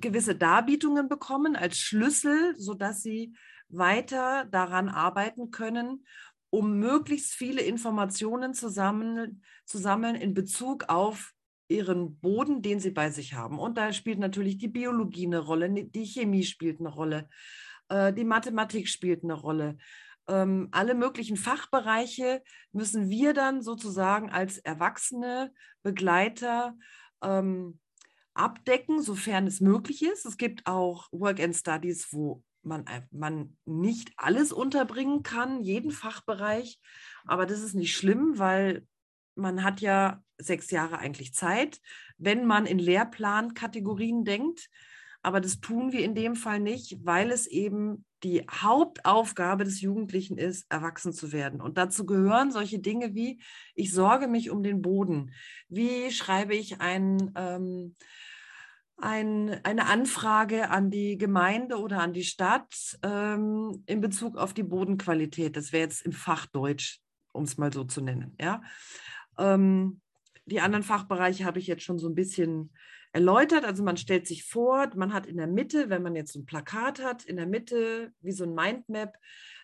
gewisse 0.00 0.36
Darbietungen 0.36 1.08
bekommen 1.08 1.56
als 1.56 1.78
Schlüssel, 1.78 2.54
sodass 2.56 3.02
sie 3.02 3.34
weiter 3.68 4.44
daran 4.44 4.88
arbeiten 4.88 5.50
können, 5.50 6.06
um 6.50 6.78
möglichst 6.78 7.34
viele 7.34 7.62
Informationen 7.62 8.54
zu 8.54 8.68
sammeln, 8.68 9.42
zu 9.64 9.78
sammeln 9.78 10.14
in 10.14 10.34
Bezug 10.34 10.88
auf 10.88 11.32
ihren 11.68 12.20
Boden, 12.20 12.62
den 12.62 12.78
sie 12.78 12.90
bei 12.90 13.10
sich 13.10 13.34
haben. 13.34 13.58
Und 13.58 13.76
da 13.76 13.92
spielt 13.92 14.18
natürlich 14.18 14.58
die 14.58 14.68
Biologie 14.68 15.26
eine 15.26 15.38
Rolle, 15.38 15.70
die 15.70 16.06
Chemie 16.06 16.44
spielt 16.44 16.78
eine 16.78 16.90
Rolle, 16.90 17.28
äh, 17.88 18.12
die 18.12 18.24
Mathematik 18.24 18.88
spielt 18.88 19.24
eine 19.24 19.34
Rolle. 19.34 19.78
Ähm, 20.26 20.68
alle 20.72 20.94
möglichen 20.94 21.36
Fachbereiche 21.36 22.42
müssen 22.72 23.10
wir 23.10 23.34
dann 23.34 23.62
sozusagen 23.62 24.30
als 24.30 24.58
Erwachsene 24.58 25.52
Begleiter 25.82 26.76
ähm, 27.22 27.78
abdecken, 28.34 29.02
sofern 29.02 29.46
es 29.46 29.60
möglich 29.60 30.02
ist. 30.02 30.26
Es 30.26 30.36
gibt 30.36 30.66
auch 30.66 31.08
Work-and-Studies, 31.12 32.08
wo 32.12 32.42
man, 32.62 32.84
man 33.10 33.56
nicht 33.64 34.12
alles 34.16 34.52
unterbringen 34.52 35.22
kann, 35.22 35.62
jeden 35.62 35.90
Fachbereich. 35.90 36.80
Aber 37.26 37.46
das 37.46 37.60
ist 37.60 37.74
nicht 37.74 37.94
schlimm, 37.94 38.38
weil 38.38 38.86
man 39.34 39.62
hat 39.62 39.80
ja 39.80 40.22
sechs 40.38 40.70
Jahre 40.70 40.98
eigentlich 40.98 41.34
Zeit, 41.34 41.80
wenn 42.18 42.46
man 42.46 42.66
in 42.66 42.78
Lehrplankategorien 42.78 44.24
denkt. 44.24 44.68
Aber 45.24 45.40
das 45.40 45.58
tun 45.58 45.90
wir 45.90 46.04
in 46.04 46.14
dem 46.14 46.36
Fall 46.36 46.60
nicht, 46.60 46.98
weil 47.02 47.30
es 47.30 47.46
eben 47.46 48.04
die 48.24 48.42
Hauptaufgabe 48.42 49.64
des 49.64 49.80
Jugendlichen 49.80 50.36
ist, 50.36 50.66
erwachsen 50.70 51.14
zu 51.14 51.32
werden. 51.32 51.62
Und 51.62 51.78
dazu 51.78 52.04
gehören 52.04 52.52
solche 52.52 52.78
Dinge 52.78 53.14
wie, 53.14 53.40
ich 53.74 53.90
sorge 53.90 54.28
mich 54.28 54.50
um 54.50 54.62
den 54.62 54.82
Boden. 54.82 55.32
Wie 55.70 56.10
schreibe 56.10 56.54
ich 56.54 56.82
ein, 56.82 57.32
ähm, 57.36 57.96
ein, 58.98 59.64
eine 59.64 59.86
Anfrage 59.86 60.68
an 60.68 60.90
die 60.90 61.16
Gemeinde 61.16 61.78
oder 61.78 62.00
an 62.00 62.12
die 62.12 62.24
Stadt 62.24 62.98
ähm, 63.02 63.82
in 63.86 64.02
Bezug 64.02 64.36
auf 64.36 64.52
die 64.52 64.62
Bodenqualität? 64.62 65.56
Das 65.56 65.72
wäre 65.72 65.84
jetzt 65.84 66.04
im 66.04 66.12
Fachdeutsch, 66.12 67.00
um 67.32 67.44
es 67.44 67.56
mal 67.56 67.72
so 67.72 67.84
zu 67.84 68.02
nennen. 68.02 68.36
Ja? 68.38 68.60
Ähm, 69.38 70.02
die 70.44 70.60
anderen 70.60 70.84
Fachbereiche 70.84 71.46
habe 71.46 71.60
ich 71.60 71.66
jetzt 71.66 71.82
schon 71.82 71.98
so 71.98 72.10
ein 72.10 72.14
bisschen 72.14 72.74
erläutert. 73.14 73.64
Also 73.64 73.82
man 73.82 73.96
stellt 73.96 74.26
sich 74.26 74.44
vor, 74.44 74.90
man 74.96 75.14
hat 75.14 75.26
in 75.26 75.36
der 75.36 75.46
Mitte, 75.46 75.88
wenn 75.88 76.02
man 76.02 76.16
jetzt 76.16 76.34
ein 76.34 76.46
Plakat 76.46 77.02
hat, 77.02 77.24
in 77.24 77.36
der 77.36 77.46
Mitte 77.46 78.12
wie 78.20 78.32
so 78.32 78.44
ein 78.44 78.54
Mindmap 78.54 79.16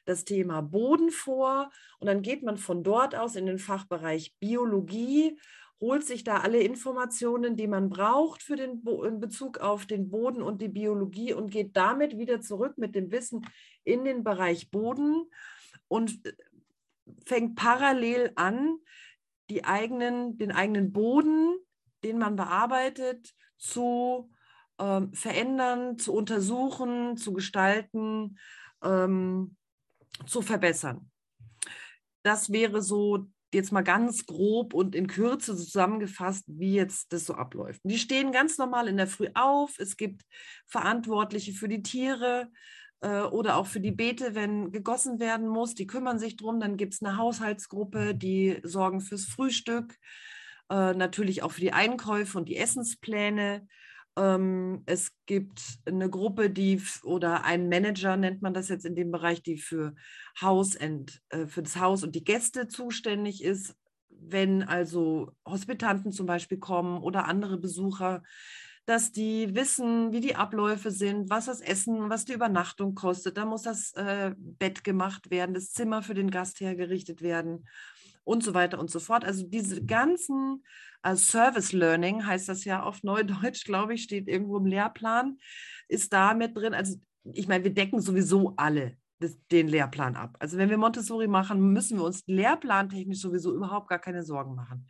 das 0.04 0.24
Thema 0.24 0.62
Boden 0.62 1.10
vor 1.10 1.70
und 1.98 2.06
dann 2.06 2.22
geht 2.22 2.42
man 2.42 2.56
von 2.56 2.82
dort 2.82 3.14
aus 3.14 3.36
in 3.36 3.46
den 3.46 3.58
Fachbereich 3.58 4.34
Biologie, 4.38 5.38
holt 5.80 6.04
sich 6.04 6.22
da 6.24 6.38
alle 6.38 6.60
Informationen, 6.60 7.56
die 7.56 7.66
man 7.66 7.90
braucht 7.90 8.42
für 8.42 8.54
den 8.54 8.84
Bo 8.84 9.02
in 9.02 9.18
Bezug 9.18 9.58
auf 9.58 9.84
den 9.84 10.10
Boden 10.10 10.42
und 10.42 10.62
die 10.62 10.68
Biologie 10.68 11.32
und 11.32 11.50
geht 11.50 11.76
damit 11.76 12.18
wieder 12.18 12.40
zurück 12.40 12.78
mit 12.78 12.94
dem 12.94 13.10
Wissen 13.10 13.46
in 13.82 14.04
den 14.04 14.22
Bereich 14.22 14.70
Boden 14.70 15.24
und 15.88 16.24
äh, 16.24 16.32
fängt 17.26 17.56
parallel 17.56 18.30
an, 18.36 18.78
die 19.48 19.64
eigenen, 19.64 20.38
den 20.38 20.52
eigenen 20.52 20.92
Boden 20.92 21.58
den 22.04 22.18
man 22.18 22.36
bearbeitet, 22.36 23.34
zu 23.58 24.30
ähm, 24.78 25.12
verändern, 25.12 25.98
zu 25.98 26.14
untersuchen, 26.14 27.16
zu 27.16 27.32
gestalten, 27.32 28.38
ähm, 28.82 29.56
zu 30.26 30.42
verbessern. 30.42 31.10
Das 32.22 32.50
wäre 32.50 32.82
so 32.82 33.26
jetzt 33.52 33.72
mal 33.72 33.82
ganz 33.82 34.26
grob 34.26 34.74
und 34.74 34.94
in 34.94 35.06
Kürze 35.06 35.56
zusammengefasst, 35.56 36.44
wie 36.46 36.74
jetzt 36.74 37.12
das 37.12 37.26
so 37.26 37.34
abläuft. 37.34 37.80
Die 37.84 37.98
stehen 37.98 38.32
ganz 38.32 38.58
normal 38.58 38.88
in 38.88 38.96
der 38.96 39.06
Früh 39.06 39.28
auf. 39.34 39.78
Es 39.78 39.96
gibt 39.96 40.22
Verantwortliche 40.66 41.52
für 41.52 41.68
die 41.68 41.82
Tiere 41.82 42.50
äh, 43.00 43.22
oder 43.22 43.56
auch 43.56 43.66
für 43.66 43.80
die 43.80 43.90
Beete, 43.90 44.34
wenn 44.34 44.70
gegossen 44.72 45.18
werden 45.18 45.48
muss. 45.48 45.74
Die 45.74 45.86
kümmern 45.86 46.18
sich 46.18 46.36
drum. 46.36 46.60
Dann 46.60 46.76
gibt 46.76 46.94
es 46.94 47.02
eine 47.02 47.16
Haushaltsgruppe, 47.16 48.14
die 48.14 48.60
sorgen 48.62 49.00
fürs 49.00 49.24
Frühstück. 49.24 49.96
Äh, 50.70 50.94
natürlich 50.94 51.42
auch 51.42 51.50
für 51.50 51.60
die 51.60 51.72
Einkäufe 51.72 52.38
und 52.38 52.48
die 52.48 52.56
Essenspläne. 52.56 53.66
Ähm, 54.16 54.84
es 54.86 55.12
gibt 55.26 55.60
eine 55.84 56.08
Gruppe, 56.08 56.48
die 56.48 56.80
oder 57.02 57.44
ein 57.44 57.68
Manager 57.68 58.16
nennt 58.16 58.40
man 58.40 58.54
das 58.54 58.68
jetzt 58.68 58.86
in 58.86 58.94
dem 58.94 59.10
Bereich, 59.10 59.42
die 59.42 59.56
für 59.56 59.94
Haus 60.40 60.76
und 60.76 61.20
äh, 61.30 61.46
für 61.48 61.62
das 61.62 61.76
Haus 61.80 62.04
und 62.04 62.14
die 62.14 62.22
Gäste 62.22 62.68
zuständig 62.68 63.42
ist. 63.42 63.74
Wenn 64.10 64.62
also 64.62 65.32
Hospitanten 65.44 66.12
zum 66.12 66.26
Beispiel 66.26 66.58
kommen 66.58 67.02
oder 67.02 67.24
andere 67.24 67.58
Besucher, 67.58 68.22
dass 68.86 69.10
die 69.10 69.54
wissen, 69.56 70.12
wie 70.12 70.20
die 70.20 70.36
Abläufe 70.36 70.92
sind, 70.92 71.30
was 71.30 71.46
das 71.46 71.60
Essen, 71.60 72.10
was 72.10 72.26
die 72.26 72.32
Übernachtung 72.32 72.94
kostet. 72.94 73.36
Da 73.36 73.44
muss 73.44 73.62
das 73.62 73.92
äh, 73.94 74.34
Bett 74.36 74.84
gemacht 74.84 75.30
werden, 75.30 75.54
das 75.54 75.72
Zimmer 75.72 76.02
für 76.02 76.14
den 76.14 76.30
Gast 76.30 76.60
hergerichtet 76.60 77.22
werden 77.22 77.64
und 78.24 78.42
so 78.42 78.54
weiter 78.54 78.78
und 78.78 78.90
so 78.90 79.00
fort. 79.00 79.24
Also 79.24 79.44
diese 79.46 79.84
ganzen 79.84 80.64
äh, 81.02 81.16
Service 81.16 81.72
Learning 81.72 82.26
heißt 82.26 82.48
das 82.48 82.64
ja 82.64 82.82
auf 82.82 83.02
Neudeutsch, 83.02 83.64
glaube 83.64 83.94
ich, 83.94 84.02
steht 84.02 84.28
irgendwo 84.28 84.58
im 84.58 84.66
Lehrplan, 84.66 85.38
ist 85.88 86.12
da 86.12 86.34
mit 86.34 86.56
drin. 86.56 86.74
Also 86.74 86.96
ich 87.24 87.48
meine, 87.48 87.64
wir 87.64 87.74
decken 87.74 88.00
sowieso 88.00 88.54
alle 88.56 88.96
das, 89.18 89.38
den 89.50 89.68
Lehrplan 89.68 90.16
ab. 90.16 90.36
Also 90.38 90.58
wenn 90.58 90.70
wir 90.70 90.78
Montessori 90.78 91.28
machen, 91.28 91.72
müssen 91.72 91.98
wir 91.98 92.04
uns 92.04 92.22
lehrplantechnisch 92.26 93.20
sowieso 93.20 93.54
überhaupt 93.54 93.88
gar 93.88 93.98
keine 93.98 94.22
Sorgen 94.22 94.54
machen. 94.54 94.88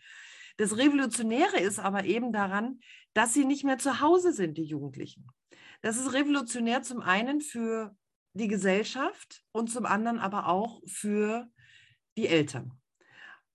Das 0.56 0.76
Revolutionäre 0.76 1.58
ist 1.58 1.78
aber 1.78 2.04
eben 2.04 2.32
daran, 2.32 2.80
dass 3.14 3.34
sie 3.34 3.44
nicht 3.44 3.64
mehr 3.64 3.78
zu 3.78 4.00
Hause 4.00 4.32
sind, 4.32 4.58
die 4.58 4.64
Jugendlichen. 4.64 5.26
Das 5.82 5.96
ist 5.96 6.12
revolutionär 6.12 6.82
zum 6.82 7.00
einen 7.00 7.40
für 7.40 7.96
die 8.34 8.48
Gesellschaft 8.48 9.42
und 9.52 9.70
zum 9.70 9.86
anderen 9.86 10.18
aber 10.18 10.46
auch 10.46 10.82
für 10.86 11.48
die 12.16 12.28
Eltern 12.28 12.79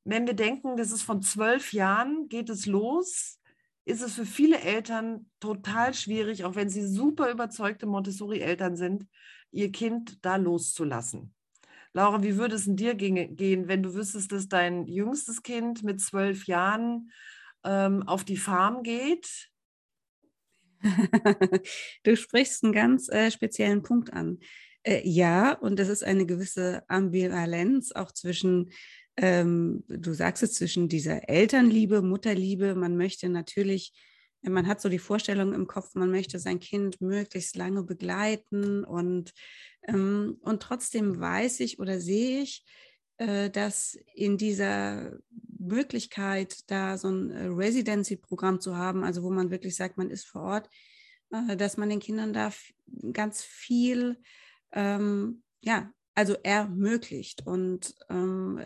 wenn 0.05 0.27
wir 0.27 0.35
denken, 0.35 0.77
das 0.77 0.91
ist 0.91 1.01
von 1.01 1.21
zwölf 1.21 1.73
Jahren, 1.73 2.29
geht 2.29 2.49
es 2.49 2.65
los, 2.67 3.39
ist 3.85 4.01
es 4.01 4.13
für 4.13 4.25
viele 4.25 4.59
Eltern 4.59 5.29
total 5.39 5.93
schwierig, 5.93 6.45
auch 6.45 6.55
wenn 6.55 6.69
sie 6.69 6.87
super 6.87 7.29
überzeugte 7.29 7.85
Montessori-Eltern 7.87 8.75
sind, 8.75 9.07
ihr 9.51 9.71
Kind 9.71 10.23
da 10.23 10.35
loszulassen. 10.37 11.33
Laura, 11.93 12.23
wie 12.23 12.37
würde 12.37 12.55
es 12.55 12.67
in 12.67 12.75
dir 12.75 12.93
gehen, 12.93 13.67
wenn 13.67 13.81
du 13.81 13.93
wüsstest, 13.93 14.31
dass 14.31 14.47
dein 14.47 14.85
jüngstes 14.85 15.43
Kind 15.43 15.83
mit 15.83 16.01
zwölf 16.01 16.45
Jahren 16.45 17.11
ähm, 17.63 18.03
auf 18.03 18.23
die 18.23 18.37
Farm 18.37 18.83
geht? 18.83 19.49
du 22.03 22.15
sprichst 22.17 22.63
einen 22.63 22.73
ganz 22.73 23.09
äh, 23.09 23.31
speziellen 23.31 23.81
Punkt 23.81 24.13
an. 24.13 24.39
Äh, 24.83 25.07
ja, 25.07 25.53
und 25.53 25.79
das 25.79 25.87
ist 25.87 26.03
eine 26.03 26.25
gewisse 26.25 26.83
Ambivalenz 26.89 27.91
auch 27.93 28.11
zwischen 28.11 28.71
ähm, 29.17 29.83
du 29.87 30.13
sagst 30.13 30.43
es 30.43 30.53
zwischen 30.53 30.89
dieser 30.89 31.29
Elternliebe, 31.29 32.01
Mutterliebe, 32.01 32.75
man 32.75 32.97
möchte 32.97 33.29
natürlich, 33.29 33.93
man 34.41 34.67
hat 34.67 34.81
so 34.81 34.89
die 34.89 34.99
Vorstellung 34.99 35.53
im 35.53 35.67
Kopf, 35.67 35.95
man 35.95 36.11
möchte 36.11 36.39
sein 36.39 36.59
Kind 36.59 37.01
möglichst 37.01 37.55
lange 37.55 37.83
begleiten. 37.83 38.83
Und, 38.83 39.33
ähm, 39.87 40.37
und 40.41 40.61
trotzdem 40.61 41.19
weiß 41.19 41.61
ich 41.61 41.79
oder 41.79 41.99
sehe 41.99 42.41
ich, 42.41 42.65
äh, 43.17 43.49
dass 43.49 43.97
in 44.13 44.37
dieser 44.37 45.17
Möglichkeit, 45.57 46.69
da 46.69 46.97
so 46.97 47.09
ein 47.09 47.31
äh, 47.31 47.45
Residency-Programm 47.45 48.59
zu 48.59 48.75
haben, 48.77 49.03
also 49.03 49.23
wo 49.23 49.29
man 49.29 49.51
wirklich 49.51 49.75
sagt, 49.75 49.97
man 49.97 50.09
ist 50.09 50.25
vor 50.25 50.41
Ort, 50.41 50.69
äh, 51.31 51.55
dass 51.55 51.77
man 51.77 51.89
den 51.89 51.99
Kindern 51.99 52.33
da 52.33 52.51
ganz 53.13 53.41
viel, 53.43 54.21
ähm, 54.73 55.43
ja, 55.61 55.91
also 56.15 56.35
ermöglicht. 56.43 57.45
Und 57.45 57.93
ähm, 58.09 58.59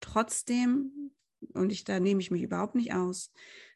trotzdem, 0.00 1.12
und 1.52 1.70
ich, 1.70 1.84
da 1.84 2.00
nehme 2.00 2.20
ich 2.20 2.30
mich 2.30 2.42
überhaupt 2.42 2.74
nicht 2.74 2.94
aus, 2.94 3.32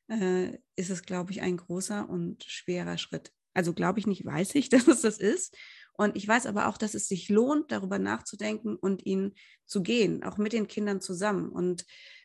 äh, 0.09 0.59
ist 0.77 0.91
es, 0.91 1.03
glaube 1.03 1.31
ich, 1.31 1.43
ein 1.43 1.59
großer 1.59 2.09
und 2.09 2.45
schwerer 2.45 2.99
Schritt. 2.99 3.33
Also 3.55 3.75
glaube 3.75 3.99
ich 3.99 4.07
nicht, 4.07 4.25
weiß 4.25 4.55
ich, 4.55 4.69
dass 4.71 4.89
es 4.89 5.03
das 5.03 5.19
ist. 5.19 5.57
Und 5.93 6.17
ich 6.17 6.27
weiß 6.27 6.47
aber 6.47 6.69
auch, 6.69 6.79
dass 6.79 6.95
es 6.95 7.09
sich 7.09 7.29
lohnt, 7.29 7.73
darüber 7.73 7.99
nachzudenken 7.99 8.77
und 8.77 9.05
ihn 9.05 9.35
zu 9.67 9.83
gehen, 9.83 10.23
auch 10.23 10.39
mit 10.39 10.53
den 10.53 10.69
Kindern 10.69 11.01
zusammen. 11.01 11.49
Und 11.51 11.85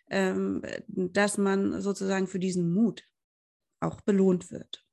ähm, 0.09 0.61
dass 0.88 1.38
man 1.38 1.82
sozusagen 1.82 2.28
für 2.28 2.39
diesen 2.39 2.72
Mut 2.72 3.03
auch 3.80 4.01
belohnt 4.01 4.51
wird. 4.51 4.86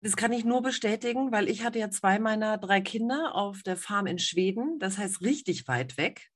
Das 0.00 0.16
kann 0.16 0.32
ich 0.32 0.44
nur 0.44 0.62
bestätigen, 0.62 1.32
weil 1.32 1.48
ich 1.48 1.64
hatte 1.64 1.80
ja 1.80 1.90
zwei 1.90 2.18
meiner 2.18 2.56
drei 2.56 2.80
Kinder 2.80 3.34
auf 3.34 3.62
der 3.62 3.76
Farm 3.76 4.06
in 4.06 4.18
Schweden. 4.18 4.78
Das 4.78 4.96
heißt 4.96 5.22
richtig 5.22 5.66
weit 5.66 5.96
weg. 5.96 6.28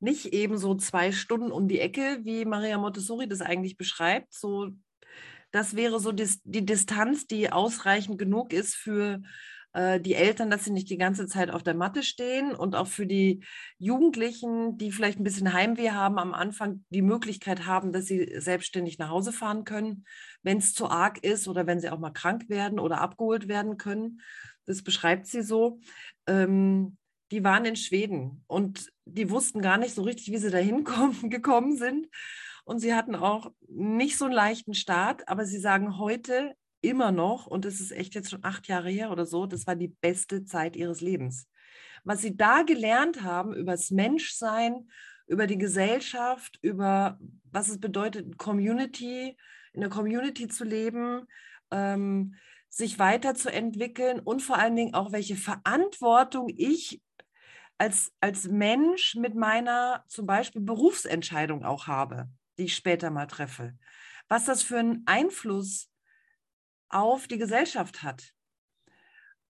Nicht 0.00 0.26
eben 0.26 0.58
so 0.58 0.74
zwei 0.74 1.12
Stunden 1.12 1.52
um 1.52 1.68
die 1.68 1.78
Ecke, 1.80 2.18
wie 2.22 2.44
Maria 2.44 2.78
Montessori 2.78 3.28
das 3.28 3.40
eigentlich 3.40 3.76
beschreibt. 3.76 4.34
So, 4.34 4.72
das 5.52 5.76
wäre 5.76 6.00
so 6.00 6.10
die, 6.12 6.28
die 6.44 6.66
Distanz, 6.66 7.26
die 7.26 7.52
ausreichend 7.52 8.18
genug 8.18 8.52
ist 8.52 8.74
für 8.74 9.22
äh, 9.76 10.00
die 10.00 10.14
Eltern, 10.14 10.48
dass 10.48 10.64
sie 10.64 10.72
nicht 10.72 10.88
die 10.88 10.96
ganze 10.96 11.26
Zeit 11.26 11.50
auf 11.50 11.62
der 11.62 11.74
Matte 11.74 12.02
stehen 12.02 12.54
und 12.54 12.74
auch 12.74 12.86
für 12.86 13.06
die 13.06 13.44
Jugendlichen, 13.76 14.78
die 14.78 14.90
vielleicht 14.90 15.20
ein 15.20 15.24
bisschen 15.24 15.52
Heimweh 15.52 15.90
haben, 15.90 16.18
am 16.18 16.32
Anfang 16.32 16.86
die 16.88 17.02
Möglichkeit 17.02 17.66
haben, 17.66 17.92
dass 17.92 18.06
sie 18.06 18.40
selbstständig 18.40 18.98
nach 18.98 19.10
Hause 19.10 19.32
fahren 19.32 19.64
können, 19.64 20.06
wenn 20.42 20.56
es 20.56 20.72
zu 20.72 20.88
arg 20.88 21.22
ist 21.22 21.46
oder 21.46 21.66
wenn 21.66 21.78
sie 21.78 21.90
auch 21.90 21.98
mal 21.98 22.10
krank 22.10 22.48
werden 22.48 22.78
oder 22.78 23.02
abgeholt 23.02 23.48
werden 23.48 23.76
können. 23.76 24.22
Das 24.64 24.82
beschreibt 24.82 25.26
sie 25.26 25.42
so. 25.42 25.78
Ähm, 26.26 26.96
die 27.30 27.44
waren 27.44 27.66
in 27.66 27.76
Schweden 27.76 28.44
und 28.46 28.90
die 29.04 29.28
wussten 29.28 29.60
gar 29.60 29.76
nicht 29.76 29.94
so 29.94 30.02
richtig, 30.02 30.32
wie 30.32 30.38
sie 30.38 30.50
da 30.50 30.62
gekommen 31.28 31.76
sind. 31.76 32.08
Und 32.64 32.78
sie 32.80 32.94
hatten 32.94 33.14
auch 33.14 33.52
nicht 33.68 34.16
so 34.16 34.24
einen 34.24 34.34
leichten 34.34 34.72
Start, 34.72 35.28
aber 35.28 35.44
sie 35.44 35.58
sagen 35.58 35.98
heute, 35.98 36.54
immer 36.86 37.12
noch, 37.12 37.46
und 37.46 37.64
das 37.64 37.80
ist 37.80 37.92
echt 37.92 38.14
jetzt 38.14 38.30
schon 38.30 38.44
acht 38.44 38.68
Jahre 38.68 38.90
her 38.90 39.10
oder 39.10 39.26
so, 39.26 39.46
das 39.46 39.66
war 39.66 39.76
die 39.76 39.88
beste 39.88 40.44
Zeit 40.44 40.76
ihres 40.76 41.00
Lebens. 41.00 41.48
Was 42.04 42.22
sie 42.22 42.36
da 42.36 42.62
gelernt 42.62 43.22
haben 43.22 43.54
über 43.54 43.72
das 43.72 43.90
Menschsein, 43.90 44.88
über 45.26 45.46
die 45.46 45.58
Gesellschaft, 45.58 46.58
über 46.62 47.18
was 47.50 47.68
es 47.68 47.80
bedeutet, 47.80 48.38
Community, 48.38 49.36
in 49.72 49.80
der 49.80 49.90
Community 49.90 50.48
zu 50.48 50.64
leben, 50.64 51.26
ähm, 51.70 52.36
sich 52.68 52.98
weiterzuentwickeln 52.98 54.20
und 54.20 54.40
vor 54.40 54.58
allen 54.58 54.76
Dingen 54.76 54.94
auch, 54.94 55.12
welche 55.12 55.36
Verantwortung 55.36 56.48
ich 56.56 57.00
als, 57.78 58.12
als 58.20 58.48
Mensch 58.48 59.16
mit 59.16 59.34
meiner 59.34 60.04
zum 60.08 60.26
Beispiel 60.26 60.62
Berufsentscheidung 60.62 61.64
auch 61.64 61.86
habe, 61.86 62.28
die 62.58 62.64
ich 62.64 62.76
später 62.76 63.10
mal 63.10 63.26
treffe. 63.26 63.74
Was 64.28 64.44
das 64.46 64.62
für 64.62 64.78
einen 64.78 65.02
Einfluss 65.06 65.90
auf 66.88 67.26
die 67.26 67.38
Gesellschaft 67.38 68.02
hat. 68.02 68.32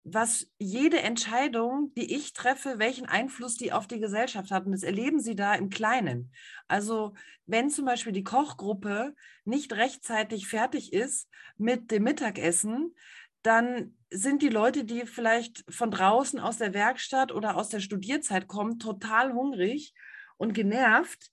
Was 0.05 0.47
jede 0.59 1.01
Entscheidung, 1.01 1.93
die 1.97 2.15
ich 2.15 2.33
treffe, 2.33 2.79
welchen 2.79 3.07
Einfluss 3.07 3.57
die 3.57 3.73
auf 3.73 3.89
die 3.89 3.99
Gesellschaft 3.99 4.53
hat. 4.53 4.65
Und 4.65 4.73
das 4.73 4.85
erleben 4.85 5.19
Sie 5.19 5.35
da 5.35 5.55
im 5.55 5.69
Kleinen. 5.69 6.33
Also 6.69 7.15
wenn 7.47 7.71
zum 7.71 7.87
Beispiel 7.87 8.13
die 8.13 8.23
Kochgruppe 8.23 9.15
nicht 9.45 9.73
rechtzeitig 9.73 10.47
fertig 10.47 10.93
ist 10.93 11.29
mit 11.57 11.91
dem 11.91 12.05
Mittagessen, 12.05 12.95
dann 13.43 13.97
sind 14.11 14.43
die 14.43 14.49
Leute, 14.49 14.85
die 14.85 15.07
vielleicht 15.07 15.65
von 15.69 15.91
draußen 15.91 16.39
aus 16.41 16.59
der 16.59 16.75
Werkstatt 16.75 17.33
oder 17.33 17.57
aus 17.57 17.69
der 17.69 17.81
Studierzeit 17.81 18.49
kommen, 18.49 18.79
total 18.79 19.33
hungrig 19.33 19.95
und 20.37 20.53
genervt. 20.53 21.31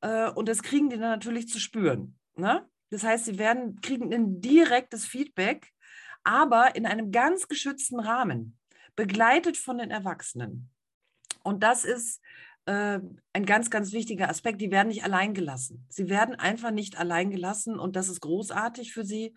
Äh, 0.00 0.30
und 0.30 0.48
das 0.48 0.62
kriegen 0.62 0.90
die 0.90 0.98
dann 0.98 1.10
natürlich 1.10 1.48
zu 1.48 1.58
spüren. 1.58 2.18
Ne? 2.36 2.68
Das 2.94 3.02
heißt, 3.02 3.24
sie 3.24 3.38
werden, 3.40 3.80
kriegen 3.80 4.14
ein 4.14 4.40
direktes 4.40 5.04
Feedback, 5.04 5.72
aber 6.22 6.76
in 6.76 6.86
einem 6.86 7.10
ganz 7.10 7.48
geschützten 7.48 7.98
Rahmen, 7.98 8.56
begleitet 8.94 9.56
von 9.56 9.78
den 9.78 9.90
Erwachsenen. 9.90 10.70
Und 11.42 11.64
das 11.64 11.84
ist 11.84 12.20
äh, 12.66 13.00
ein 13.32 13.46
ganz, 13.46 13.68
ganz 13.70 13.90
wichtiger 13.90 14.30
Aspekt. 14.30 14.60
Die 14.60 14.70
werden 14.70 14.88
nicht 14.88 15.02
allein 15.02 15.34
gelassen. 15.34 15.84
Sie 15.88 16.08
werden 16.08 16.36
einfach 16.36 16.70
nicht 16.70 16.96
allein 16.96 17.30
gelassen 17.30 17.80
und 17.80 17.96
das 17.96 18.08
ist 18.08 18.20
großartig 18.20 18.92
für 18.92 19.04
sie. 19.04 19.34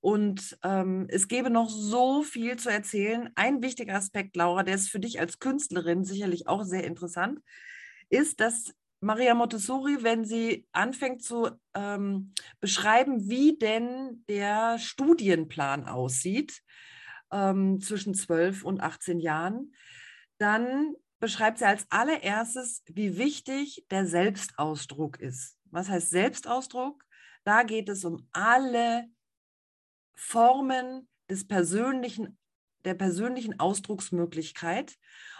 Und 0.00 0.58
ähm, 0.64 1.06
es 1.08 1.28
gäbe 1.28 1.48
noch 1.48 1.70
so 1.70 2.24
viel 2.24 2.56
zu 2.56 2.70
erzählen. 2.70 3.30
Ein 3.36 3.62
wichtiger 3.62 3.94
Aspekt, 3.94 4.34
Laura, 4.34 4.64
der 4.64 4.74
ist 4.74 4.90
für 4.90 4.98
dich 4.98 5.20
als 5.20 5.38
Künstlerin 5.38 6.04
sicherlich 6.04 6.48
auch 6.48 6.64
sehr 6.64 6.82
interessant, 6.82 7.38
ist, 8.10 8.40
dass 8.40 8.74
Maria 9.00 9.34
Montessori, 9.34 9.98
wenn 10.02 10.24
sie 10.24 10.66
anfängt 10.72 11.22
zu 11.22 11.50
ähm, 11.74 12.32
beschreiben, 12.60 13.28
wie 13.28 13.58
denn 13.58 14.24
der 14.28 14.78
Studienplan 14.78 15.86
aussieht 15.86 16.62
ähm, 17.30 17.80
zwischen 17.80 18.14
12 18.14 18.64
und 18.64 18.80
18 18.80 19.20
Jahren, 19.20 19.74
dann 20.38 20.94
beschreibt 21.18 21.58
sie 21.58 21.66
als 21.66 21.86
allererstes, 21.90 22.82
wie 22.86 23.18
wichtig 23.18 23.84
der 23.90 24.06
Selbstausdruck 24.06 25.18
ist. 25.20 25.58
Was 25.70 25.88
heißt 25.88 26.10
Selbstausdruck? 26.10 27.04
Da 27.44 27.62
geht 27.62 27.88
es 27.88 28.04
um 28.04 28.28
alle 28.32 29.06
Formen 30.14 31.08
des 31.28 31.46
persönlichen, 31.46 32.38
der 32.84 32.94
persönlichen 32.94 33.58
Ausdrucksmöglichkeit. 33.60 34.96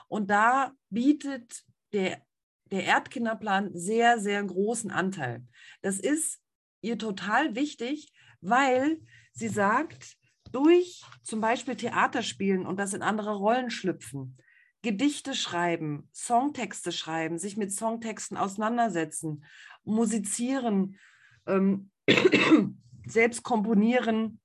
Und 0.09 0.31
da 0.31 0.73
bietet 0.91 1.65
der 1.93 2.23
der 2.71 2.85
Erdkinderplan 2.85 3.71
sehr, 3.75 4.19
sehr 4.19 4.43
großen 4.43 4.91
Anteil. 4.91 5.45
Das 5.83 5.99
ist 5.99 6.41
ihr 6.81 6.99
total 6.99 7.55
wichtig, 7.55 8.13
weil 8.41 9.01
sie 9.33 9.49
sagt, 9.49 10.17
durch 10.53 11.03
zum 11.23 11.41
Beispiel 11.41 11.77
Theaterspielen 11.77 12.67
und 12.67 12.79
das 12.79 12.95
in 12.95 13.03
andere 13.03 13.37
Rollen 13.37 13.71
schlüpfen, 13.71 14.37
Gedichte 14.83 15.35
schreiben, 15.35 16.09
Songtexte 16.15 16.93
schreiben, 16.93 17.39
sich 17.39 17.57
mit 17.57 17.73
Songtexten 17.73 18.37
auseinandersetzen, 18.37 19.45
musizieren, 19.85 20.99
ähm, 21.47 21.91
selbst 23.07 23.43
komponieren 23.43 24.41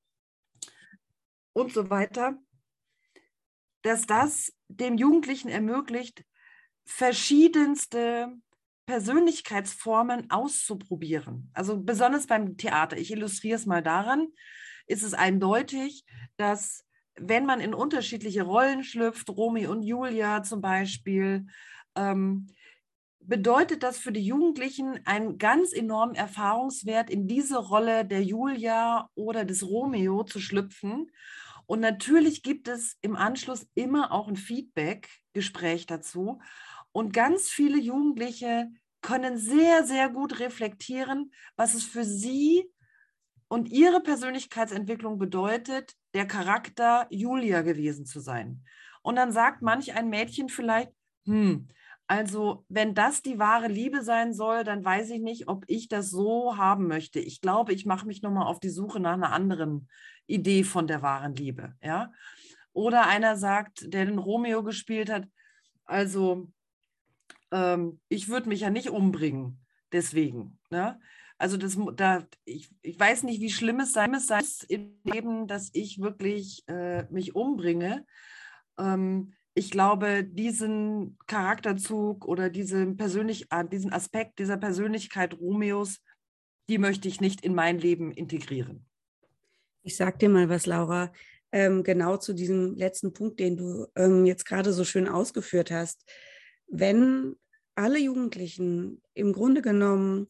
und 1.54 1.74
so 1.74 1.90
weiter, 1.90 2.38
dass 3.84 4.06
das 4.06 4.54
dem 4.68 4.98
Jugendlichen 4.98 5.50
ermöglicht, 5.50 6.24
verschiedenste 6.86 8.34
Persönlichkeitsformen 8.86 10.30
auszuprobieren. 10.30 11.50
Also 11.54 11.82
besonders 11.82 12.28
beim 12.28 12.58
Theater. 12.58 12.98
Ich 12.98 13.12
illustriere 13.12 13.56
es 13.56 13.66
mal 13.66 13.82
daran, 13.82 14.28
ist 14.88 15.04
es 15.04 15.14
eindeutig, 15.14 16.06
dass 16.38 16.84
wenn 17.16 17.46
man 17.46 17.60
in 17.60 17.74
unterschiedliche 17.74 18.44
Rollen 18.44 18.84
schlüpft, 18.84 19.30
Romy 19.30 19.68
und 19.68 19.84
Julia 19.84 20.44
zum 20.44 20.62
Beispiel, 20.62 21.48
ähm, 21.96 22.48
bedeutet 23.20 23.84
das 23.84 23.98
für 24.00 24.12
die 24.12 24.26
Jugendlichen 24.26 25.06
einen 25.06 25.38
ganz 25.38 25.74
enormen 25.74 26.16
Erfahrungswert, 26.16 27.10
in 27.10 27.28
diese 27.28 27.58
Rolle 27.58 28.06
der 28.06 28.24
Julia 28.24 29.10
oder 29.16 29.46
des 29.46 29.66
Romeo 29.66 30.24
zu 30.24 30.40
schlüpfen. 30.40 31.12
Und 31.66 31.80
natürlich 31.80 32.44
gibt 32.44 32.68
es 32.68 32.98
im 33.02 33.16
Anschluss 33.16 33.68
immer 33.76 34.12
auch 34.12 34.28
ein 34.28 34.36
Feedback-Gespräch 34.36 35.86
dazu. 35.86 36.42
Und 36.92 37.14
ganz 37.14 37.50
viele 37.50 37.80
Jugendliche 37.80 38.70
können 39.02 39.38
sehr, 39.38 39.84
sehr 39.86 40.10
gut 40.10 40.40
reflektieren, 40.40 41.32
was 41.56 41.74
es 41.74 41.84
für 41.84 42.04
sie 42.04 42.70
und 43.48 43.70
ihre 43.70 44.02
Persönlichkeitsentwicklung 44.02 45.18
bedeutet, 45.18 45.94
der 46.14 46.26
Charakter 46.26 47.08
Julia 47.10 47.62
gewesen 47.62 48.06
zu 48.06 48.20
sein. 48.20 48.64
Und 49.02 49.16
dann 49.16 49.32
sagt 49.32 49.62
manch 49.62 49.94
ein 49.94 50.10
Mädchen 50.10 50.50
vielleicht, 50.50 50.92
hm, 51.26 51.68
also 52.08 52.66
wenn 52.68 52.94
das 52.94 53.22
die 53.22 53.40
wahre 53.40 53.68
Liebe 53.68 54.04
sein 54.04 54.34
soll, 54.34 54.64
dann 54.64 54.84
weiß 54.84 55.10
ich 55.12 55.22
nicht, 55.22 55.48
ob 55.48 55.64
ich 55.68 55.88
das 55.88 56.10
so 56.10 56.58
haben 56.58 56.88
möchte. 56.88 57.20
Ich 57.20 57.42
glaube, 57.42 57.74
ich 57.74 57.86
mache 57.86 58.06
mich 58.06 58.22
nochmal 58.22 58.48
auf 58.48 58.60
die 58.60 58.70
Suche 58.70 59.00
nach 59.00 59.14
einer 59.14 59.32
anderen 59.32 59.88
Idee 60.28 60.64
von 60.64 60.88
der 60.88 61.02
wahren 61.02 61.36
Liebe. 61.36 61.74
Ja? 61.82 62.12
Oder 62.74 63.08
einer 63.08 63.38
sagt, 63.38 63.94
der 63.94 64.06
den 64.06 64.18
Romeo 64.20 64.62
gespielt 64.64 65.10
hat, 65.10 65.26
also 65.86 66.52
ähm, 67.52 68.00
ich 68.10 68.30
würde 68.30 68.50
mich 68.50 68.62
ja 68.62 68.70
nicht 68.70 68.90
umbringen 68.90 69.60
deswegen. 69.92 70.60
Ne? 70.70 71.00
Also 71.38 71.58
das, 71.58 71.78
da, 71.96 72.26
ich, 72.46 72.70
ich 72.82 73.00
weiß 73.00 73.24
nicht, 73.24 73.42
wie 73.42 73.50
schlimm 73.50 73.80
es 73.80 73.94
sein 73.94 74.12
muss 74.12 74.64
im 74.68 74.94
Leben, 75.04 75.48
dass 75.48 75.70
ich 75.74 76.00
wirklich 76.00 76.64
äh, 76.68 77.04
mich 77.12 77.36
umbringe. 77.36 78.06
Ähm, 78.78 79.34
ich 79.54 79.72
glaube, 79.72 80.24
diesen 80.24 81.18
Charakterzug 81.28 82.26
oder 82.26 82.50
diesen, 82.50 82.96
persönlich, 82.96 83.48
äh, 83.52 83.68
diesen 83.68 83.92
Aspekt 83.92 84.40
dieser 84.40 84.58
Persönlichkeit 84.58 85.34
Romeos, 85.40 86.02
die 86.70 86.78
möchte 86.78 87.08
ich 87.08 87.20
nicht 87.20 87.44
in 87.44 87.54
mein 87.54 87.80
Leben 87.80 88.12
integrieren. 88.12 88.86
Ich 89.84 89.98
sag 89.98 90.20
dir 90.20 90.30
mal 90.30 90.48
was, 90.48 90.68
Laura. 90.68 91.12
ähm, 91.52 91.84
genau 91.84 92.18
zu 92.18 92.34
diesem 92.34 92.76
letzten 92.76 93.14
Punkt, 93.14 93.40
den 93.40 93.58
du 93.58 93.88
ähm, 93.96 94.26
jetzt 94.26 94.46
gerade 94.46 94.72
so 94.72 94.86
schön 94.86 95.08
ausgeführt 95.08 95.72
hast. 95.72 96.10
Wenn 96.68 97.36
alle 97.82 98.00
Jugendlichen 98.00 99.02
im 99.14 99.34
Grunde 99.34 99.62
genommen 99.62 100.28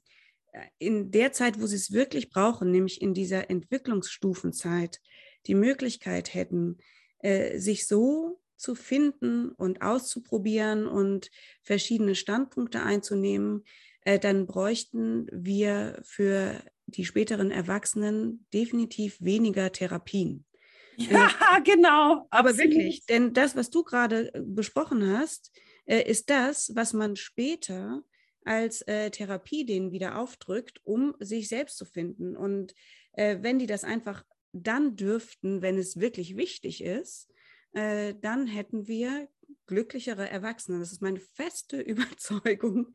äh, 0.53 0.61
in 0.79 1.11
der 1.11 1.33
Zeit, 1.33 1.61
wo 1.61 1.67
sie 1.67 1.75
es 1.75 1.91
wirklich 1.91 2.29
brauchen, 2.29 2.71
nämlich 2.71 3.01
in 3.01 3.13
dieser 3.13 3.49
Entwicklungsstufenzeit, 3.49 4.99
die 5.47 5.55
Möglichkeit 5.55 6.33
hätten, 6.33 6.77
äh, 7.19 7.59
sich 7.59 7.87
so 7.87 8.41
zu 8.55 8.75
finden 8.75 9.49
und 9.51 9.81
auszuprobieren 9.81 10.87
und 10.87 11.29
verschiedene 11.63 12.15
Standpunkte 12.15 12.83
einzunehmen, 12.83 13.63
äh, 14.01 14.17
dann 14.17 14.45
bräuchten 14.45 15.27
wir 15.31 15.99
für 16.03 16.63
die 16.85 17.05
späteren 17.05 17.51
Erwachsenen 17.51 18.45
definitiv 18.53 19.17
weniger 19.19 19.71
Therapien. 19.71 20.45
Ja, 20.97 21.31
genau. 21.63 22.27
Aber 22.29 22.49
absolut. 22.49 22.73
wirklich, 22.73 23.05
denn 23.07 23.33
das, 23.33 23.55
was 23.55 23.71
du 23.71 23.83
gerade 23.83 24.31
besprochen 24.45 25.17
hast, 25.17 25.51
ist 25.85 26.29
das, 26.29 26.75
was 26.75 26.93
man 26.93 27.15
später 27.15 28.03
als 28.43 28.81
äh, 28.83 29.11
Therapie 29.11 29.65
denen 29.65 29.91
wieder 29.91 30.17
aufdrückt, 30.17 30.81
um 30.83 31.15
sich 31.19 31.47
selbst 31.47 31.77
zu 31.77 31.85
finden. 31.85 32.35
Und 32.35 32.73
äh, 33.13 33.37
wenn 33.41 33.59
die 33.59 33.67
das 33.67 33.83
einfach 33.83 34.23
dann 34.53 34.95
dürften, 34.95 35.61
wenn 35.61 35.77
es 35.77 35.99
wirklich 35.99 36.35
wichtig 36.37 36.83
ist, 36.83 37.29
äh, 37.73 38.15
dann 38.19 38.47
hätten 38.47 38.87
wir 38.87 39.29
glücklichere 39.67 40.29
Erwachsene. 40.29 40.79
Das 40.79 40.91
ist 40.91 41.01
meine 41.01 41.19
feste 41.19 41.79
Überzeugung. 41.81 42.93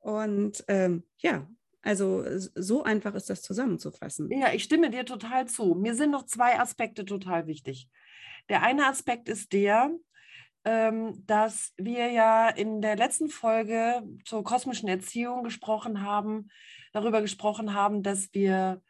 Und 0.00 0.64
ähm, 0.68 1.04
ja, 1.18 1.48
also 1.82 2.24
so 2.54 2.82
einfach 2.82 3.14
ist 3.14 3.30
das 3.30 3.42
zusammenzufassen. 3.42 4.30
Ja, 4.30 4.52
ich 4.52 4.64
stimme 4.64 4.90
dir 4.90 5.04
total 5.04 5.48
zu. 5.48 5.74
Mir 5.74 5.94
sind 5.94 6.10
noch 6.10 6.26
zwei 6.26 6.58
Aspekte 6.58 7.04
total 7.04 7.46
wichtig. 7.46 7.88
Der 8.48 8.62
eine 8.62 8.86
Aspekt 8.86 9.28
ist 9.28 9.52
der, 9.52 9.90
dass 10.62 11.72
wir 11.78 12.10
ja 12.10 12.48
in 12.48 12.82
der 12.82 12.94
letzten 12.94 13.28
Folge 13.30 14.02
zur 14.26 14.44
kosmischen 14.44 14.88
Erziehung 14.88 15.42
gesprochen 15.42 16.02
haben, 16.02 16.50
darüber 16.92 17.22
gesprochen 17.22 17.72
haben, 17.72 18.02
dass 18.02 18.34
wir 18.34 18.82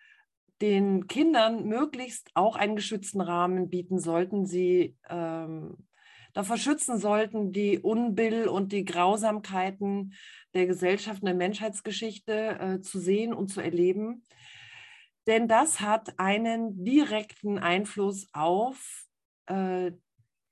den 0.60 1.06
Kindern 1.06 1.66
möglichst 1.66 2.30
auch 2.34 2.56
einen 2.56 2.76
geschützten 2.76 3.20
Rahmen 3.20 3.70
bieten 3.70 3.98
sollten, 3.98 4.46
sie 4.46 4.96
ähm, 5.08 5.76
davor 6.32 6.56
schützen 6.56 6.98
sollten, 6.98 7.52
die 7.52 7.78
Unbill 7.78 8.46
und 8.46 8.72
die 8.72 8.84
Grausamkeiten 8.84 10.14
der 10.54 10.66
Gesellschaft 10.66 11.22
und 11.22 11.26
der 11.26 11.34
Menschheitsgeschichte 11.34 12.58
äh, 12.58 12.80
zu 12.80 12.98
sehen 12.98 13.32
und 13.32 13.48
zu 13.48 13.60
erleben. 13.60 14.26
Denn 15.26 15.48
das 15.48 15.80
hat 15.80 16.18
einen 16.18 16.84
direkten 16.84 17.58
Einfluss 17.58 18.28
auf 18.32 19.06
äh, 19.46 19.92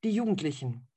die 0.05 0.11
Jugendlichen. 0.11 0.88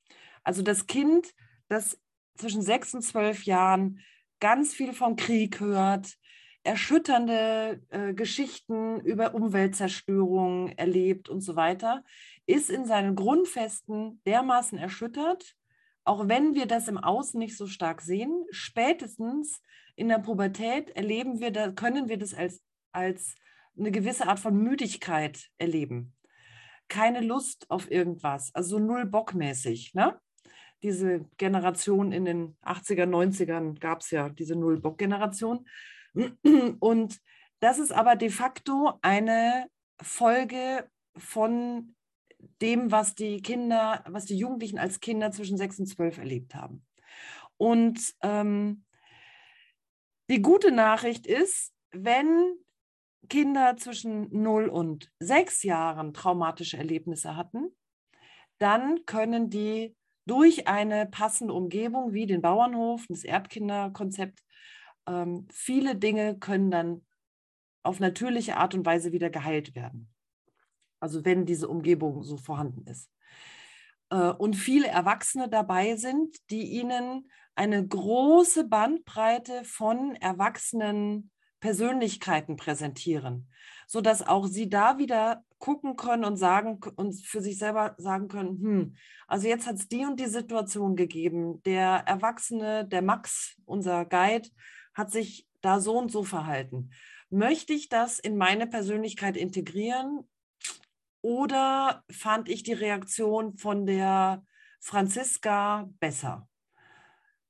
Also 0.44 0.62
das 0.62 0.86
Kind, 0.86 1.32
das 1.68 1.98
zwischen 2.36 2.62
sechs 2.62 2.94
und 2.94 3.02
zwölf 3.02 3.44
Jahren 3.44 4.00
ganz 4.40 4.74
viel 4.74 4.92
vom 4.92 5.16
Krieg 5.16 5.60
hört, 5.60 6.16
erschütternde 6.64 7.82
äh, 7.90 8.14
Geschichten 8.14 9.00
über 9.00 9.34
Umweltzerstörung 9.34 10.70
erlebt 10.70 11.28
und 11.28 11.40
so 11.40 11.56
weiter, 11.56 12.04
ist 12.46 12.70
in 12.70 12.86
seinen 12.86 13.16
Grundfesten 13.16 14.20
dermaßen 14.26 14.78
erschüttert, 14.78 15.54
auch 16.04 16.28
wenn 16.28 16.54
wir 16.54 16.66
das 16.66 16.88
im 16.88 16.98
Außen 16.98 17.38
nicht 17.38 17.56
so 17.56 17.66
stark 17.66 18.00
sehen, 18.00 18.44
spätestens 18.50 19.60
in 19.94 20.08
der 20.08 20.18
Pubertät 20.18 20.90
erleben 20.90 21.40
wir 21.40 21.50
da, 21.50 21.70
können 21.70 22.08
wir 22.08 22.18
das 22.18 22.34
als, 22.34 22.62
als 22.92 23.36
eine 23.78 23.90
gewisse 23.90 24.26
Art 24.26 24.40
von 24.40 24.56
Müdigkeit 24.56 25.48
erleben. 25.58 26.14
Keine 26.88 27.20
Lust 27.20 27.70
auf 27.70 27.90
irgendwas, 27.90 28.54
also 28.54 28.78
null 28.78 29.06
bockmäßig. 29.06 29.94
Ne? 29.94 30.18
Diese 30.82 31.24
Generation 31.36 32.12
in 32.12 32.24
den 32.24 32.56
80er, 32.62 33.06
90ern 33.06 33.78
gab 33.78 34.00
es 34.00 34.10
ja 34.10 34.28
diese 34.28 34.56
Null-Bock-Generation. 34.56 35.66
Und 36.80 37.20
das 37.60 37.78
ist 37.78 37.92
aber 37.92 38.16
de 38.16 38.30
facto 38.30 38.98
eine 39.02 39.66
Folge 40.00 40.88
von 41.16 41.94
dem, 42.60 42.90
was 42.90 43.14
die 43.14 43.40
Kinder, 43.40 44.04
was 44.08 44.24
die 44.24 44.36
Jugendlichen 44.36 44.78
als 44.78 45.00
Kinder 45.00 45.30
zwischen 45.30 45.56
6 45.56 45.80
und 45.80 45.86
12 45.86 46.18
erlebt 46.18 46.54
haben. 46.54 46.84
Und 47.56 48.14
ähm, 48.22 48.84
die 50.28 50.42
gute 50.42 50.72
Nachricht 50.72 51.26
ist, 51.26 51.72
wenn 51.92 52.56
Kinder 53.28 53.76
zwischen 53.76 54.28
0 54.42 54.68
und 54.68 55.12
6 55.20 55.62
Jahren 55.62 56.12
traumatische 56.12 56.78
Erlebnisse 56.78 57.36
hatten, 57.36 57.74
dann 58.58 59.06
können 59.06 59.50
die 59.50 59.94
durch 60.26 60.68
eine 60.68 61.06
passende 61.06 61.54
Umgebung 61.54 62.12
wie 62.12 62.26
den 62.26 62.42
Bauernhof, 62.42 63.04
das 63.08 63.24
Erdkinderkonzept, 63.24 64.42
ähm, 65.06 65.48
viele 65.50 65.96
Dinge 65.96 66.38
können 66.38 66.70
dann 66.70 67.06
auf 67.82 67.98
natürliche 68.00 68.56
Art 68.56 68.74
und 68.74 68.86
Weise 68.86 69.12
wieder 69.12 69.30
geheilt 69.30 69.74
werden. 69.74 70.12
Also 71.00 71.24
wenn 71.24 71.46
diese 71.46 71.68
Umgebung 71.68 72.22
so 72.22 72.36
vorhanden 72.36 72.86
ist. 72.86 73.10
Äh, 74.10 74.30
und 74.30 74.54
viele 74.54 74.86
Erwachsene 74.86 75.48
dabei 75.48 75.96
sind, 75.96 76.36
die 76.50 76.62
ihnen 76.62 77.28
eine 77.54 77.86
große 77.86 78.64
Bandbreite 78.64 79.64
von 79.64 80.14
erwachsenen 80.16 81.30
Persönlichkeiten 81.60 82.56
präsentieren, 82.56 83.48
sodass 83.86 84.26
auch 84.26 84.46
sie 84.46 84.68
da 84.68 84.98
wieder 84.98 85.44
gucken 85.62 85.94
können 85.94 86.24
und 86.24 86.36
sagen 86.36 86.80
und 86.96 87.14
für 87.24 87.40
sich 87.40 87.56
selber 87.56 87.94
sagen 87.96 88.26
können, 88.26 88.60
hm, 88.60 88.96
also 89.28 89.46
jetzt 89.46 89.68
hat 89.68 89.76
es 89.76 89.86
die 89.86 90.04
und 90.04 90.18
die 90.18 90.26
Situation 90.26 90.96
gegeben. 90.96 91.62
Der 91.62 92.02
Erwachsene, 92.04 92.84
der 92.84 93.00
Max, 93.00 93.54
unser 93.64 94.04
Guide, 94.04 94.48
hat 94.92 95.12
sich 95.12 95.46
da 95.60 95.78
so 95.78 95.96
und 95.96 96.10
so 96.10 96.24
verhalten. 96.24 96.90
Möchte 97.30 97.74
ich 97.74 97.88
das 97.88 98.18
in 98.18 98.36
meine 98.36 98.66
Persönlichkeit 98.66 99.36
integrieren 99.36 100.28
oder 101.20 102.02
fand 102.10 102.48
ich 102.48 102.64
die 102.64 102.72
Reaktion 102.72 103.56
von 103.56 103.86
der 103.86 104.44
Franziska 104.80 105.88
besser? 106.00 106.48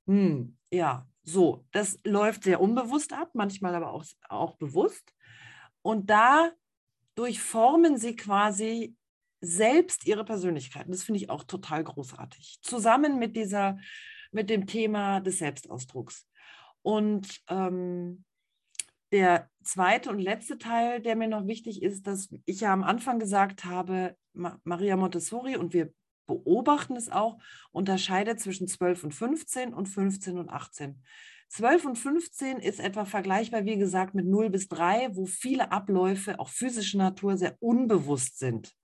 Hm, 0.07 0.59
ja, 0.71 1.07
so, 1.23 1.65
das 1.73 1.99
läuft 2.05 2.45
sehr 2.45 2.61
unbewusst 2.61 3.15
ab, 3.15 3.31
manchmal 3.33 3.75
aber 3.75 3.91
auch, 3.91 4.05
auch 4.29 4.57
bewusst. 4.57 5.15
Und 5.81 6.11
da 6.11 6.53
durchformen 7.15 7.97
sie 7.97 8.17
quasi 8.17 8.97
selbst 9.41 10.07
ihre 10.07 10.25
Persönlichkeit. 10.25 10.87
Das 10.89 11.03
finde 11.03 11.21
ich 11.21 11.31
auch 11.31 11.45
total 11.45 11.83
großartig. 11.85 12.59
Zusammen 12.63 13.19
mit 13.19 13.37
dieser, 13.37 13.79
mit 14.31 14.49
dem 14.51 14.67
Thema 14.67 15.21
des 15.21 15.39
Selbstausdrucks. 15.39 16.27
Und 16.83 17.41
ähm, 17.49 18.25
der 19.11 19.51
zweite 19.63 20.11
und 20.11 20.21
letzte 20.21 20.59
Teil, 20.59 21.01
der 21.01 21.17
mir 21.17 21.29
noch 21.29 21.47
wichtig 21.47 21.83
ist, 21.83 22.07
dass 22.07 22.29
ich 22.47 22.61
ja 22.61 22.73
am 22.73 22.83
Anfang 22.83 23.19
gesagt 23.19 23.65
habe, 23.65 24.17
Ma 24.33 24.59
Maria 24.65 24.97
Montessori 24.97 25.57
und 25.57 25.75
wir 25.75 25.93
beobachten 26.27 26.97
es 26.97 27.11
auch, 27.11 27.39
unterscheidet 27.73 28.41
zwischen 28.41 28.69
12 28.69 29.05
und 29.05 29.15
15 29.15 29.75
und 29.75 29.87
15 29.87 30.39
und 30.39 30.49
18. 30.49 31.03
12 31.53 31.85
und 31.85 31.99
15 31.99 32.61
ist 32.61 32.81
etwa 32.81 33.05
vergleichbar, 33.05 33.67
wie 33.67 33.77
gesagt, 33.77 34.15
mit 34.15 34.25
0 34.25 34.49
bis 34.49 34.69
3, 34.69 35.15
wo 35.17 35.27
viele 35.27 35.71
Abläufe, 35.71 36.41
auch 36.41 36.49
physischer 36.49 36.97
Natur, 36.97 37.37
sehr 37.37 37.57
unbewusst 37.61 38.39
sind 38.39 38.75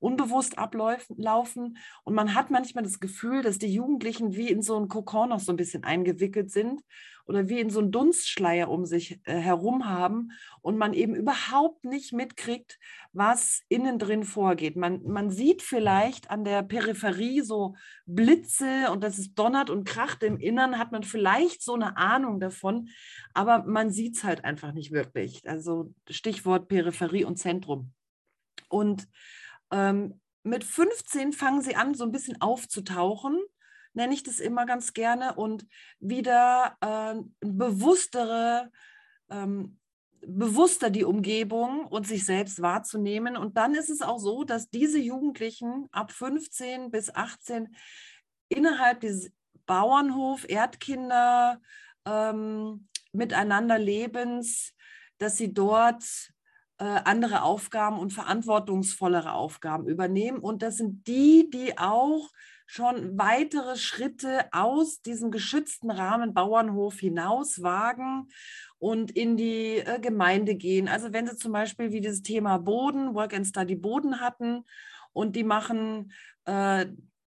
unbewusst 0.00 0.58
ablaufen. 0.58 1.78
Und 2.04 2.14
man 2.14 2.34
hat 2.34 2.50
manchmal 2.50 2.84
das 2.84 2.98
Gefühl, 2.98 3.42
dass 3.42 3.58
die 3.58 3.72
Jugendlichen 3.72 4.34
wie 4.34 4.48
in 4.48 4.62
so 4.62 4.76
einen 4.76 4.88
Kokon 4.88 5.28
noch 5.28 5.40
so 5.40 5.52
ein 5.52 5.56
bisschen 5.56 5.84
eingewickelt 5.84 6.50
sind 6.50 6.82
oder 7.26 7.48
wie 7.48 7.60
in 7.60 7.70
so 7.70 7.78
einen 7.78 7.92
Dunstschleier 7.92 8.68
um 8.68 8.84
sich 8.84 9.20
äh, 9.24 9.38
herum 9.38 9.86
haben 9.86 10.32
und 10.62 10.76
man 10.76 10.94
eben 10.94 11.14
überhaupt 11.14 11.84
nicht 11.84 12.12
mitkriegt, 12.12 12.78
was 13.12 13.62
innen 13.68 14.00
drin 14.00 14.24
vorgeht. 14.24 14.74
Man, 14.74 15.02
man 15.04 15.30
sieht 15.30 15.62
vielleicht 15.62 16.30
an 16.30 16.42
der 16.42 16.62
Peripherie 16.62 17.42
so 17.42 17.76
Blitze 18.06 18.90
und 18.90 19.04
dass 19.04 19.18
es 19.18 19.32
donnert 19.34 19.70
und 19.70 19.84
kracht. 19.84 20.24
Im 20.24 20.38
Innern 20.38 20.78
hat 20.78 20.90
man 20.90 21.04
vielleicht 21.04 21.62
so 21.62 21.74
eine 21.74 21.96
Ahnung 21.96 22.40
davon, 22.40 22.88
aber 23.32 23.64
man 23.64 23.90
sieht 23.90 24.16
es 24.16 24.24
halt 24.24 24.44
einfach 24.44 24.72
nicht 24.72 24.90
wirklich. 24.90 25.48
Also 25.48 25.94
Stichwort 26.08 26.66
Peripherie 26.66 27.24
und 27.24 27.36
Zentrum. 27.36 27.92
Und 28.68 29.06
ähm, 29.70 30.20
mit 30.42 30.64
15 30.64 31.32
fangen 31.32 31.62
sie 31.62 31.76
an, 31.76 31.94
so 31.94 32.04
ein 32.04 32.12
bisschen 32.12 32.40
aufzutauchen, 32.40 33.38
nenne 33.92 34.14
ich 34.14 34.22
das 34.22 34.40
immer 34.40 34.66
ganz 34.66 34.92
gerne, 34.92 35.34
und 35.34 35.66
wieder 35.98 36.76
äh, 36.80 37.20
bewusstere, 37.40 38.70
ähm, 39.30 39.78
bewusster 40.26 40.90
die 40.90 41.04
Umgebung 41.04 41.86
und 41.86 42.06
sich 42.06 42.24
selbst 42.24 42.60
wahrzunehmen. 42.60 43.36
Und 43.36 43.56
dann 43.56 43.74
ist 43.74 43.90
es 43.90 44.02
auch 44.02 44.18
so, 44.18 44.44
dass 44.44 44.68
diese 44.68 44.98
Jugendlichen 44.98 45.88
ab 45.92 46.12
15 46.12 46.90
bis 46.90 47.14
18 47.14 47.74
innerhalb 48.48 49.00
dieses 49.00 49.32
Bauernhof, 49.66 50.44
Erdkinder, 50.48 51.60
ähm, 52.04 52.88
miteinander 53.12 53.78
Lebens, 53.78 54.74
dass 55.18 55.36
sie 55.36 55.52
dort 55.52 56.04
andere 56.84 57.42
Aufgaben 57.42 57.98
und 57.98 58.12
verantwortungsvollere 58.12 59.32
Aufgaben 59.32 59.86
übernehmen. 59.86 60.38
Und 60.38 60.62
das 60.62 60.76
sind 60.76 61.06
die, 61.06 61.50
die 61.50 61.76
auch 61.78 62.30
schon 62.70 63.18
weitere 63.18 63.76
Schritte 63.76 64.44
aus 64.52 65.02
diesem 65.02 65.32
geschützten 65.32 65.90
Rahmen 65.90 66.34
Bauernhof 66.34 67.00
hinaus 67.00 67.62
wagen 67.62 68.28
und 68.78 69.10
in 69.10 69.36
die 69.36 69.78
äh, 69.78 69.98
Gemeinde 70.00 70.54
gehen. 70.54 70.86
Also 70.86 71.12
wenn 71.12 71.26
Sie 71.26 71.36
zum 71.36 71.50
Beispiel 71.50 71.90
wie 71.90 72.00
das 72.00 72.22
Thema 72.22 72.58
Boden, 72.58 73.14
Work 73.14 73.34
and 73.34 73.46
Study 73.46 73.74
Boden 73.74 74.20
hatten 74.20 74.62
und 75.12 75.34
die 75.34 75.42
machen, 75.42 76.12
äh, 76.44 76.86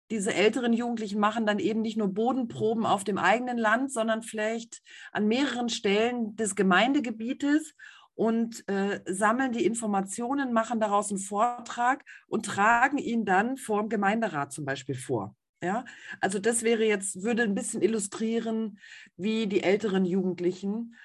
diese 0.10 0.34
älteren 0.34 0.74
Jugendlichen 0.74 1.20
machen 1.20 1.46
dann 1.46 1.60
eben 1.60 1.82
nicht 1.82 1.98
nur 1.98 2.08
Bodenproben 2.14 2.88
auf 2.88 3.04
dem 3.04 3.20
eigenen 3.20 3.60
Land, 3.60 3.92
sondern 3.92 4.24
vielleicht 4.24 4.82
an 5.12 5.28
mehreren 5.28 5.70
Stellen 5.70 6.36
des 6.36 6.56
Gemeindegebietes 6.56 7.76
und 8.18 8.68
äh, 8.68 9.00
sammeln 9.06 9.52
die 9.52 9.64
Informationen, 9.64 10.52
machen 10.52 10.80
daraus 10.80 11.12
einen 11.12 11.20
Vortrag 11.20 12.04
und 12.28 12.48
tragen 12.48 12.98
ihn 12.98 13.26
dann 13.26 13.58
vor 13.58 13.80
dem 13.80 13.90
Gemeinderat 13.90 14.52
zum 14.52 14.66
Beispiel 14.66 14.96
vor. 14.96 15.36
Ja, 15.62 15.86
also 16.20 16.40
das 16.40 16.64
wäre 16.64 16.84
jetzt, 16.84 17.22
würde 17.22 17.44
ein 17.44 17.54
bisschen 17.54 17.84
illustrieren, 17.84 18.80
wie 19.18 19.46
die 19.46 19.62
älteren 19.62 20.04
Jugendlichen 20.04 20.96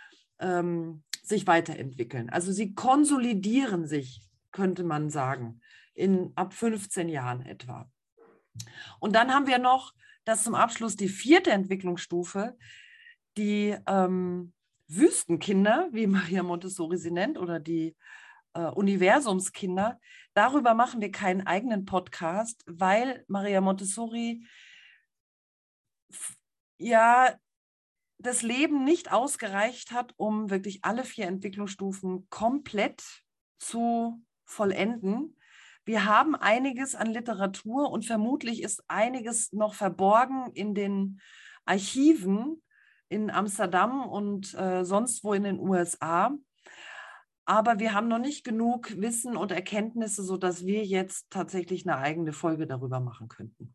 ähm, 0.40 1.02
sich 1.22 1.46
weiterentwickeln. 1.46 2.30
Also 2.30 2.50
sie 2.50 2.74
konsolidieren 2.74 3.86
sich, 3.86 4.22
könnte 4.50 4.82
man 4.82 5.10
sagen, 5.10 5.60
in 5.94 6.32
ab 6.34 6.54
15 6.54 7.10
Jahren 7.10 7.44
etwa. 7.44 7.90
Und 9.00 9.14
dann 9.14 9.34
haben 9.34 9.46
wir 9.46 9.58
noch 9.58 9.92
das 10.24 10.44
zum 10.44 10.54
Abschluss 10.54 10.96
die 10.96 11.08
vierte 11.08 11.50
Entwicklungsstufe, 11.50 12.56
die 13.36 13.76
ähm, 13.86 14.54
Wüstenkinder, 14.88 15.88
wie 15.92 16.06
Maria 16.06 16.42
Montessori 16.42 16.98
sie 16.98 17.10
nennt, 17.10 17.38
oder 17.38 17.60
die 17.60 17.96
äh, 18.54 18.66
Universumskinder. 18.66 19.98
Darüber 20.34 20.74
machen 20.74 21.00
wir 21.00 21.10
keinen 21.10 21.46
eigenen 21.46 21.84
Podcast, 21.84 22.62
weil 22.66 23.24
Maria 23.28 23.60
Montessori 23.60 24.46
ja 26.78 27.34
das 28.18 28.42
Leben 28.42 28.84
nicht 28.84 29.10
ausgereicht 29.12 29.90
hat, 29.90 30.14
um 30.16 30.50
wirklich 30.50 30.84
alle 30.84 31.04
vier 31.04 31.26
Entwicklungsstufen 31.26 32.28
komplett 32.30 33.02
zu 33.58 34.22
vollenden. 34.44 35.36
Wir 35.84 36.04
haben 36.04 36.36
einiges 36.36 36.94
an 36.94 37.08
Literatur 37.08 37.90
und 37.90 38.04
vermutlich 38.04 38.62
ist 38.62 38.84
einiges 38.86 39.52
noch 39.52 39.74
verborgen 39.74 40.52
in 40.54 40.74
den 40.74 41.20
Archiven 41.64 42.62
in 43.12 43.30
Amsterdam 43.30 44.06
und 44.06 44.54
äh, 44.54 44.84
sonst 44.84 45.22
wo 45.24 45.34
in 45.34 45.44
den 45.44 45.60
USA. 45.60 46.32
Aber 47.44 47.78
wir 47.78 47.92
haben 47.92 48.08
noch 48.08 48.18
nicht 48.18 48.44
genug 48.44 49.00
Wissen 49.00 49.36
und 49.36 49.52
Erkenntnisse, 49.52 50.22
sodass 50.22 50.64
wir 50.64 50.84
jetzt 50.84 51.30
tatsächlich 51.30 51.86
eine 51.86 51.98
eigene 51.98 52.32
Folge 52.32 52.66
darüber 52.66 53.00
machen 53.00 53.28
könnten. 53.28 53.74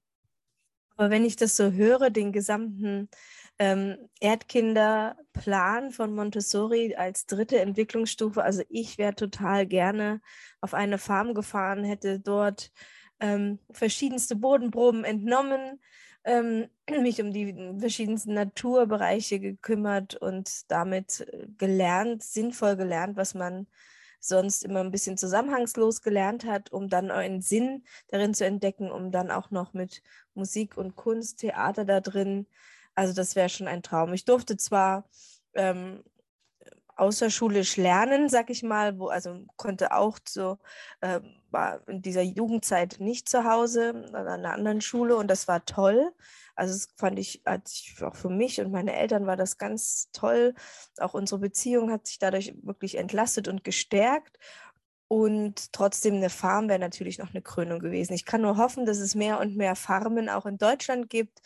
Aber 0.95 1.11
wenn 1.11 1.25
ich 1.25 1.35
das 1.35 1.55
so 1.55 1.71
höre, 1.71 2.09
den 2.09 2.31
gesamten 2.31 3.07
ähm, 3.59 3.97
Erdkinderplan 4.19 5.91
von 5.91 6.15
Montessori 6.15 6.95
als 6.95 7.27
dritte 7.27 7.59
Entwicklungsstufe, 7.59 8.43
also 8.43 8.63
ich 8.67 8.97
wäre 8.97 9.13
total 9.13 9.67
gerne 9.67 10.21
auf 10.59 10.73
eine 10.73 10.97
Farm 10.97 11.35
gefahren, 11.35 11.83
hätte 11.83 12.19
dort 12.19 12.71
ähm, 13.19 13.59
verschiedenste 13.71 14.35
Bodenproben 14.35 15.03
entnommen, 15.03 15.79
ähm, 16.23 16.67
mich 17.01 17.21
um 17.21 17.31
die 17.31 17.55
verschiedensten 17.79 18.33
Naturbereiche 18.33 19.39
gekümmert 19.39 20.15
und 20.15 20.69
damit 20.71 21.21
äh, 21.21 21.47
gelernt, 21.57 22.23
sinnvoll 22.23 22.75
gelernt, 22.75 23.17
was 23.17 23.33
man 23.33 23.67
sonst 24.19 24.63
immer 24.63 24.81
ein 24.81 24.91
bisschen 24.91 25.17
zusammenhangslos 25.17 26.01
gelernt 26.01 26.45
hat, 26.45 26.71
um 26.71 26.89
dann 26.89 27.11
einen 27.11 27.41
Sinn 27.41 27.83
darin 28.07 28.33
zu 28.33 28.45
entdecken, 28.45 28.91
um 28.91 29.11
dann 29.11 29.31
auch 29.31 29.51
noch 29.51 29.73
mit 29.73 30.01
Musik 30.33 30.77
und 30.77 30.95
Kunst, 30.95 31.39
Theater 31.39 31.85
da 31.85 32.01
drin. 32.01 32.47
Also 32.95 33.13
das 33.13 33.35
wäre 33.35 33.49
schon 33.49 33.67
ein 33.67 33.83
Traum. 33.83 34.13
Ich 34.13 34.25
durfte 34.25 34.57
zwar 34.57 35.07
ähm, 35.53 36.03
außerschulisch 36.97 37.77
lernen, 37.77 38.29
sag 38.29 38.49
ich 38.49 38.63
mal, 38.63 38.99
wo 38.99 39.07
also 39.07 39.45
konnte 39.55 39.91
auch 39.93 40.19
so 40.27 40.57
äh, 41.01 41.19
war 41.51 41.87
in 41.87 42.01
dieser 42.01 42.21
Jugendzeit 42.21 42.97
nicht 42.99 43.29
zu 43.29 43.43
Hause 43.43 44.09
an 44.13 44.27
einer 44.27 44.53
anderen 44.53 44.81
Schule 44.81 45.15
und 45.15 45.27
das 45.29 45.47
war 45.47 45.65
toll. 45.65 46.11
Also 46.55 46.73
das 46.73 46.87
fand 46.95 47.19
ich, 47.19 47.43
auch 48.01 48.15
für 48.15 48.29
mich 48.29 48.59
und 48.59 48.71
meine 48.71 48.95
Eltern 48.95 49.27
war 49.27 49.37
das 49.37 49.57
ganz 49.57 50.09
toll. 50.11 50.55
Auch 50.99 51.13
unsere 51.13 51.39
Beziehung 51.39 51.91
hat 51.91 52.07
sich 52.07 52.19
dadurch 52.19 52.53
wirklich 52.63 52.95
entlastet 52.97 53.47
und 53.47 53.63
gestärkt. 53.63 54.37
Und 55.09 55.71
trotzdem 55.71 56.15
eine 56.15 56.29
Farm 56.29 56.67
wäre 56.67 56.79
natürlich 56.79 57.17
noch 57.17 57.29
eine 57.29 57.41
Krönung 57.41 57.79
gewesen. 57.79 58.13
Ich 58.13 58.25
kann 58.25 58.41
nur 58.41 58.57
hoffen, 58.57 58.85
dass 58.85 58.97
es 58.97 59.15
mehr 59.15 59.39
und 59.39 59.55
mehr 59.55 59.75
Farmen 59.75 60.27
auch 60.27 60.45
in 60.45 60.57
Deutschland 60.57 61.09
gibt 61.09 61.39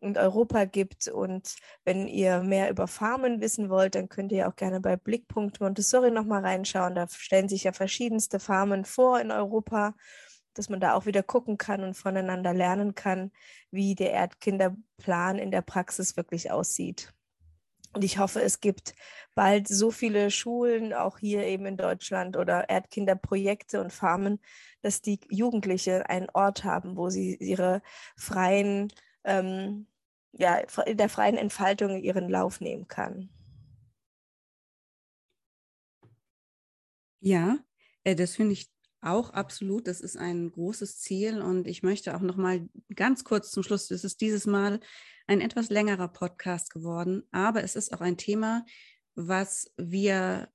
und 0.00 0.18
Europa 0.18 0.64
gibt. 0.64 1.08
Und 1.08 1.56
wenn 1.84 2.06
ihr 2.06 2.42
mehr 2.42 2.70
über 2.70 2.86
Farmen 2.86 3.40
wissen 3.40 3.68
wollt, 3.70 3.94
dann 3.94 4.08
könnt 4.08 4.32
ihr 4.32 4.48
auch 4.48 4.56
gerne 4.56 4.80
bei 4.80 4.96
Blickpunkt 4.96 5.60
Montessori 5.60 6.10
nochmal 6.10 6.42
reinschauen. 6.42 6.94
Da 6.94 7.08
stellen 7.08 7.48
sich 7.48 7.64
ja 7.64 7.72
verschiedenste 7.72 8.38
Farmen 8.38 8.84
vor 8.84 9.20
in 9.20 9.30
Europa, 9.30 9.94
dass 10.54 10.68
man 10.68 10.80
da 10.80 10.94
auch 10.94 11.06
wieder 11.06 11.22
gucken 11.22 11.58
kann 11.58 11.82
und 11.82 11.94
voneinander 11.94 12.54
lernen 12.54 12.94
kann, 12.94 13.30
wie 13.70 13.94
der 13.94 14.12
Erdkinderplan 14.12 15.38
in 15.38 15.50
der 15.50 15.62
Praxis 15.62 16.16
wirklich 16.16 16.50
aussieht. 16.50 17.12
Und 17.96 18.04
ich 18.04 18.18
hoffe, 18.18 18.42
es 18.42 18.60
gibt 18.60 18.94
bald 19.34 19.68
so 19.68 19.90
viele 19.90 20.30
Schulen, 20.30 20.92
auch 20.92 21.18
hier 21.18 21.44
eben 21.46 21.64
in 21.64 21.78
Deutschland 21.78 22.36
oder 22.36 22.68
Erdkinderprojekte 22.68 23.80
und 23.80 23.90
Farmen, 23.90 24.38
dass 24.82 25.00
die 25.00 25.18
Jugendliche 25.30 26.06
einen 26.10 26.28
Ort 26.34 26.64
haben, 26.64 26.98
wo 26.98 27.08
sie 27.08 27.36
ihre 27.36 27.80
freien 28.14 28.92
ähm, 29.26 29.86
ja, 30.32 30.56
in 30.86 30.96
der 30.96 31.08
freien 31.08 31.36
Entfaltung 31.36 32.02
ihren 32.02 32.28
Lauf 32.28 32.60
nehmen 32.60 32.88
kann. 32.88 33.28
Ja, 37.20 37.58
äh, 38.04 38.14
das 38.14 38.36
finde 38.36 38.52
ich 38.52 38.70
auch 39.00 39.30
absolut. 39.30 39.86
Das 39.86 40.00
ist 40.00 40.16
ein 40.16 40.50
großes 40.50 41.00
Ziel 41.00 41.40
und 41.40 41.66
ich 41.66 41.82
möchte 41.82 42.16
auch 42.16 42.20
noch 42.20 42.36
mal 42.36 42.68
ganz 42.94 43.24
kurz 43.24 43.50
zum 43.50 43.62
Schluss. 43.62 43.90
Es 43.90 44.04
ist 44.04 44.20
dieses 44.20 44.46
Mal 44.46 44.80
ein 45.26 45.40
etwas 45.40 45.70
längerer 45.70 46.08
Podcast 46.08 46.70
geworden, 46.70 47.24
aber 47.30 47.62
es 47.62 47.76
ist 47.76 47.92
auch 47.92 48.00
ein 48.00 48.16
Thema, 48.16 48.64
was 49.14 49.72
wir 49.76 50.48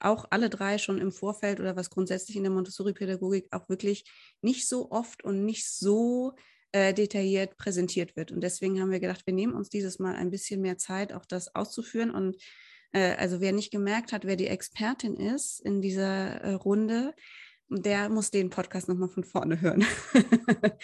auch 0.00 0.26
alle 0.30 0.50
drei 0.50 0.78
schon 0.78 0.98
im 0.98 1.12
Vorfeld 1.12 1.60
oder 1.60 1.76
was 1.76 1.90
grundsätzlich 1.90 2.36
in 2.36 2.44
der 2.44 2.52
Montessori-Pädagogik 2.52 3.48
auch 3.52 3.68
wirklich 3.68 4.04
nicht 4.42 4.68
so 4.68 4.90
oft 4.90 5.24
und 5.24 5.44
nicht 5.44 5.68
so 5.68 6.34
äh, 6.72 6.92
detailliert 6.92 7.56
präsentiert 7.56 8.16
wird. 8.16 8.32
Und 8.32 8.42
deswegen 8.42 8.80
haben 8.80 8.90
wir 8.90 9.00
gedacht, 9.00 9.26
wir 9.26 9.34
nehmen 9.34 9.54
uns 9.54 9.68
dieses 9.68 9.98
Mal 9.98 10.14
ein 10.14 10.30
bisschen 10.30 10.60
mehr 10.60 10.78
Zeit, 10.78 11.12
auch 11.12 11.24
das 11.24 11.54
auszuführen. 11.54 12.10
Und 12.10 12.36
äh, 12.92 13.14
also 13.14 13.40
wer 13.40 13.52
nicht 13.52 13.70
gemerkt 13.70 14.12
hat, 14.12 14.24
wer 14.24 14.36
die 14.36 14.48
Expertin 14.48 15.16
ist 15.16 15.60
in 15.60 15.80
dieser 15.80 16.40
äh, 16.42 16.52
Runde, 16.52 17.14
der 17.70 18.08
muss 18.08 18.30
den 18.30 18.50
Podcast 18.50 18.88
nochmal 18.88 19.10
von 19.10 19.24
vorne 19.24 19.60
hören. 19.60 19.84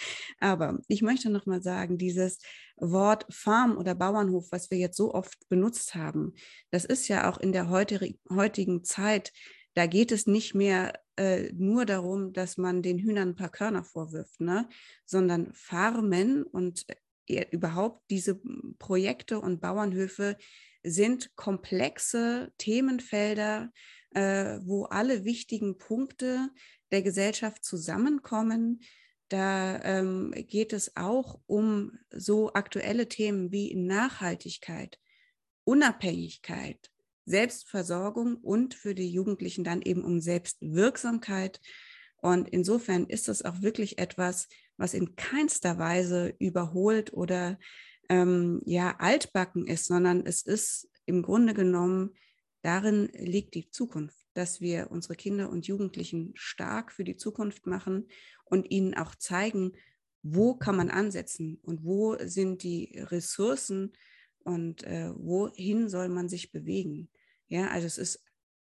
Aber 0.40 0.78
ich 0.88 1.02
möchte 1.02 1.30
nochmal 1.30 1.62
sagen, 1.62 1.96
dieses 1.96 2.38
Wort 2.76 3.26
Farm 3.30 3.78
oder 3.78 3.94
Bauernhof, 3.94 4.48
was 4.50 4.70
wir 4.70 4.78
jetzt 4.78 4.96
so 4.96 5.14
oft 5.14 5.48
benutzt 5.48 5.94
haben, 5.94 6.34
das 6.70 6.84
ist 6.84 7.08
ja 7.08 7.30
auch 7.30 7.38
in 7.38 7.52
der 7.52 7.70
heutigen 7.70 8.84
Zeit, 8.84 9.32
da 9.74 9.86
geht 9.86 10.12
es 10.12 10.26
nicht 10.26 10.54
mehr 10.54 10.92
äh, 11.16 11.52
nur 11.52 11.86
darum, 11.86 12.32
dass 12.32 12.56
man 12.56 12.82
den 12.82 12.98
Hühnern 12.98 13.30
ein 13.30 13.36
paar 13.36 13.50
Körner 13.50 13.84
vorwirft, 13.84 14.40
ne? 14.40 14.68
sondern 15.04 15.52
Farmen 15.52 16.42
und 16.42 16.86
äh, 17.26 17.46
überhaupt 17.50 18.02
diese 18.10 18.40
Projekte 18.78 19.40
und 19.40 19.60
Bauernhöfe 19.60 20.36
sind 20.82 21.34
komplexe 21.36 22.52
Themenfelder, 22.58 23.72
äh, 24.10 24.58
wo 24.62 24.84
alle 24.84 25.24
wichtigen 25.24 25.78
Punkte 25.78 26.50
der 26.90 27.02
Gesellschaft 27.02 27.64
zusammenkommen. 27.64 28.80
Da 29.28 29.82
ähm, 29.82 30.32
geht 30.32 30.72
es 30.72 30.96
auch 30.96 31.40
um 31.46 31.98
so 32.10 32.52
aktuelle 32.52 33.08
Themen 33.08 33.50
wie 33.50 33.74
Nachhaltigkeit, 33.74 35.00
Unabhängigkeit, 35.64 36.90
Selbstversorgung 37.26 38.36
und 38.36 38.74
für 38.74 38.94
die 38.94 39.10
Jugendlichen 39.10 39.64
dann 39.64 39.82
eben 39.82 40.04
um 40.04 40.20
Selbstwirksamkeit. 40.20 41.60
Und 42.18 42.48
insofern 42.48 43.06
ist 43.06 43.28
es 43.28 43.44
auch 43.44 43.62
wirklich 43.62 43.98
etwas, 43.98 44.48
was 44.76 44.94
in 44.94 45.14
keinster 45.16 45.78
Weise 45.78 46.34
überholt 46.38 47.12
oder 47.12 47.58
ähm, 48.08 48.62
ja 48.64 48.96
altbacken 48.98 49.66
ist, 49.66 49.86
sondern 49.86 50.26
es 50.26 50.42
ist 50.42 50.88
im 51.06 51.22
Grunde 51.22 51.54
genommen, 51.54 52.14
darin 52.62 53.10
liegt 53.12 53.54
die 53.54 53.70
Zukunft, 53.70 54.16
dass 54.32 54.60
wir 54.60 54.90
unsere 54.90 55.14
Kinder 55.14 55.50
und 55.50 55.66
Jugendlichen 55.66 56.32
stark 56.34 56.92
für 56.92 57.04
die 57.04 57.16
Zukunft 57.16 57.66
machen 57.66 58.08
und 58.44 58.70
ihnen 58.70 58.94
auch 58.94 59.14
zeigen, 59.14 59.72
wo 60.22 60.54
kann 60.54 60.76
man 60.76 60.90
ansetzen 60.90 61.58
und 61.62 61.84
wo 61.84 62.16
sind 62.24 62.62
die 62.62 62.98
Ressourcen 62.98 63.92
und 64.38 64.82
äh, 64.84 65.10
wohin 65.14 65.88
soll 65.88 66.08
man 66.08 66.28
sich 66.28 66.50
bewegen. 66.50 67.10
Ja, 67.48 67.68
also 67.68 67.86
es 67.86 67.98
ist 67.98 68.24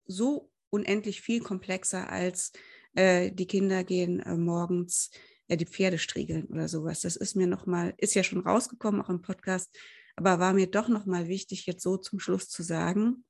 so 0.07 0.51
unendlich 0.71 1.21
viel 1.21 1.41
komplexer 1.41 2.11
als 2.11 2.53
äh, 2.95 3.31
die 3.31 3.47
Kinder 3.47 3.85
gehen 3.85 4.21
äh, 4.21 4.37
morgens 4.37 5.11
äh, 5.49 5.57
die 5.57 5.67
Pferde 5.67 5.99
striegeln 5.99 6.47
oder 6.47 6.69
sowas. 6.69 7.01
Das 7.01 7.17
ist 7.17 7.37
mir 7.37 7.47
nochmal, 7.47 7.95
ist 7.99 8.15
ja 8.15 8.25
schon 8.25 8.41
rausgekommen, 8.41 9.01
auch 9.01 9.11
im 9.11 9.23
Podcast, 9.23 9.77
aber 10.17 10.39
war 10.39 10.53
mir 10.53 10.67
doch 10.67 10.89
nochmal 10.89 11.29
wichtig, 11.29 11.67
jetzt 11.67 11.83
so 11.83 11.97
zum 11.97 12.21
Schluss 12.21 12.49
zu 12.49 12.63
sagen. 12.63 13.25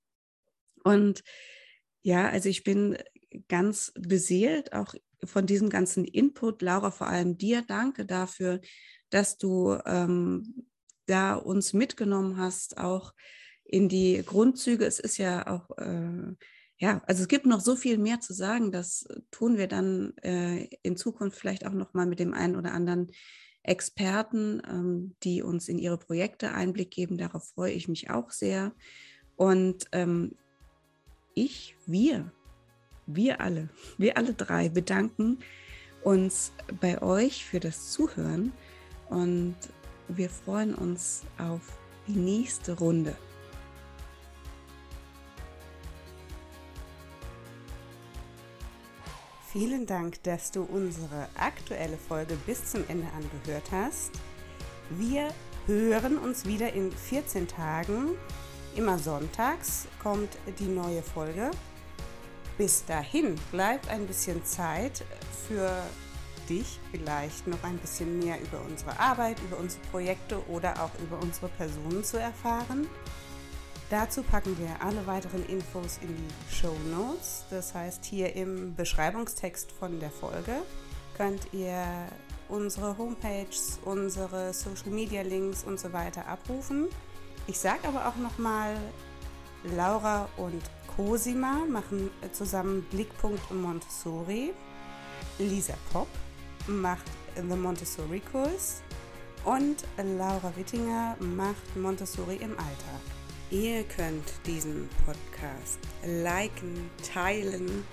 Und 0.82 1.22
ja, 2.02 2.28
also 2.28 2.48
ich 2.48 2.64
bin 2.64 2.98
ganz 3.48 3.92
beseelt, 3.96 4.72
auch 4.72 4.94
von 5.24 5.46
diesem 5.46 5.70
ganzen 5.70 6.04
Input. 6.04 6.60
Laura, 6.62 6.90
vor 6.90 7.06
allem 7.06 7.38
dir 7.38 7.62
danke 7.62 8.04
dafür, 8.04 8.60
dass 9.10 9.38
du 9.38 9.78
ähm, 9.86 10.66
da 11.06 11.34
uns 11.34 11.72
mitgenommen 11.72 12.36
hast, 12.36 12.76
auch 12.76 13.14
in 13.64 13.88
die 13.88 14.22
Grundzüge. 14.24 14.84
Es 14.84 14.98
ist 14.98 15.18
ja 15.18 15.46
auch, 15.46 15.76
äh, 15.78 16.34
ja, 16.78 17.02
also 17.06 17.22
es 17.22 17.28
gibt 17.28 17.46
noch 17.46 17.60
so 17.60 17.76
viel 17.76 17.98
mehr 17.98 18.20
zu 18.20 18.32
sagen. 18.32 18.72
Das 18.72 19.06
tun 19.30 19.56
wir 19.56 19.68
dann 19.68 20.16
äh, 20.18 20.68
in 20.82 20.96
Zukunft 20.96 21.38
vielleicht 21.38 21.66
auch 21.66 21.72
noch 21.72 21.94
mal 21.94 22.06
mit 22.06 22.20
dem 22.20 22.34
einen 22.34 22.56
oder 22.56 22.72
anderen 22.72 23.10
Experten, 23.62 24.62
ähm, 24.68 25.16
die 25.22 25.42
uns 25.42 25.68
in 25.68 25.78
ihre 25.78 25.98
Projekte 25.98 26.52
Einblick 26.52 26.90
geben. 26.90 27.16
Darauf 27.16 27.48
freue 27.54 27.72
ich 27.72 27.88
mich 27.88 28.10
auch 28.10 28.30
sehr. 28.30 28.72
Und 29.36 29.86
ähm, 29.92 30.36
ich, 31.34 31.76
wir, 31.86 32.30
wir 33.06 33.40
alle, 33.40 33.70
wir 33.98 34.16
alle 34.16 34.34
drei 34.34 34.68
bedanken 34.68 35.38
uns 36.02 36.52
bei 36.80 37.00
euch 37.00 37.46
für 37.46 37.60
das 37.60 37.90
Zuhören 37.90 38.52
und 39.08 39.56
wir 40.08 40.28
freuen 40.28 40.74
uns 40.74 41.22
auf 41.38 41.78
die 42.06 42.18
nächste 42.18 42.72
Runde. 42.72 43.16
Vielen 49.54 49.86
Dank, 49.86 50.20
dass 50.24 50.50
du 50.50 50.64
unsere 50.64 51.28
aktuelle 51.36 51.96
Folge 51.96 52.34
bis 52.44 52.72
zum 52.72 52.82
Ende 52.88 53.06
angehört 53.12 53.70
hast. 53.70 54.10
Wir 54.90 55.28
hören 55.68 56.18
uns 56.18 56.44
wieder 56.44 56.72
in 56.72 56.90
14 56.90 57.46
Tagen. 57.46 58.16
Immer 58.74 58.98
sonntags 58.98 59.86
kommt 60.02 60.30
die 60.58 60.66
neue 60.66 61.04
Folge. 61.04 61.52
Bis 62.58 62.84
dahin 62.84 63.36
bleibt 63.52 63.88
ein 63.90 64.08
bisschen 64.08 64.44
Zeit 64.44 65.04
für 65.46 65.70
dich, 66.48 66.80
vielleicht 66.90 67.46
noch 67.46 67.62
ein 67.62 67.78
bisschen 67.78 68.18
mehr 68.18 68.40
über 68.40 68.60
unsere 68.68 68.98
Arbeit, 68.98 69.38
über 69.38 69.58
unsere 69.58 69.82
Projekte 69.92 70.44
oder 70.48 70.82
auch 70.82 70.90
über 71.00 71.22
unsere 71.22 71.46
Personen 71.46 72.02
zu 72.02 72.18
erfahren. 72.18 72.88
Dazu 73.94 74.24
packen 74.24 74.58
wir 74.58 74.84
alle 74.84 75.06
weiteren 75.06 75.46
Infos 75.46 76.00
in 76.02 76.08
die 76.08 76.52
Show 76.52 76.74
Notes. 76.90 77.44
Das 77.48 77.74
heißt, 77.74 78.04
hier 78.04 78.34
im 78.34 78.74
Beschreibungstext 78.74 79.70
von 79.70 80.00
der 80.00 80.10
Folge 80.10 80.62
könnt 81.16 81.46
ihr 81.52 81.86
unsere 82.48 82.98
Homepages, 82.98 83.78
unsere 83.84 84.52
Social 84.52 84.90
Media 84.90 85.22
Links 85.22 85.62
und 85.62 85.78
so 85.78 85.92
weiter 85.92 86.26
abrufen. 86.26 86.88
Ich 87.46 87.56
sage 87.56 87.86
aber 87.86 88.08
auch 88.08 88.16
nochmal, 88.16 88.74
Laura 89.76 90.28
und 90.38 90.62
Cosima 90.96 91.60
machen 91.68 92.10
zusammen 92.32 92.84
Blickpunkt 92.90 93.48
Montessori. 93.52 94.54
Lisa 95.38 95.74
Pop 95.92 96.08
macht 96.66 97.06
The 97.36 97.56
Montessori 97.56 98.20
Kurs 98.32 98.82
und 99.44 99.84
Laura 99.96 100.52
Wittinger 100.56 101.14
macht 101.20 101.76
Montessori 101.76 102.38
im 102.38 102.58
Alter. 102.58 103.13
Ihr 103.54 103.84
könnt 103.84 104.32
diesen 104.46 104.88
Podcast 105.06 105.78
liken, 106.04 106.90
teilen, 107.08 107.84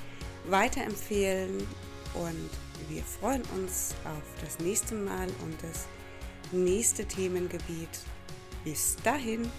weiterempfehlen 0.50 1.68
und 2.16 2.50
wir 2.90 3.04
freuen 3.04 3.44
uns 3.56 3.94
auf 4.04 4.44
das 4.44 4.58
nächste 4.58 4.96
Mal 4.96 5.28
und 5.44 5.56
das 5.62 5.86
nächste 6.52 7.06
Themengebiet. 7.06 7.90
Bis 8.64 8.96
dahin. 9.04 9.52